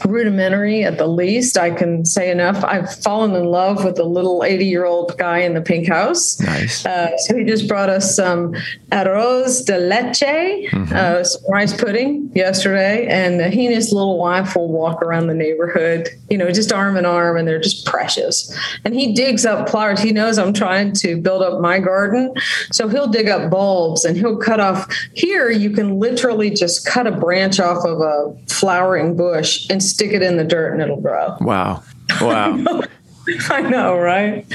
rudimentary 0.05 0.83
at 0.83 0.97
the 0.97 1.07
least. 1.07 1.57
I 1.57 1.71
can 1.71 2.05
say 2.05 2.31
enough. 2.31 2.63
I've 2.63 2.93
fallen 3.03 3.35
in 3.35 3.45
love 3.45 3.83
with 3.83 3.95
the 3.95 4.03
little 4.03 4.43
80 4.43 4.65
year 4.65 4.85
old 4.85 5.17
guy 5.17 5.39
in 5.39 5.53
the 5.53 5.61
pink 5.61 5.87
house. 5.87 6.39
Nice. 6.39 6.85
Uh, 6.85 7.17
so 7.17 7.37
he 7.37 7.43
just 7.43 7.67
brought 7.67 7.89
us 7.89 8.15
some 8.15 8.53
arroz 8.91 9.65
de 9.65 9.77
leche, 9.77 10.73
uh, 10.93 11.23
some 11.23 11.41
rice 11.51 11.79
pudding 11.79 12.31
yesterday, 12.35 13.07
and 13.07 13.53
he 13.53 13.65
and 13.65 13.75
his 13.75 13.91
little 13.91 14.17
wife 14.17 14.55
will 14.55 14.71
walk 14.71 15.01
around 15.01 15.27
the 15.27 15.33
neighborhood, 15.33 16.09
you 16.29 16.37
know, 16.37 16.51
just 16.51 16.71
arm 16.71 16.97
in 16.97 17.05
arm, 17.05 17.37
and 17.37 17.47
they're 17.47 17.59
just 17.59 17.85
precious. 17.85 18.55
And 18.83 18.93
he 18.93 19.13
digs 19.13 19.45
up 19.45 19.69
flowers. 19.69 20.01
He 20.01 20.11
knows 20.11 20.37
I'm 20.37 20.53
trying 20.53 20.93
to 20.93 21.19
build 21.19 21.41
up 21.41 21.61
my 21.61 21.79
garden, 21.79 22.33
so 22.71 22.87
he'll 22.87 23.07
dig 23.07 23.29
up 23.29 23.49
bulbs 23.49 24.05
and 24.05 24.17
he'll 24.17 24.37
cut 24.37 24.59
off. 24.59 24.91
Here, 25.13 25.49
you 25.49 25.71
can 25.71 25.99
literally 25.99 26.49
just 26.49 26.85
cut 26.85 27.07
a 27.07 27.11
branch 27.11 27.59
off 27.59 27.85
of 27.85 28.01
a 28.01 28.35
flowering 28.47 29.15
bush 29.15 29.69
and 29.71 29.81
stick 29.81 30.11
it 30.11 30.21
in 30.21 30.37
the 30.37 30.43
dirt, 30.43 30.73
and 30.73 30.81
it'll 30.81 31.01
grow. 31.01 31.37
Wow. 31.41 31.83
Wow. 32.19 32.83
I 33.49 33.61
know, 33.61 33.97
right? 33.97 34.45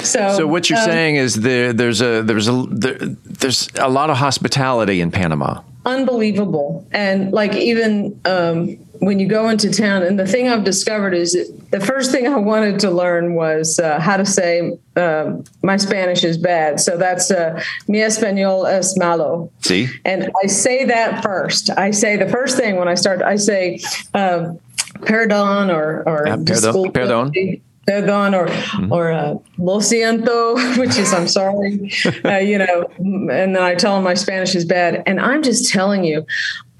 So, 0.00 0.36
So 0.36 0.46
what 0.46 0.70
you're 0.70 0.78
um, 0.78 0.84
saying 0.84 1.16
is 1.16 1.34
there, 1.34 1.72
there's 1.72 2.00
a 2.00 2.22
there's 2.22 2.48
a 2.48 2.64
there, 2.70 2.94
there's 2.94 3.68
a 3.78 3.88
lot 3.88 4.10
of 4.10 4.16
hospitality 4.16 5.00
in 5.00 5.10
Panama. 5.10 5.62
Unbelievable. 5.84 6.86
And 6.92 7.32
like 7.32 7.54
even 7.54 8.20
um, 8.24 8.76
when 9.00 9.18
you 9.18 9.26
go 9.26 9.48
into 9.48 9.70
town 9.70 10.02
and 10.02 10.18
the 10.18 10.26
thing 10.26 10.48
i've 10.48 10.64
discovered 10.64 11.12
is 11.14 11.32
the 11.70 11.80
first 11.80 12.10
thing 12.10 12.26
i 12.26 12.36
wanted 12.36 12.78
to 12.80 12.90
learn 12.90 13.34
was 13.34 13.78
uh, 13.78 14.00
how 14.00 14.16
to 14.16 14.24
say 14.24 14.78
um, 14.96 15.44
my 15.62 15.76
spanish 15.76 16.22
is 16.24 16.38
bad. 16.38 16.78
So 16.80 16.96
that's 16.96 17.30
uh, 17.30 17.60
mi 17.88 17.98
español 17.98 18.66
es 18.68 18.96
malo. 18.96 19.50
See? 19.60 19.88
and 20.04 20.30
i 20.42 20.46
say 20.46 20.84
that 20.86 21.22
first. 21.22 21.70
I 21.76 21.90
say 21.90 22.16
the 22.16 22.28
first 22.28 22.56
thing 22.56 22.76
when 22.76 22.88
i 22.88 22.94
start 22.94 23.22
i 23.22 23.36
say 23.36 23.80
um, 24.14 24.58
perdon 25.02 25.70
or 25.70 26.02
or 26.06 26.28
Uh, 26.28 26.36
perdón, 26.36 27.30
disculpe. 27.32 27.60
Perdón 27.86 28.34
or 28.34 28.48
or 28.90 29.12
uh, 29.12 29.34
lo 29.58 29.78
siento, 29.80 30.56
which 30.78 30.98
is 30.98 31.12
I'm 31.12 31.28
sorry, 31.28 31.90
uh, 32.24 32.38
you 32.38 32.58
know, 32.58 32.86
and 32.98 33.54
then 33.54 33.62
I 33.62 33.74
tell 33.74 33.94
them 33.94 34.04
my 34.04 34.14
Spanish 34.14 34.54
is 34.54 34.64
bad, 34.64 35.02
and 35.06 35.20
I'm 35.20 35.42
just 35.42 35.70
telling 35.70 36.04
you, 36.04 36.24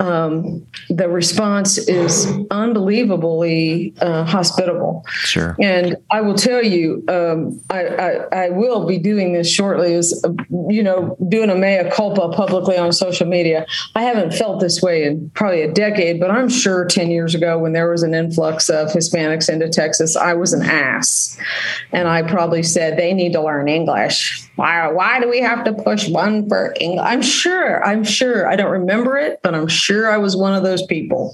um, 0.00 0.66
the 0.88 1.08
response 1.08 1.78
is 1.78 2.26
unbelievably 2.50 3.94
uh, 4.00 4.24
hospitable. 4.24 5.04
Sure. 5.08 5.56
And 5.60 5.96
I 6.10 6.20
will 6.20 6.34
tell 6.34 6.64
you, 6.64 7.04
um, 7.08 7.60
I, 7.70 7.86
I, 7.86 8.10
I 8.46 8.50
will 8.50 8.86
be 8.86 8.98
doing 8.98 9.32
this 9.32 9.48
shortly. 9.48 9.94
Is 9.94 10.24
uh, 10.24 10.32
you 10.68 10.82
know 10.82 11.16
doing 11.28 11.48
a 11.48 11.54
mea 11.54 11.90
culpa 11.92 12.30
publicly 12.30 12.76
on 12.76 12.92
social 12.92 13.26
media. 13.26 13.66
I 13.94 14.02
haven't 14.02 14.34
felt 14.34 14.60
this 14.60 14.82
way 14.82 15.04
in 15.04 15.30
probably 15.30 15.62
a 15.62 15.72
decade, 15.72 16.18
but 16.18 16.30
I'm 16.30 16.48
sure 16.48 16.84
ten 16.86 17.10
years 17.10 17.34
ago 17.34 17.58
when 17.58 17.72
there 17.72 17.88
was 17.88 18.02
an 18.02 18.14
influx 18.14 18.68
of 18.68 18.88
Hispanics 18.88 19.48
into 19.48 19.68
Texas, 19.68 20.16
I 20.16 20.34
was 20.34 20.52
an 20.52 20.62
ass, 20.62 21.38
and 21.92 22.08
I 22.08 22.22
probably 22.22 22.64
said 22.64 22.98
they 22.98 23.14
need 23.14 23.32
to 23.34 23.42
learn 23.42 23.68
English. 23.68 24.43
Why? 24.56 24.88
Why 24.88 25.20
do 25.20 25.28
we 25.28 25.40
have 25.40 25.64
to 25.64 25.72
push 25.72 26.08
one 26.08 26.48
for 26.48 26.74
English? 26.80 27.04
I'm 27.04 27.22
sure. 27.22 27.84
I'm 27.84 28.04
sure. 28.04 28.46
I 28.48 28.56
don't 28.56 28.70
remember 28.70 29.16
it, 29.16 29.40
but 29.42 29.54
I'm 29.54 29.68
sure 29.68 30.10
I 30.10 30.18
was 30.18 30.36
one 30.36 30.54
of 30.54 30.62
those 30.62 30.84
people. 30.86 31.32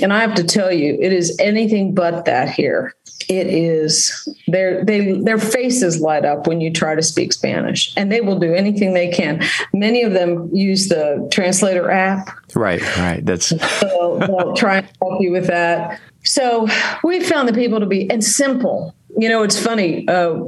And 0.00 0.12
I 0.12 0.20
have 0.20 0.34
to 0.34 0.44
tell 0.44 0.72
you, 0.72 0.98
it 1.00 1.12
is 1.12 1.36
anything 1.40 1.94
but 1.94 2.24
that 2.26 2.50
here. 2.50 2.94
It 3.28 3.46
is 3.46 4.28
their 4.48 4.84
they 4.84 5.12
their 5.12 5.38
faces 5.38 6.00
light 6.00 6.24
up 6.24 6.46
when 6.48 6.60
you 6.60 6.72
try 6.72 6.94
to 6.96 7.02
speak 7.02 7.32
Spanish, 7.32 7.94
and 7.96 8.10
they 8.10 8.20
will 8.20 8.38
do 8.38 8.52
anything 8.52 8.94
they 8.94 9.08
can. 9.08 9.42
Many 9.72 10.02
of 10.02 10.12
them 10.12 10.50
use 10.52 10.88
the 10.88 11.28
translator 11.32 11.88
app 11.88 12.28
Right, 12.54 12.82
right. 12.98 13.24
That's 13.24 13.46
so 13.46 14.18
they'll 14.20 14.54
try 14.54 14.78
and 14.78 14.88
help 15.00 15.20
you 15.20 15.32
with 15.32 15.46
that. 15.46 16.00
So 16.24 16.68
we 17.02 17.20
found 17.20 17.48
the 17.48 17.52
people 17.52 17.80
to 17.80 17.86
be 17.86 18.10
and 18.10 18.22
simple. 18.22 18.94
You 19.16 19.28
know, 19.28 19.42
it's 19.42 19.62
funny. 19.62 20.06
Uh, 20.08 20.44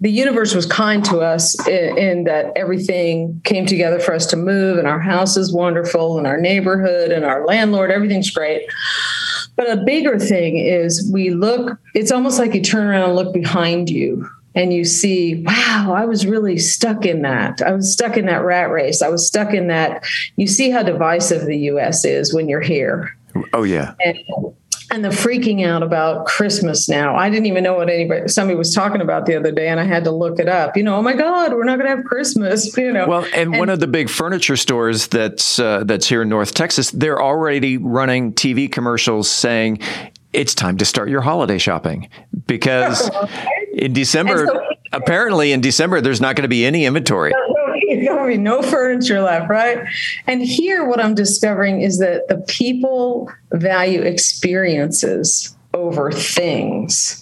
the 0.00 0.10
universe 0.10 0.54
was 0.54 0.66
kind 0.66 1.04
to 1.04 1.18
us 1.18 1.54
in, 1.66 1.98
in 1.98 2.24
that 2.24 2.52
everything 2.56 3.40
came 3.44 3.66
together 3.66 4.00
for 4.00 4.14
us 4.14 4.26
to 4.26 4.36
move, 4.36 4.78
and 4.78 4.88
our 4.88 5.00
house 5.00 5.36
is 5.36 5.52
wonderful, 5.52 6.18
and 6.18 6.26
our 6.26 6.40
neighborhood, 6.40 7.10
and 7.10 7.24
our 7.24 7.46
landlord, 7.46 7.90
everything's 7.90 8.30
great. 8.30 8.62
But 9.56 9.70
a 9.70 9.82
bigger 9.84 10.18
thing 10.18 10.56
is 10.56 11.08
we 11.12 11.30
look, 11.30 11.78
it's 11.94 12.10
almost 12.10 12.38
like 12.38 12.54
you 12.54 12.62
turn 12.62 12.86
around 12.86 13.10
and 13.10 13.16
look 13.16 13.34
behind 13.34 13.90
you 13.90 14.28
and 14.54 14.72
you 14.72 14.84
see, 14.84 15.44
wow, 15.46 15.94
I 15.96 16.04
was 16.06 16.26
really 16.26 16.58
stuck 16.58 17.04
in 17.04 17.22
that. 17.22 17.62
I 17.62 17.72
was 17.72 17.92
stuck 17.92 18.16
in 18.16 18.26
that 18.26 18.42
rat 18.44 18.70
race. 18.70 19.00
I 19.00 19.08
was 19.08 19.26
stuck 19.26 19.54
in 19.54 19.68
that. 19.68 20.04
You 20.36 20.46
see 20.46 20.70
how 20.70 20.82
divisive 20.82 21.46
the 21.46 21.56
US 21.70 22.04
is 22.04 22.34
when 22.34 22.48
you're 22.48 22.60
here. 22.60 23.16
oh 23.52 23.62
yeah. 23.62 23.94
And, 24.04 24.18
and 24.90 25.04
the 25.04 25.08
freaking 25.10 25.64
out 25.64 25.82
about 25.82 26.26
Christmas 26.26 26.88
now. 26.88 27.16
I 27.16 27.30
didn't 27.30 27.46
even 27.46 27.62
know 27.62 27.74
what 27.74 27.88
anybody 27.88 28.28
somebody 28.28 28.56
was 28.56 28.74
talking 28.74 29.00
about 29.00 29.26
the 29.26 29.36
other 29.36 29.52
day, 29.52 29.68
and 29.68 29.78
I 29.78 29.84
had 29.84 30.04
to 30.04 30.10
look 30.10 30.38
it 30.38 30.48
up. 30.48 30.76
You 30.76 30.82
know, 30.82 30.96
oh 30.96 31.02
my 31.02 31.12
God, 31.12 31.52
we're 31.52 31.64
not 31.64 31.78
going 31.78 31.90
to 31.90 31.96
have 31.96 32.04
Christmas. 32.04 32.76
You 32.80 32.92
know, 32.92 33.06
Well, 33.06 33.26
and, 33.34 33.58
one 33.58 33.68
of 33.68 33.80
the 33.80 33.86
big 33.86 34.08
furniture 34.08 34.56
stores 34.56 35.08
that's 35.08 35.58
uh, 35.58 35.84
that's 35.84 36.08
here 36.08 36.22
in 36.22 36.30
North 36.30 36.54
Texas, 36.54 36.90
they're 36.92 37.20
already 37.20 37.76
running 37.76 38.32
TV 38.32 38.72
commercials 38.72 39.30
saying 39.30 39.80
it's 40.32 40.54
time 40.54 40.78
to 40.78 40.84
start 40.84 41.10
your 41.10 41.20
holiday 41.20 41.58
shopping 41.58 42.08
because 42.46 43.10
in 43.74 43.92
December, 43.92 44.46
so- 44.46 44.60
apparently 44.92 45.52
in 45.52 45.60
December, 45.60 46.00
there's 46.00 46.20
not 46.20 46.36
going 46.36 46.44
to 46.44 46.48
be 46.48 46.64
any 46.64 46.86
inventory. 46.86 47.32
There's 47.94 48.08
going 48.08 48.30
to 48.30 48.36
be 48.36 48.42
no 48.42 48.62
furniture 48.62 49.20
left, 49.20 49.50
right? 49.50 49.86
And 50.26 50.42
here, 50.42 50.84
what 50.84 51.00
I'm 51.00 51.14
discovering 51.14 51.82
is 51.82 51.98
that 51.98 52.28
the 52.28 52.38
people 52.48 53.30
value 53.52 54.02
experiences 54.02 55.56
over 55.74 56.10
things. 56.10 57.20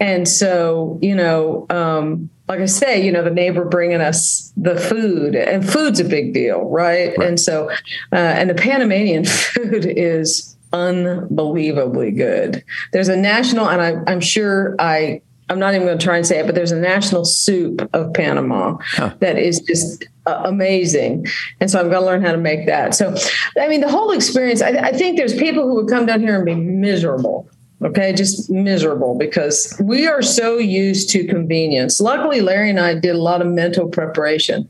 And 0.00 0.28
so, 0.28 0.98
you 1.00 1.14
know, 1.14 1.66
um, 1.70 2.30
like 2.48 2.60
I 2.60 2.66
say, 2.66 3.04
you 3.04 3.10
know, 3.10 3.24
the 3.24 3.30
neighbor 3.30 3.64
bringing 3.64 4.00
us 4.00 4.52
the 4.56 4.76
food, 4.78 5.34
and 5.34 5.68
food's 5.68 5.98
a 5.98 6.04
big 6.04 6.32
deal, 6.32 6.60
right? 6.68 7.16
And 7.18 7.40
so, 7.40 7.70
uh, 8.12 8.16
and 8.16 8.48
the 8.48 8.54
Panamanian 8.54 9.24
food 9.24 9.86
is 9.86 10.56
unbelievably 10.72 12.12
good. 12.12 12.64
There's 12.92 13.08
a 13.08 13.16
national, 13.16 13.68
and 13.68 13.80
I, 13.80 14.10
I'm 14.10 14.20
sure 14.20 14.76
I 14.78 15.22
I'm 15.48 15.58
not 15.58 15.74
even 15.74 15.86
going 15.86 15.98
to 15.98 16.04
try 16.04 16.16
and 16.16 16.26
say 16.26 16.40
it, 16.40 16.46
but 16.46 16.54
there's 16.54 16.72
a 16.72 16.80
national 16.80 17.24
soup 17.24 17.88
of 17.92 18.12
Panama 18.14 18.78
that 19.20 19.38
is 19.38 19.60
just 19.60 20.04
uh, 20.26 20.42
amazing. 20.44 21.26
And 21.60 21.70
so 21.70 21.80
I've 21.80 21.90
got 21.90 22.00
to 22.00 22.06
learn 22.06 22.22
how 22.22 22.32
to 22.32 22.38
make 22.38 22.66
that. 22.66 22.94
So, 22.94 23.14
I 23.58 23.68
mean, 23.68 23.80
the 23.80 23.88
whole 23.88 24.10
experience, 24.10 24.60
I, 24.60 24.70
I 24.70 24.92
think 24.92 25.16
there's 25.16 25.34
people 25.34 25.68
who 25.68 25.76
would 25.76 25.88
come 25.88 26.06
down 26.06 26.20
here 26.20 26.36
and 26.36 26.44
be 26.44 26.54
miserable 26.54 27.48
okay 27.82 28.12
just 28.12 28.50
miserable 28.50 29.16
because 29.18 29.76
we 29.82 30.06
are 30.06 30.22
so 30.22 30.58
used 30.58 31.10
to 31.10 31.26
convenience. 31.26 32.00
Luckily 32.00 32.40
larry 32.40 32.70
and 32.70 32.80
i 32.80 32.94
did 32.94 33.14
a 33.14 33.20
lot 33.20 33.40
of 33.40 33.48
mental 33.48 33.88
preparation 33.88 34.68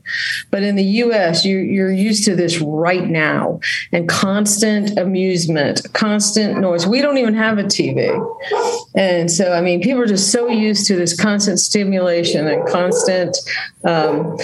but 0.51 0.63
in 0.63 0.75
the 0.75 0.83
us 0.83 1.45
you, 1.45 1.57
you're 1.57 1.91
used 1.91 2.25
to 2.25 2.35
this 2.35 2.59
right 2.59 3.07
now 3.07 3.59
and 3.91 4.09
constant 4.09 4.97
amusement 4.97 5.85
constant 5.93 6.59
noise. 6.59 6.85
We 6.85 7.01
don't 7.01 7.17
even 7.17 7.33
have 7.33 7.57
a 7.57 7.63
tv 7.63 7.97
and 8.95 9.31
so 9.31 9.53
i 9.53 9.61
mean 9.61 9.81
people 9.81 10.01
are 10.01 10.07
just 10.07 10.31
so 10.31 10.47
used 10.47 10.87
to 10.87 10.95
this 10.95 11.15
constant 11.19 11.59
stimulation 11.59 12.47
and 12.47 12.67
constant 12.67 13.37
um, 13.83 14.37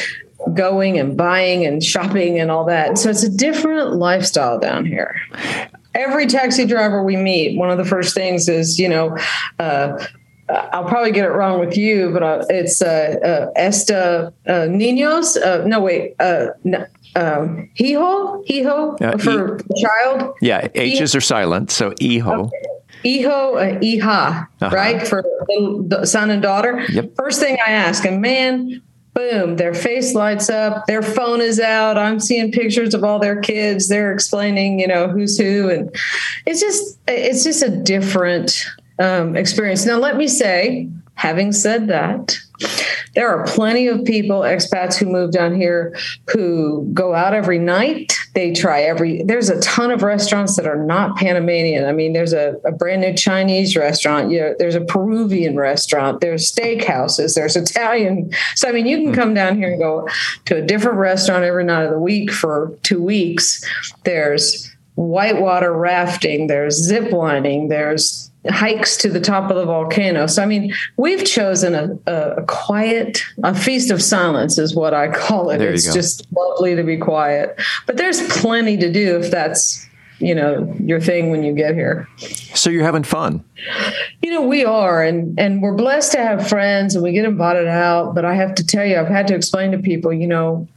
going 0.54 1.00
and 1.00 1.16
buying 1.16 1.66
and 1.66 1.84
shopping 1.84 2.40
and 2.40 2.52
all 2.52 2.66
that. 2.66 2.98
So 2.98 3.10
it's 3.10 3.24
a 3.24 3.30
different 3.30 3.94
lifestyle 3.94 4.60
down 4.60 4.86
here 4.86 5.16
every 5.96 6.26
taxi 6.28 6.66
driver 6.66 7.04
we 7.04 7.16
meet, 7.18 7.58
one 7.58 7.70
of 7.70 7.78
the 7.78 7.86
first 7.86 8.14
things 8.16 8.48
is, 8.50 8.80
you 8.80 8.90
know, 8.90 9.18
uh, 9.60 10.04
I'll 10.50 10.84
probably 10.86 11.12
get 11.12 11.26
it 11.26 11.30
wrong 11.30 11.60
with 11.60 11.78
you, 11.78 12.12
but 12.12 12.22
uh, 12.22 12.46
it's 12.50 12.82
uh, 12.82 13.16
uh, 13.24 13.52
Esta 13.56 14.34
uh, 14.46 14.52
Niños. 14.68 15.38
Uh, 15.42 15.66
no, 15.66 15.80
wait. 15.80 16.16
Uh, 16.20 16.48
um, 17.16 17.70
hijo, 17.76 18.44
hijo 18.46 18.98
for 19.20 19.60
child. 19.78 20.36
Yeah, 20.42 20.68
H's 20.76 21.14
Hi- 21.14 21.18
are 21.18 21.22
silent, 21.22 21.72
so 21.72 21.92
Eho. 22.02 22.50
Hijo, 23.04 23.56
uh, 23.56 23.80
hija, 23.80 24.48
Uh-huh. 24.62 24.76
right? 24.76 25.08
For 25.08 25.22
the 25.22 25.86
the 25.88 26.06
son 26.06 26.30
and 26.30 26.42
daughter. 26.42 26.84
Yep. 26.90 27.16
First 27.16 27.40
thing 27.40 27.58
I 27.66 27.72
ask, 27.72 28.04
and 28.06 28.22
man, 28.22 28.82
boom, 29.14 29.58
their 29.58 29.74
face 29.74 30.14
lights 30.14 30.50
up, 30.50 30.86
their 30.88 31.02
phone 31.02 31.42
is 31.42 31.60
out. 31.60 31.98
I'm 31.98 32.20
seeing 32.20 32.52
pictures 32.52 32.94
of 32.94 33.04
all 33.04 33.20
their 33.20 33.40
kids. 33.42 33.88
They're 33.88 34.14
explaining, 34.14 34.80
you 34.80 34.88
know, 34.88 35.08
who's 35.08 35.38
who. 35.38 35.70
And 35.70 35.96
it's 36.46 36.60
just, 36.60 37.00
it's 37.08 37.44
just 37.44 37.64
a 37.64 37.70
different 37.70 38.66
um, 39.00 39.36
experience. 39.36 39.86
Now, 39.86 39.98
let 39.98 40.18
me 40.18 40.28
say, 40.28 40.90
having 41.16 41.52
said 41.52 41.88
that, 41.88 42.38
there 43.16 43.30
are 43.30 43.46
plenty 43.46 43.88
of 43.88 44.04
people, 44.06 44.42
expats 44.42 44.96
who 44.96 45.06
move 45.06 45.32
down 45.32 45.56
here 45.56 45.96
who 46.32 46.90
go 46.94 47.14
out 47.14 47.34
every 47.34 47.60
night. 47.60 48.13
They 48.34 48.52
try 48.52 48.82
every, 48.82 49.22
there's 49.24 49.50
a 49.50 49.60
ton 49.62 49.92
of 49.92 50.02
restaurants 50.02 50.56
that 50.56 50.66
are 50.66 50.84
not 50.84 51.16
Panamanian. 51.18 51.86
I 51.86 51.92
mean, 51.92 52.14
there's 52.14 52.34
a, 52.34 52.56
a 52.66 52.72
brand 52.72 53.02
new 53.02 53.14
Chinese 53.14 53.76
restaurant, 53.76 54.32
you 54.32 54.40
know, 54.40 54.56
there's 54.58 54.76
a 54.76 54.82
Peruvian 54.82 55.56
restaurant, 55.56 56.20
there's 56.20 56.52
steakhouses, 56.52 57.36
there's 57.36 57.56
Italian. 57.56 58.32
So, 58.56 58.70
I 58.70 58.72
mean, 58.72 58.88
you 58.88 58.98
can 58.98 59.10
hmm. 59.10 59.14
come 59.14 59.34
down 59.34 59.58
here 59.58 59.72
and 59.72 59.80
go 59.80 60.08
to 60.46 60.58
a 60.58 60.62
different 60.62 60.98
restaurant 60.98 61.44
every 61.44 61.64
night 61.64 61.84
of 61.84 61.92
the 61.92 62.00
week 62.00 62.32
for 62.32 62.76
two 62.82 63.02
weeks. 63.02 63.64
There's 64.04 64.70
whitewater 64.96 65.74
rafting, 65.74 66.48
there's 66.48 66.76
zip 66.76 67.12
lining, 67.12 67.68
there's 67.68 68.32
hikes 68.50 68.98
to 68.98 69.10
the 69.10 69.20
top 69.20 69.50
of 69.50 69.56
the 69.56 69.66
volcano. 69.66 70.28
So, 70.28 70.44
I 70.44 70.46
mean, 70.46 70.74
we've 70.98 71.26
chosen 71.26 71.76
a, 71.76 72.12
a, 72.12 72.44
quiet, 72.44 73.24
a 73.44 73.56
feast 73.56 73.90
of 73.92 74.02
silence 74.02 74.58
is 74.58 74.76
what 74.76 74.94
I 74.94 75.10
call 75.10 75.50
it. 75.50 75.62
It's 75.62 75.88
go. 75.88 75.94
just 75.94 76.28
lovely 76.36 76.76
to 76.76 76.84
be 76.84 76.98
quiet. 76.98 77.60
But 77.86 77.98
there's 77.98 78.22
plenty 78.28 78.78
to 78.78 78.92
do 78.92 79.18
if 79.18 79.32
that's, 79.32 79.88
you 80.20 80.36
know, 80.36 80.74
your 80.80 81.00
thing 81.00 81.32
when 81.32 81.44
you 81.44 81.54
get 81.54 81.74
here. 81.74 82.08
So 82.54 82.70
you're 82.70 82.84
having 82.84 83.04
fun. 83.04 83.44
You 84.22 84.32
know, 84.32 84.42
we 84.42 84.64
are, 84.64 85.04
and 85.04 85.38
and 85.38 85.62
we're 85.62 85.76
blessed 85.76 86.14
to 86.14 86.20
have 86.20 86.48
friends, 86.48 86.96
and 86.96 87.04
we 87.04 87.12
get 87.12 87.26
invited 87.26 87.68
out. 87.68 88.16
But 88.16 88.24
I 88.24 88.34
have 88.36 88.56
to 88.56 88.66
tell 88.66 88.86
you, 88.86 88.98
I've 88.98 89.08
had 89.08 89.28
to 89.28 89.36
explain 89.36 89.72
to 89.72 89.80
people, 89.80 90.14
you 90.14 90.28
know, 90.28 90.68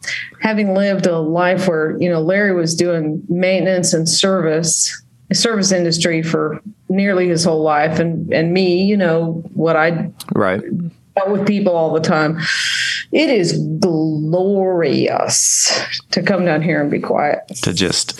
having 0.40 0.74
lived 0.74 1.06
a 1.06 1.18
life 1.18 1.68
where 1.68 1.96
you 2.00 2.08
know 2.08 2.20
Larry 2.20 2.54
was 2.54 2.74
doing 2.74 3.22
maintenance 3.28 3.92
and 3.92 4.08
service, 4.08 5.00
service 5.34 5.72
industry 5.72 6.22
for 6.22 6.60
nearly 6.88 7.28
his 7.28 7.44
whole 7.44 7.62
life, 7.62 7.98
and 7.98 8.32
and 8.32 8.52
me, 8.52 8.84
you 8.84 8.96
know, 8.96 9.42
what 9.54 9.76
I 9.76 10.10
Right. 10.34 10.62
with 11.28 11.46
people 11.46 11.74
all 11.74 11.92
the 11.92 12.00
time. 12.00 12.38
It 13.12 13.30
is 13.30 13.52
glorious 13.80 15.80
to 16.10 16.22
come 16.22 16.44
down 16.44 16.62
here 16.62 16.80
and 16.82 16.90
be 16.90 17.00
quiet. 17.00 17.40
To 17.62 17.72
just 17.72 18.18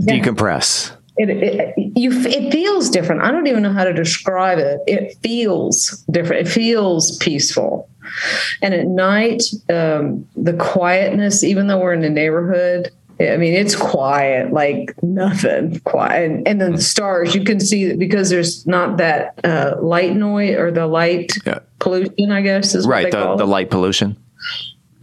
decompress. 0.00 0.92
It, 1.18 1.30
it 1.30 1.74
you 1.96 2.12
it 2.12 2.52
feels 2.52 2.90
different. 2.90 3.22
I 3.22 3.30
don't 3.30 3.46
even 3.46 3.62
know 3.62 3.72
how 3.72 3.84
to 3.84 3.92
describe 3.94 4.58
it. 4.58 4.80
It 4.86 5.16
feels 5.22 6.04
different. 6.10 6.46
It 6.46 6.50
feels 6.50 7.16
peaceful. 7.18 7.88
And 8.62 8.74
at 8.74 8.86
night, 8.86 9.42
um, 9.70 10.28
the 10.36 10.52
quietness, 10.52 11.42
even 11.42 11.66
though 11.66 11.80
we're 11.80 11.94
in 11.94 12.02
the 12.02 12.10
neighborhood, 12.10 12.90
I 13.18 13.36
mean, 13.38 13.54
it's 13.54 13.74
quiet, 13.74 14.52
like 14.52 14.94
nothing 15.02 15.80
quiet. 15.80 16.30
And, 16.30 16.48
and 16.48 16.60
then 16.60 16.72
the 16.72 16.82
stars, 16.82 17.34
you 17.34 17.44
can 17.44 17.60
see 17.60 17.94
because 17.94 18.28
there's 18.28 18.66
not 18.66 18.98
that 18.98 19.40
uh, 19.42 19.76
light 19.80 20.14
noise 20.14 20.56
or 20.56 20.70
the 20.70 20.86
light 20.86 21.32
pollution, 21.78 22.30
I 22.30 22.42
guess 22.42 22.74
is 22.74 22.86
what 22.86 22.92
Right. 22.92 23.10
The, 23.10 23.36
the 23.36 23.46
light 23.46 23.70
pollution. 23.70 24.16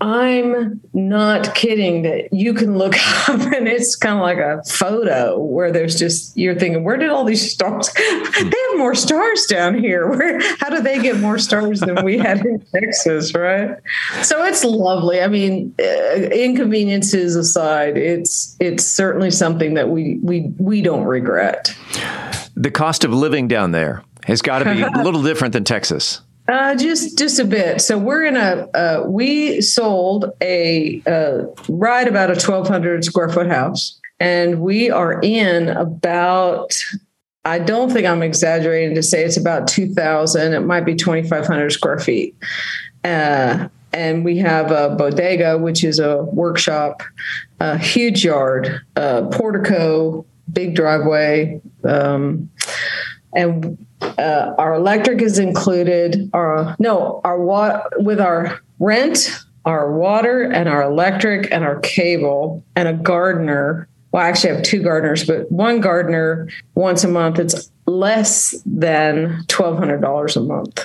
I'm 0.03 0.81
not 0.91 1.55
kidding 1.55 2.01
that 2.01 2.33
you 2.33 2.53
can 2.53 2.77
look 2.77 2.93
up 3.29 3.39
and 3.39 3.69
it's 3.69 3.95
kind 3.95 4.15
of 4.15 4.21
like 4.21 4.37
a 4.37 4.61
photo 4.63 5.39
where 5.39 5.71
there's 5.71 5.97
just 5.97 6.35
you're 6.35 6.59
thinking, 6.59 6.83
where 6.83 6.97
did 6.97 7.09
all 7.09 7.23
these 7.23 7.53
stars? 7.53 7.89
they 7.93 8.43
have 8.43 8.77
more 8.77 8.95
stars 8.95 9.45
down 9.45 9.79
here. 9.79 10.09
Where 10.09 10.41
how 10.59 10.69
do 10.69 10.81
they 10.81 11.01
get 11.01 11.19
more 11.21 11.37
stars 11.37 11.79
than 11.79 12.03
we 12.03 12.17
had 12.17 12.45
in 12.45 12.59
Texas, 12.75 13.33
right? 13.33 13.77
So 14.23 14.43
it's 14.43 14.65
lovely. 14.65 15.21
I 15.21 15.27
mean, 15.27 15.73
uh, 15.79 16.15
inconveniences 16.33 17.37
aside, 17.37 17.97
it's 17.97 18.57
it's 18.59 18.85
certainly 18.85 19.31
something 19.31 19.75
that 19.75 19.87
we 19.87 20.19
we 20.21 20.51
we 20.57 20.81
don't 20.81 21.05
regret. 21.05 21.73
The 22.55 22.71
cost 22.71 23.05
of 23.05 23.13
living 23.13 23.47
down 23.47 23.71
there 23.71 24.03
has 24.25 24.41
got 24.41 24.59
to 24.59 24.65
be 24.65 24.81
a 24.81 25.01
little 25.01 25.23
different 25.23 25.53
than 25.53 25.63
Texas. 25.63 26.21
Uh, 26.47 26.75
just 26.75 27.17
just 27.17 27.39
a 27.39 27.45
bit. 27.45 27.81
So 27.81 27.97
we're 27.97 28.25
in 28.25 28.35
a 28.35 28.67
uh, 28.73 29.03
we 29.07 29.61
sold 29.61 30.31
a 30.41 31.01
uh, 31.07 31.45
right 31.69 32.07
about 32.07 32.31
a 32.31 32.35
twelve 32.35 32.67
hundred 32.67 33.05
square 33.05 33.29
foot 33.29 33.47
house, 33.47 33.99
and 34.19 34.61
we 34.61 34.89
are 34.89 35.19
in 35.21 35.69
about. 35.69 36.73
I 37.45 37.59
don't 37.59 37.91
think 37.91 38.07
I'm 38.07 38.23
exaggerating 38.23 38.95
to 38.95 39.03
say 39.03 39.23
it's 39.23 39.37
about 39.37 39.67
two 39.67 39.93
thousand. 39.93 40.53
It 40.53 40.61
might 40.61 40.85
be 40.85 40.95
twenty 40.95 41.27
five 41.27 41.45
hundred 41.45 41.71
square 41.71 41.99
feet. 41.99 42.35
Uh, 43.03 43.69
and 43.93 44.25
we 44.25 44.37
have 44.37 44.71
a 44.71 44.95
bodega, 44.95 45.57
which 45.57 45.83
is 45.83 45.99
a 45.99 46.23
workshop, 46.23 47.03
a 47.59 47.77
huge 47.77 48.25
yard, 48.25 48.81
uh, 48.95 49.27
portico, 49.27 50.25
big 50.51 50.75
driveway, 50.75 51.61
um, 51.83 52.49
and 53.33 53.77
uh, 54.03 54.55
our 54.57 54.73
electric 54.75 55.21
is 55.21 55.39
included. 55.39 56.29
Our 56.33 56.75
no, 56.79 57.21
our 57.23 57.39
water 57.39 57.83
with 57.97 58.19
our 58.19 58.59
rent, 58.79 59.29
our 59.65 59.91
water, 59.91 60.43
and 60.43 60.69
our 60.69 60.83
electric, 60.83 61.51
and 61.51 61.63
our 61.63 61.79
cable, 61.79 62.63
and 62.75 62.87
a 62.87 62.93
gardener. 62.93 63.87
Well, 64.11 64.23
I 64.23 64.29
actually 64.29 64.55
have 64.55 64.63
two 64.63 64.83
gardeners, 64.83 65.25
but 65.25 65.51
one 65.51 65.81
gardener 65.81 66.49
once 66.75 67.03
a 67.03 67.07
month. 67.07 67.39
It's 67.39 67.71
less 67.85 68.55
than 68.65 69.43
twelve 69.47 69.77
hundred 69.77 70.01
dollars 70.01 70.35
a 70.35 70.41
month. 70.41 70.83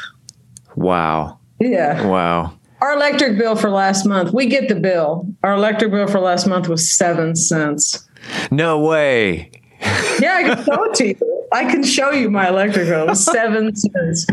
Wow. 0.76 1.38
Yeah. 1.60 2.06
Wow. 2.06 2.54
Our 2.80 2.94
electric 2.94 3.36
bill 3.36 3.56
for 3.56 3.70
last 3.70 4.06
month, 4.06 4.32
we 4.32 4.46
get 4.46 4.68
the 4.68 4.76
bill. 4.76 5.26
Our 5.42 5.54
electric 5.54 5.90
bill 5.90 6.06
for 6.06 6.20
last 6.20 6.46
month 6.46 6.68
was 6.68 6.88
seven 6.88 7.34
cents. 7.34 8.08
No 8.52 8.78
way. 8.78 9.50
Yeah, 10.20 10.34
I 10.34 10.42
can 10.44 10.64
show 10.64 10.84
it 10.84 10.94
to 10.94 11.08
you. 11.08 11.37
I 11.52 11.64
can 11.64 11.82
show 11.82 12.10
you 12.10 12.30
my 12.30 12.48
electric 12.48 12.86
bill. 12.86 13.14
Seven 13.14 13.74
cents. 13.76 14.26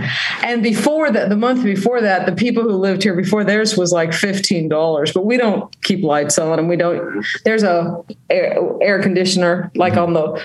And 0.43 0.61
before 0.61 1.11
that, 1.11 1.29
the 1.29 1.35
month 1.35 1.63
before 1.63 2.01
that, 2.01 2.25
the 2.25 2.33
people 2.33 2.63
who 2.63 2.71
lived 2.71 3.03
here 3.03 3.15
before 3.15 3.43
theirs 3.43 3.77
was 3.77 3.91
like 3.91 4.13
fifteen 4.13 4.69
dollars. 4.69 5.11
But 5.13 5.25
we 5.25 5.37
don't 5.37 5.75
keep 5.81 6.03
lights 6.03 6.37
on, 6.37 6.59
and 6.59 6.67
we 6.67 6.75
don't. 6.75 7.25
There's 7.43 7.63
a 7.63 8.03
air, 8.29 8.57
air 8.81 9.01
conditioner 9.01 9.71
like 9.75 9.97
on 9.97 10.13
the 10.13 10.41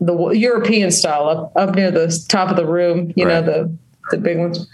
the 0.00 0.30
European 0.30 0.90
style 0.90 1.28
up 1.28 1.52
up 1.56 1.74
near 1.74 1.90
the 1.90 2.24
top 2.28 2.50
of 2.50 2.56
the 2.56 2.66
room. 2.66 3.12
You 3.16 3.24
know 3.24 3.42
the 3.42 3.76
the 4.10 4.18
big 4.18 4.38
ones. 4.38 4.66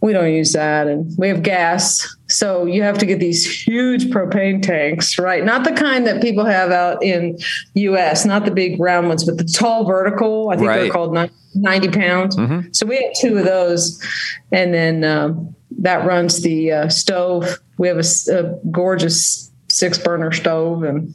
We 0.00 0.12
don't 0.12 0.32
use 0.32 0.52
that, 0.52 0.86
and 0.86 1.12
we 1.18 1.28
have 1.28 1.42
gas. 1.42 2.16
So 2.32 2.64
you 2.66 2.82
have 2.82 2.98
to 2.98 3.06
get 3.06 3.20
these 3.20 3.44
huge 3.66 4.06
propane 4.06 4.62
tanks, 4.62 5.18
right? 5.18 5.44
Not 5.44 5.64
the 5.64 5.72
kind 5.72 6.06
that 6.06 6.22
people 6.22 6.44
have 6.44 6.70
out 6.70 7.02
in 7.02 7.38
U.S., 7.74 8.24
not 8.24 8.44
the 8.44 8.50
big 8.50 8.80
round 8.80 9.08
ones, 9.08 9.24
but 9.24 9.36
the 9.38 9.44
tall 9.44 9.84
vertical. 9.84 10.48
I 10.50 10.56
think 10.56 10.68
Right. 10.68 10.82
they're 10.82 10.90
called 10.90 11.12
90 11.54 11.88
pounds. 11.90 12.36
So 12.72 12.86
we 12.86 12.96
have 13.02 13.12
two 13.14 13.38
of 13.38 13.44
those, 13.44 14.02
and 14.50 14.72
then 14.72 15.04
um, 15.04 15.54
that 15.78 16.06
runs 16.06 16.42
the 16.42 16.72
uh, 16.72 16.88
stove. 16.88 17.58
We 17.78 17.88
have 17.88 17.98
a 17.98 18.58
gorgeous 18.70 19.50
six 19.68 19.98
burner 19.98 20.32
stove 20.32 20.82
and 20.84 21.14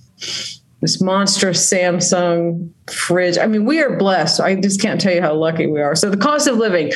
this 0.82 1.02
monstrous 1.02 1.68
Samsung 1.72 2.70
fridge. 2.92 3.38
I 3.40 3.48
mean, 3.48 3.66
we 3.66 3.82
are 3.82 3.98
blessed. 3.98 4.40
I 4.40 4.54
just 4.56 4.80
can't 4.82 5.02
tell 5.02 5.14
you 5.14 5.22
how 5.22 5.34
lucky 5.34 5.66
we 5.66 5.82
are. 5.82 5.96
So 5.96 6.10
the 6.12 6.18
cost 6.18 6.48
of 6.48 6.58
living. 6.58 6.92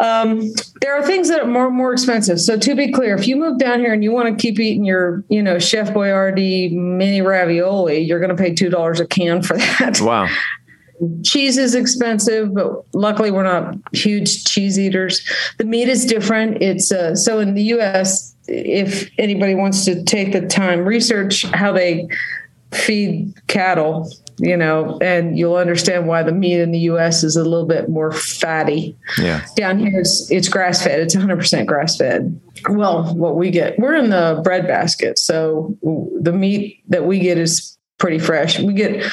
Um, 0.00 0.50
there 0.80 0.96
are 0.96 1.06
things 1.06 1.28
that 1.28 1.40
are 1.40 1.46
more 1.46 1.70
more 1.70 1.92
expensive. 1.92 2.40
So 2.40 2.58
to 2.58 2.74
be 2.74 2.90
clear, 2.90 3.14
if 3.14 3.28
you 3.28 3.36
move 3.36 3.58
down 3.58 3.80
here 3.80 3.92
and 3.92 4.02
you 4.02 4.12
want 4.12 4.28
to 4.28 4.40
keep 4.40 4.58
eating 4.58 4.84
your, 4.84 5.22
you 5.28 5.42
know, 5.42 5.58
Chef 5.58 5.90
Boyardee 5.90 6.72
mini 6.72 7.20
ravioli, 7.20 8.00
you're 8.00 8.18
going 8.18 8.34
to 8.34 8.42
pay 8.42 8.54
two 8.54 8.70
dollars 8.70 8.98
a 8.98 9.06
can 9.06 9.42
for 9.42 9.56
that. 9.58 10.00
Wow. 10.00 10.28
cheese 11.22 11.58
is 11.58 11.74
expensive, 11.74 12.54
but 12.54 12.84
luckily 12.94 13.30
we're 13.30 13.42
not 13.42 13.74
huge 13.92 14.44
cheese 14.44 14.78
eaters. 14.78 15.22
The 15.58 15.64
meat 15.64 15.88
is 15.88 16.06
different. 16.06 16.62
It's 16.62 16.90
uh, 16.90 17.14
so 17.14 17.38
in 17.38 17.54
the 17.54 17.62
U.S. 17.64 18.34
If 18.48 19.10
anybody 19.18 19.54
wants 19.54 19.84
to 19.84 20.02
take 20.04 20.32
the 20.32 20.46
time, 20.46 20.84
research 20.84 21.42
how 21.52 21.72
they 21.72 22.08
feed 22.72 23.34
cattle, 23.48 24.10
you 24.40 24.56
know, 24.56 24.98
and 25.00 25.38
you'll 25.38 25.56
understand 25.56 26.06
why 26.06 26.22
the 26.22 26.32
meat 26.32 26.60
in 26.60 26.72
the 26.72 26.80
U.S. 26.80 27.22
is 27.22 27.36
a 27.36 27.44
little 27.44 27.66
bit 27.66 27.88
more 27.88 28.12
fatty. 28.12 28.96
Yeah. 29.18 29.44
Down 29.56 29.78
here, 29.78 30.00
it's, 30.00 30.30
it's 30.30 30.48
grass 30.48 30.82
fed. 30.82 31.00
It's 31.00 31.14
100% 31.14 31.66
grass 31.66 31.96
fed. 31.96 32.40
Well, 32.68 33.14
what 33.14 33.36
we 33.36 33.50
get, 33.50 33.78
we're 33.78 33.94
in 33.94 34.10
the 34.10 34.40
bread 34.42 34.66
basket, 34.66 35.18
so 35.18 35.76
the 35.82 36.32
meat 36.32 36.82
that 36.88 37.04
we 37.04 37.20
get 37.20 37.38
is 37.38 37.78
pretty 37.98 38.18
fresh. 38.18 38.58
We 38.58 38.74
get 38.74 39.10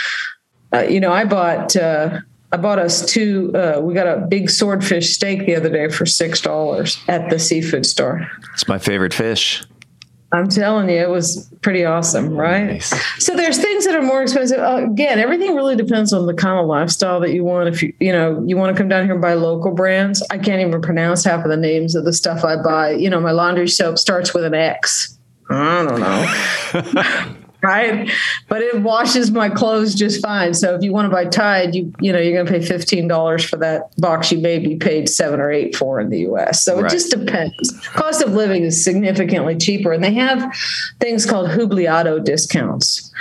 uh, 0.74 0.82
you 0.82 1.00
know, 1.00 1.12
I 1.12 1.26
bought 1.26 1.76
uh, 1.76 2.20
I 2.52 2.58
bought 2.58 2.80
us 2.80 3.06
two. 3.06 3.52
Uh, 3.56 3.80
we 3.82 3.94
got 3.94 4.08
a 4.08 4.26
big 4.28 4.50
swordfish 4.50 5.14
steak 5.14 5.46
the 5.46 5.56
other 5.56 5.70
day 5.70 5.90
for 5.90 6.06
six 6.06 6.42
dollars 6.42 6.98
at 7.08 7.30
the 7.30 7.40
seafood 7.40 7.86
store. 7.86 8.28
It's 8.54 8.68
my 8.68 8.78
favorite 8.78 9.14
fish. 9.14 9.64
I'm 10.34 10.50
telling 10.50 10.90
you, 10.90 10.98
it 10.98 11.10
was 11.10 11.50
pretty 11.62 11.86
awesome, 11.86 12.36
right? 12.36 12.84
So 13.18 13.36
there's 13.36 13.58
things 13.58 13.86
that 13.86 13.96
are 13.96 14.02
more 14.02 14.22
expensive. 14.22 14.60
Uh, 14.60 14.86
again, 14.86 15.20
everything 15.20 15.56
really 15.56 15.76
depends 15.76 16.12
on 16.12 16.26
the 16.26 16.34
kind 16.34 16.60
of 16.60 16.66
lifestyle 16.66 17.22
that 17.22 17.32
you 17.32 17.46
want. 17.46 17.70
If 17.70 17.82
you 17.82 17.94
you 18.00 18.12
know 18.12 18.44
you 18.46 18.58
want 18.58 18.76
to 18.76 18.82
come 18.82 18.90
down 18.90 19.06
here 19.06 19.14
and 19.14 19.22
buy 19.22 19.36
local 19.36 19.72
brands, 19.72 20.22
I 20.30 20.38
can't 20.38 20.62
even 20.62 20.82
pronounce 20.82 21.24
half 21.24 21.46
of 21.46 21.50
the 21.50 21.58
names 21.58 21.96
of 21.96 22.04
the 22.04 22.14
stuff 22.14 22.44
I 22.44 22.62
buy. 22.62 22.92
You 22.92 23.10
know, 23.10 23.22
my 23.22 23.32
laundry 23.32 23.70
soap 23.70 23.98
starts 23.98 24.34
with 24.34 24.44
an 24.44 24.54
X. 24.54 25.18
I 25.50 25.84
don't 25.84 26.00
know. 26.02 27.38
right? 27.62 28.10
But 28.48 28.62
it 28.62 28.82
washes 28.82 29.32
my 29.32 29.50
clothes 29.50 29.96
just 29.96 30.22
fine. 30.22 30.54
So 30.54 30.76
if 30.76 30.84
you 30.84 30.94
want 30.94 31.10
to 31.10 31.14
buy 31.14 31.26
Tide, 31.26 31.76
you 31.76 31.94
you 32.00 32.14
know 32.14 32.20
you're 32.20 32.34
going 32.34 32.46
to 32.46 32.52
pay 32.52 32.66
fifteen 32.66 33.08
dollars 33.08 33.44
for 33.44 33.58
that 33.58 33.94
box 34.00 34.32
you 34.32 34.40
maybe 34.40 34.76
paid 34.76 35.10
seven 35.10 35.40
or 35.40 35.52
eight 35.52 35.76
for 35.76 36.00
in 36.00 36.10
the 36.10 36.20
U.S. 36.20 36.64
So 36.64 36.76
Right. 36.76 36.86
it 36.86 36.90
just 36.96 37.12
depends. 37.12 37.88
Cost 37.90 38.22
of 38.22 38.34
living 38.34 38.64
is 38.64 38.84
significantly 38.84 39.58
cheaper, 39.58 39.92
and 39.92 40.04
they 40.04 40.14
have 40.14 40.54
things 41.00 41.26
called 41.26 41.50
jubilado 41.50 42.24
discounts. 42.24 43.12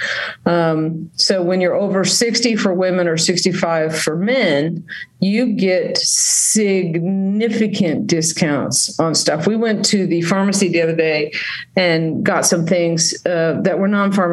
Um, 0.44 1.10
so 1.14 1.42
when 1.42 1.60
you're 1.60 1.74
over 1.74 2.04
sixty 2.04 2.56
for 2.56 2.74
women 2.74 3.08
or 3.08 3.16
sixty-five 3.16 3.98
for 3.98 4.16
men, 4.16 4.84
you 5.20 5.54
get 5.54 5.96
significant 5.98 8.06
discounts 8.06 8.98
on 9.00 9.14
stuff. 9.14 9.46
We 9.46 9.56
went 9.56 9.84
to 9.86 10.06
the 10.06 10.20
pharmacy 10.22 10.68
the 10.68 10.82
other 10.82 10.96
day 10.96 11.32
and 11.76 12.24
got 12.24 12.44
some 12.46 12.66
things 12.66 13.14
uh, 13.26 13.58
that 13.62 13.78
were 13.78 13.88
non-pharmaceutical 13.88 14.25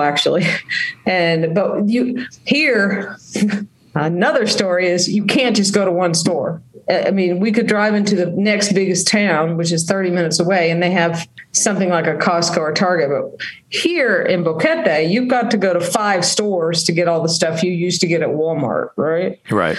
actually, 0.00 0.44
and 1.06 1.54
but 1.54 1.88
you 1.88 2.26
here. 2.44 3.16
Another 3.94 4.46
story 4.46 4.88
is 4.88 5.06
you 5.06 5.26
can't 5.26 5.54
just 5.54 5.74
go 5.74 5.84
to 5.84 5.92
one 5.92 6.14
store. 6.14 6.62
I 6.88 7.10
mean, 7.10 7.40
we 7.40 7.52
could 7.52 7.66
drive 7.66 7.94
into 7.94 8.16
the 8.16 8.26
next 8.26 8.72
biggest 8.72 9.06
town, 9.06 9.58
which 9.58 9.70
is 9.70 9.84
30 9.84 10.10
minutes 10.10 10.40
away, 10.40 10.70
and 10.70 10.82
they 10.82 10.90
have 10.90 11.28
something 11.52 11.90
like 11.90 12.06
a 12.06 12.14
Costco 12.14 12.56
or 12.56 12.72
Target. 12.72 13.10
But 13.10 13.46
here 13.68 14.22
in 14.22 14.44
Boquete, 14.44 15.10
you've 15.10 15.28
got 15.28 15.50
to 15.50 15.58
go 15.58 15.74
to 15.74 15.80
five 15.80 16.24
stores 16.24 16.84
to 16.84 16.92
get 16.92 17.06
all 17.06 17.22
the 17.22 17.28
stuff 17.28 17.62
you 17.62 17.70
used 17.70 18.00
to 18.00 18.06
get 18.06 18.22
at 18.22 18.30
Walmart, 18.30 18.88
right? 18.96 19.38
Right. 19.50 19.76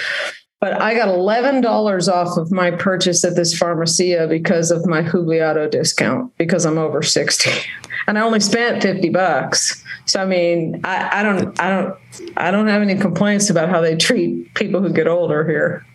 But 0.63 0.81
I 0.81 0.93
got 0.93 1.09
$11 1.09 2.07
off 2.07 2.37
of 2.37 2.49
my 2.49 2.71
purchase 2.71 3.25
at 3.25 3.35
this 3.35 3.57
pharmacia 3.57 4.27
because 4.29 4.71
of 4.71 4.85
my 4.85 5.01
Jubilado 5.01 5.69
discount 5.69 6.31
because 6.37 6.65
I'm 6.65 6.77
over 6.77 7.01
60. 7.01 7.49
And 8.07 8.17
I 8.17 8.21
only 8.21 8.39
spent 8.39 8.81
50 8.83 9.09
bucks. 9.09 9.83
So 10.05 10.21
I 10.21 10.25
mean, 10.25 10.81
I, 10.83 11.19
I 11.19 11.23
don't 11.23 11.59
I 11.59 11.69
don't 11.69 11.95
I 12.37 12.51
don't 12.51 12.67
have 12.67 12.81
any 12.81 12.95
complaints 12.95 13.49
about 13.49 13.69
how 13.69 13.81
they 13.81 13.95
treat 13.95 14.53
people 14.53 14.81
who 14.81 14.91
get 14.91 15.07
older 15.07 15.47
here. 15.47 15.85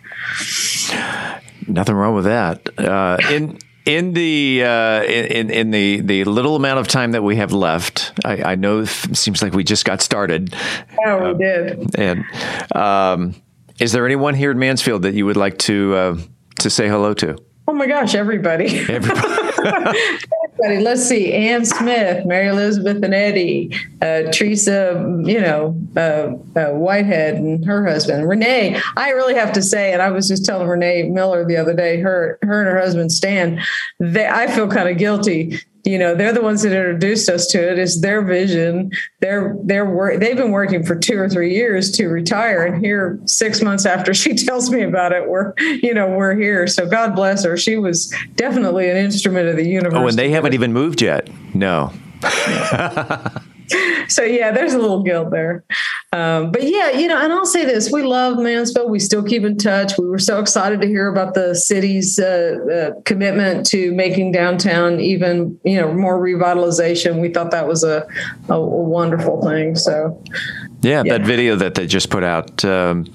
Nothing 1.67 1.95
wrong 1.95 2.15
with 2.15 2.25
that. 2.25 2.79
Uh, 2.79 3.17
in 3.29 3.59
in 3.85 4.13
the 4.13 4.63
uh, 4.63 5.03
in 5.03 5.49
in 5.49 5.71
the 5.71 6.01
the 6.01 6.23
little 6.23 6.55
amount 6.55 6.79
of 6.79 6.87
time 6.87 7.11
that 7.11 7.23
we 7.23 7.35
have 7.35 7.51
left, 7.51 8.13
I, 8.25 8.51
I 8.51 8.55
know 8.55 8.79
it 8.79 8.87
seems 8.87 9.41
like 9.41 9.53
we 9.53 9.63
just 9.63 9.85
got 9.85 10.01
started. 10.01 10.53
Oh, 11.05 11.31
we 11.33 11.37
did. 11.37 11.99
And 11.99 12.25
um, 12.75 13.35
is 13.79 13.91
there 13.91 14.05
anyone 14.05 14.33
here 14.33 14.51
in 14.51 14.59
Mansfield 14.59 15.03
that 15.03 15.13
you 15.13 15.25
would 15.25 15.37
like 15.37 15.57
to 15.59 15.95
uh, 15.95 16.17
to 16.59 16.69
say 16.69 16.87
hello 16.87 17.13
to? 17.15 17.37
Oh 17.67 17.73
my 17.73 17.85
gosh, 17.85 18.15
everybody. 18.15 18.79
Everybody. 18.89 19.99
Let's 20.61 21.03
see. 21.03 21.33
Ann 21.33 21.65
Smith, 21.65 22.25
Mary 22.25 22.47
Elizabeth 22.47 23.01
and 23.03 23.13
Eddie, 23.13 23.73
uh, 24.01 24.23
Teresa, 24.31 24.93
you 25.23 25.39
know, 25.39 25.79
uh, 25.95 26.35
uh, 26.59 26.71
Whitehead 26.71 27.35
and 27.35 27.63
her 27.65 27.85
husband. 27.85 28.27
Renee, 28.27 28.79
I 28.97 29.11
really 29.11 29.35
have 29.35 29.53
to 29.53 29.61
say, 29.61 29.93
and 29.93 30.01
I 30.01 30.11
was 30.11 30.27
just 30.27 30.45
telling 30.45 30.67
Renee 30.67 31.03
Miller 31.03 31.45
the 31.45 31.57
other 31.57 31.73
day, 31.73 31.99
her 32.01 32.37
her 32.41 32.61
and 32.61 32.69
her 32.69 32.79
husband 32.79 33.11
Stan, 33.11 33.61
they, 33.99 34.27
I 34.27 34.47
feel 34.47 34.67
kind 34.67 34.89
of 34.89 34.97
guilty. 34.97 35.59
You 35.85 35.97
know, 35.97 36.13
they're 36.13 36.33
the 36.33 36.41
ones 36.41 36.61
that 36.63 36.73
introduced 36.73 37.29
us 37.29 37.47
to 37.47 37.71
it. 37.71 37.79
It's 37.79 38.01
their 38.01 38.21
vision. 38.21 38.91
They're 39.21 39.55
they're 39.63 39.89
work. 39.89 40.19
They've 40.19 40.35
been 40.35 40.51
working 40.51 40.83
for 40.83 40.95
two 40.95 41.17
or 41.17 41.29
three 41.29 41.53
years 41.53 41.91
to 41.91 42.07
retire, 42.07 42.65
and 42.65 42.83
here 42.83 43.19
six 43.25 43.61
months 43.61 43.85
after 43.85 44.13
she 44.13 44.35
tells 44.35 44.69
me 44.69 44.83
about 44.83 45.11
it, 45.11 45.27
we're 45.27 45.53
you 45.57 45.93
know 45.93 46.09
we're 46.09 46.35
here. 46.35 46.67
So 46.67 46.87
God 46.87 47.15
bless 47.15 47.45
her. 47.45 47.57
She 47.57 47.77
was 47.77 48.13
definitely 48.35 48.89
an 48.89 48.97
instrument 48.97 49.47
of 49.47 49.55
the 49.55 49.67
universe. 49.67 49.97
Oh, 49.97 50.07
and 50.07 50.17
they 50.17 50.31
haven't 50.31 50.53
even 50.53 50.73
moved 50.73 51.01
yet. 51.01 51.29
No. 51.53 51.93
so 54.07 54.23
yeah, 54.23 54.51
there's 54.51 54.73
a 54.73 54.79
little 54.79 55.03
guilt 55.03 55.31
there. 55.31 55.63
Um, 56.11 56.51
but 56.51 56.63
yeah, 56.63 56.89
you 56.89 57.07
know, 57.07 57.21
and 57.21 57.31
I'll 57.31 57.45
say 57.45 57.65
this: 57.65 57.91
we 57.91 58.01
love 58.01 58.39
Mansfield. 58.39 58.89
We 58.89 58.97
still 58.97 59.23
keep 59.23 59.43
in 59.43 59.57
touch. 59.57 59.95
We 59.99 60.07
were 60.07 60.17
so 60.17 60.39
excited 60.39 60.81
to 60.81 60.87
hear 60.87 61.07
about 61.07 61.35
the 61.35 61.53
city's 61.53 62.17
uh, 62.17 62.93
uh, 62.97 63.01
commitment 63.01 63.67
to 63.67 63.93
making 63.93 64.31
downtown 64.31 64.99
even, 64.99 65.59
you 65.63 65.79
know, 65.79 65.93
more 65.93 66.19
revitalization. 66.19 67.21
We 67.21 67.29
thought 67.29 67.51
that 67.51 67.67
was 67.67 67.83
a, 67.83 68.07
a, 68.49 68.53
a 68.53 68.59
wonderful 68.59 69.39
thing. 69.43 69.75
So 69.75 70.19
Yeah, 70.81 71.03
that 71.03 71.21
video 71.21 71.55
that 71.57 71.75
they 71.75 71.85
just 71.85 72.09
put 72.09 72.23
out, 72.23 72.63
um, 72.65 73.05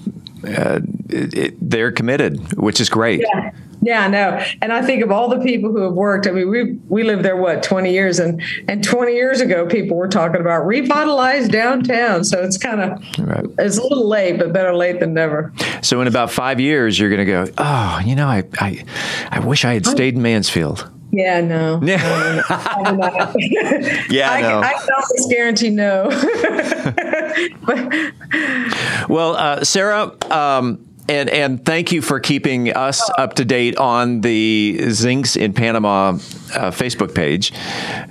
uh, 0.47 0.79
it, 1.09 1.33
it, 1.37 1.55
they're 1.69 1.91
committed, 1.91 2.57
which 2.57 2.79
is 2.79 2.89
great. 2.89 3.21
Yeah. 3.21 3.51
Yeah, 3.81 4.07
no. 4.07 4.41
And 4.63 4.73
I 4.73 4.81
think 4.81 5.03
of 5.03 5.11
all 5.11 5.29
the 5.29 5.37
people 5.41 5.71
who 5.71 5.81
have 5.83 5.93
worked. 5.93 6.25
I 6.25 6.31
mean, 6.31 6.49
we 6.49 6.73
we 6.87 7.03
lived 7.03 7.21
there 7.23 7.37
what, 7.37 7.61
20 7.61 7.91
years 7.93 8.17
and 8.17 8.41
and 8.67 8.83
20 8.83 9.13
years 9.13 9.41
ago 9.41 9.67
people 9.67 9.95
were 9.95 10.07
talking 10.07 10.41
about 10.41 10.65
revitalize 10.65 11.47
downtown. 11.49 12.23
So 12.23 12.41
it's 12.41 12.57
kind 12.57 12.81
of 12.81 13.19
Right. 13.19 13.45
it's 13.59 13.77
a 13.77 13.83
little 13.83 14.07
late, 14.07 14.39
but 14.39 14.53
better 14.53 14.73
late 14.73 14.99
than 15.01 15.13
never. 15.13 15.53
So 15.83 16.01
in 16.01 16.07
about 16.07 16.31
five 16.31 16.59
years, 16.59 16.97
you're 16.97 17.11
going 17.11 17.27
to 17.27 17.31
go. 17.31 17.45
Oh, 17.59 18.01
you 18.03 18.15
know, 18.15 18.25
I, 18.27 18.43
I, 18.59 18.83
I 19.29 19.39
wish 19.41 19.63
I 19.65 19.75
had 19.75 19.85
stayed 19.85 20.15
in 20.15 20.21
Mansfield. 20.23 20.89
Yeah, 21.15 21.39
no. 21.39 21.79
Yeah. 21.81 22.41
No, 22.83 22.91
no, 22.91 22.95
not. 22.97 23.35
Yeah, 24.09 24.31
I 24.31 24.41
know. 24.41 24.59
I 24.59 24.73
can 24.73 24.89
almost 24.93 25.29
guarantee 25.29 25.69
no. 25.69 26.09
Well, 29.09 29.35
uh, 29.35 29.63
Sarah, 29.63 30.11
um, 30.29 30.85
and 31.07 31.29
and 31.29 31.63
thank 31.63 31.91
you 31.91 32.01
for 32.01 32.19
keeping 32.19 32.73
us 32.73 33.09
up 33.17 33.35
to 33.35 33.45
date 33.45 33.77
on 33.77 34.21
the 34.21 34.77
Zinks 34.79 35.37
in 35.37 35.53
Panama 35.53 36.09
uh, 36.09 36.71
Facebook 36.71 37.13
page. 37.13 37.51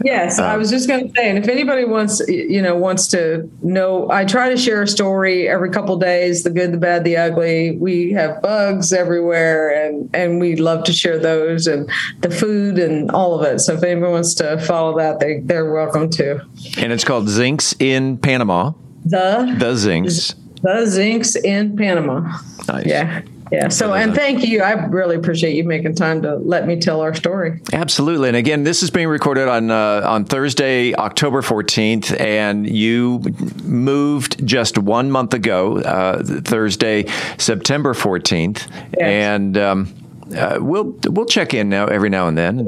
Yes, 0.05 0.39
I 0.39 0.57
was 0.57 0.71
just 0.71 0.89
going 0.89 1.09
to 1.09 1.15
say, 1.15 1.29
and 1.29 1.39
if 1.39 1.49
anybody 1.49 1.85
wants, 1.85 2.21
you 2.29 2.63
know, 2.63 2.77
wants 2.77 3.09
to 3.09 3.51
know, 3.63 4.11
I 4.11 4.25
try 4.25 4.51
to 4.51 4.57
share 4.57 4.83
a 4.83 4.89
story 4.89 5.49
every 5.49 5.71
couple 5.71 5.97
days: 5.99 6.45
the 6.45 6.51
good, 6.51 6.73
the 6.73 6.79
bad, 6.79 7.05
the 7.05 7.17
ugly. 7.17 7.77
We 7.77 8.13
have 8.13 8.41
bugs 8.43 8.93
everywhere, 8.93 9.71
and 9.71 10.09
and 10.15 10.41
we 10.41 10.57
love 10.57 10.85
to 10.85 10.93
share 10.93 11.19
those 11.19 11.67
and 11.67 11.91
the 12.21 12.31
food 12.31 12.79
and 12.79 13.11
all 13.11 13.39
of 13.39 13.47
it. 13.47 13.61
So 13.61 13.75
if 13.75 13.83
anyone 13.83 14.13
wants 14.13 14.35
to 14.35 14.59
follow 14.61 14.97
that, 14.99 15.21
they 15.21 15.41
they're 15.41 15.73
welcome 15.73 16.11
to. 16.11 16.41
And 16.79 16.93
it's 16.93 17.05
called 17.05 17.27
Zinks 17.27 17.75
in 17.81 18.19
Panama. 18.19 18.73
The 19.05 19.55
The 19.59 19.73
Zinks. 19.73 20.35
The 20.65 20.87
Zinks 20.87 21.37
in 21.45 21.77
Panama. 21.77 22.41
Nice. 22.67 22.87
Yeah. 22.87 23.23
Yeah. 23.53 23.69
So, 23.69 23.93
and 23.93 24.15
thank 24.15 24.43
you. 24.43 24.63
I 24.63 24.73
really 24.87 25.15
appreciate 25.17 25.55
you 25.55 25.65
making 25.65 25.95
time 25.95 26.23
to 26.23 26.37
let 26.37 26.67
me 26.67 26.81
tell 26.81 27.03
our 27.03 27.15
story. 27.15 27.61
Absolutely, 27.75 28.29
and 28.29 28.37
again, 28.37 28.65
this 28.65 28.83
is 28.83 28.91
being 28.91 29.07
recorded 29.07 29.49
on 29.49 29.71
uh, 29.71 30.01
on 30.05 30.25
Thursday, 30.25 30.95
October 30.95 31.43
fourteenth, 31.43 32.19
and 32.19 32.69
you 32.69 33.21
moved 33.63 34.45
just 34.47 34.79
one 34.79 35.11
month 35.11 35.35
ago, 35.35 35.77
uh, 35.77 36.25
Thursday, 36.25 37.05
September 37.37 37.93
fourteenth, 37.93 38.67
and 38.99 39.59
um, 39.59 39.95
uh, 40.35 40.59
we'll 40.61 40.97
we'll 41.09 41.27
check 41.27 41.53
in 41.53 41.69
now 41.69 41.85
every 41.87 42.09
now 42.09 42.27
and 42.29 42.39
then. 42.39 42.67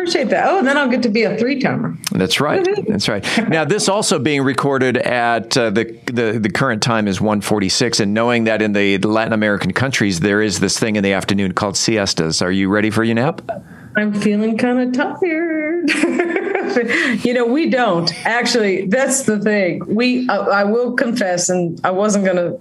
Appreciate 0.00 0.30
that. 0.30 0.48
Oh, 0.48 0.58
and 0.58 0.66
then 0.66 0.76
I'll 0.76 0.88
get 0.88 1.02
to 1.02 1.08
be 1.08 1.22
a 1.22 1.36
three 1.36 1.60
timer. 1.60 1.96
That's 2.12 2.40
right. 2.40 2.66
That's 2.86 3.08
right. 3.08 3.24
Now, 3.48 3.64
this 3.64 3.88
also 3.88 4.18
being 4.18 4.42
recorded 4.42 4.96
at 4.96 5.56
uh, 5.56 5.70
the, 5.70 5.98
the 6.06 6.38
the 6.38 6.50
current 6.50 6.82
time 6.82 7.06
is 7.06 7.18
1:46, 7.18 8.00
and 8.00 8.14
knowing 8.14 8.44
that 8.44 8.62
in 8.62 8.72
the, 8.72 8.98
Latin 8.98 9.32
American 9.32 9.72
countries 9.72 10.20
there 10.20 10.40
is 10.40 10.60
this 10.60 10.78
thing 10.78 10.96
in 10.96 11.04
the 11.04 11.12
afternoon 11.12 11.52
called 11.52 11.76
siestas. 11.76 12.42
Are 12.42 12.52
you 12.52 12.68
ready 12.68 12.90
for 12.90 13.04
your 13.04 13.14
nap? 13.14 13.42
I'm 13.96 14.14
feeling 14.14 14.56
kind 14.56 14.80
of 14.80 14.92
tired. 14.92 15.90
you 17.24 17.34
know, 17.34 17.46
we 17.46 17.68
don't 17.70 18.12
actually. 18.26 18.86
That's 18.86 19.24
the 19.24 19.38
thing. 19.40 19.82
We, 19.86 20.28
I, 20.28 20.36
I 20.36 20.64
will 20.64 20.94
confess, 20.94 21.48
and 21.48 21.80
I 21.84 21.90
wasn't 21.90 22.24
gonna. 22.24 22.58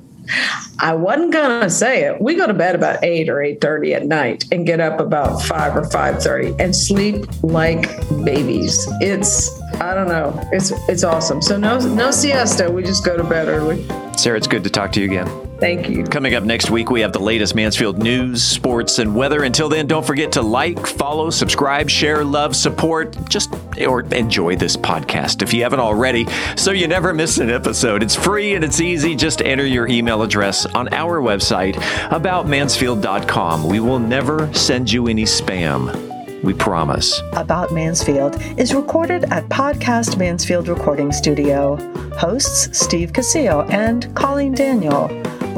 I 0.79 0.93
wasn't 0.93 1.33
gonna 1.33 1.69
say 1.69 2.03
it. 2.03 2.21
We 2.21 2.35
go 2.35 2.47
to 2.47 2.53
bed 2.53 2.75
about 2.75 3.03
eight 3.03 3.29
or 3.29 3.41
eight 3.41 3.61
thirty 3.61 3.93
at 3.93 4.05
night 4.05 4.45
and 4.51 4.65
get 4.65 4.79
up 4.79 4.99
about 4.99 5.41
five 5.41 5.75
or 5.75 5.89
five 5.89 6.21
thirty 6.21 6.53
and 6.59 6.75
sleep 6.75 7.25
like 7.43 7.87
babies. 8.23 8.87
It's 9.01 9.59
I 9.75 9.93
don't 9.93 10.07
know. 10.07 10.39
It's 10.51 10.71
it's 10.87 11.03
awesome. 11.03 11.41
So 11.41 11.57
no 11.57 11.79
no 11.79 12.11
siesta. 12.11 12.71
We 12.71 12.83
just 12.83 13.05
go 13.05 13.17
to 13.17 13.23
bed 13.23 13.47
early. 13.47 13.85
Sarah, 14.17 14.37
it's 14.37 14.47
good 14.47 14.63
to 14.63 14.69
talk 14.69 14.91
to 14.93 14.99
you 14.99 15.05
again. 15.05 15.48
Thank 15.59 15.89
you. 15.89 16.05
Coming 16.05 16.35
up 16.35 16.43
next 16.43 16.69
week, 16.69 16.89
we 16.89 17.01
have 17.01 17.11
the 17.11 17.19
latest 17.19 17.53
Mansfield 17.53 17.97
news, 17.97 18.43
sports, 18.43 18.99
and 18.99 19.13
weather. 19.13 19.43
Until 19.43 19.67
then, 19.67 19.87
don't 19.87 20.05
forget 20.05 20.31
to 20.33 20.41
like, 20.41 20.87
follow, 20.87 21.29
subscribe, 21.29 21.89
share, 21.89 22.23
love, 22.23 22.55
support, 22.55 23.17
just 23.27 23.53
or 23.85 24.01
enjoy 24.13 24.55
this 24.55 24.77
podcast 24.77 25.41
if 25.41 25.53
you 25.53 25.63
haven't 25.63 25.79
already, 25.79 26.27
so 26.55 26.71
you 26.71 26.87
never 26.87 27.13
miss 27.13 27.37
an 27.37 27.49
episode. 27.49 28.03
It's 28.03 28.15
free 28.15 28.55
and 28.55 28.63
it's 28.63 28.81
easy. 28.81 29.15
Just 29.15 29.41
enter 29.41 29.65
your 29.65 29.87
email 29.87 30.21
address 30.21 30.65
on 30.65 30.93
our 30.93 31.21
website, 31.21 31.75
aboutmansfield.com. 32.09 33.67
We 33.67 33.79
will 33.79 33.99
never 33.99 34.53
send 34.53 34.91
you 34.91 35.07
any 35.07 35.23
spam. 35.23 36.07
We 36.43 36.53
promise. 36.53 37.21
About 37.33 37.73
Mansfield 37.73 38.41
is 38.57 38.73
recorded 38.73 39.25
at 39.25 39.43
Podcast 39.49 40.17
Mansfield 40.17 40.69
Recording 40.69 41.11
Studio. 41.11 41.75
Hosts 42.15 42.77
Steve 42.77 43.11
Casillo 43.11 43.69
and 43.69 44.13
Colleen 44.15 44.53
Daniel. 44.53 45.09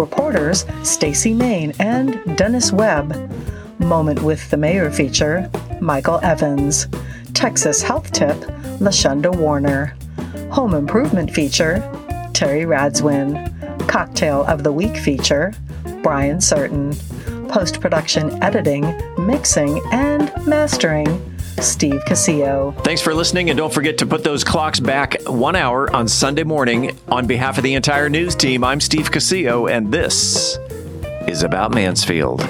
Reporters 0.02 0.66
Stacy 0.82 1.32
Main 1.32 1.74
and 1.80 2.36
Dennis 2.36 2.74
Webb. 2.74 3.32
Moment 3.78 4.24
with 4.24 4.49
the 4.49 4.58
Mayor 4.58 4.89
feature 4.89 5.47
Michael 5.80 6.20
Evans. 6.24 6.88
Texas 7.34 7.84
Health 7.84 8.12
Tip 8.12 8.36
Lashunda 8.80 9.34
Warner. 9.34 9.95
Home 10.49 10.74
Improvement 10.74 11.32
feature 11.32 11.78
Terry 12.34 12.64
Radzwin. 12.64 13.47
Cocktail 13.88 14.43
of 14.45 14.64
the 14.64 14.72
Week 14.72 14.97
feature 14.97 15.54
Brian 16.02 16.41
Certain. 16.41 16.95
Post 17.47 17.80
production 17.80 18.43
editing, 18.43 18.84
mixing, 19.24 19.80
and 19.91 20.32
mastering 20.47 21.30
Steve 21.62 22.01
Casillo. 22.05 22.76
Thanks 22.84 23.01
for 23.01 23.14
listening, 23.14 23.49
and 23.49 23.57
don't 23.57 23.74
forget 23.74 23.99
to 23.99 24.05
put 24.05 24.24
those 24.24 24.43
clocks 24.43 24.80
back 24.80 25.22
one 25.28 25.55
hour 25.55 25.93
on 25.95 26.07
Sunday 26.07 26.43
morning. 26.43 26.97
On 27.07 27.28
behalf 27.28 27.57
of 27.57 27.64
the 27.64 27.76
entire 27.76 28.09
news 28.09 28.36
team, 28.36 28.64
I'm 28.64 28.80
Steve 28.80 29.12
Casillo, 29.12 29.70
and 29.72 29.91
this 29.91 30.57
is 31.28 31.43
About 31.43 31.72
Mansfield. 31.72 32.41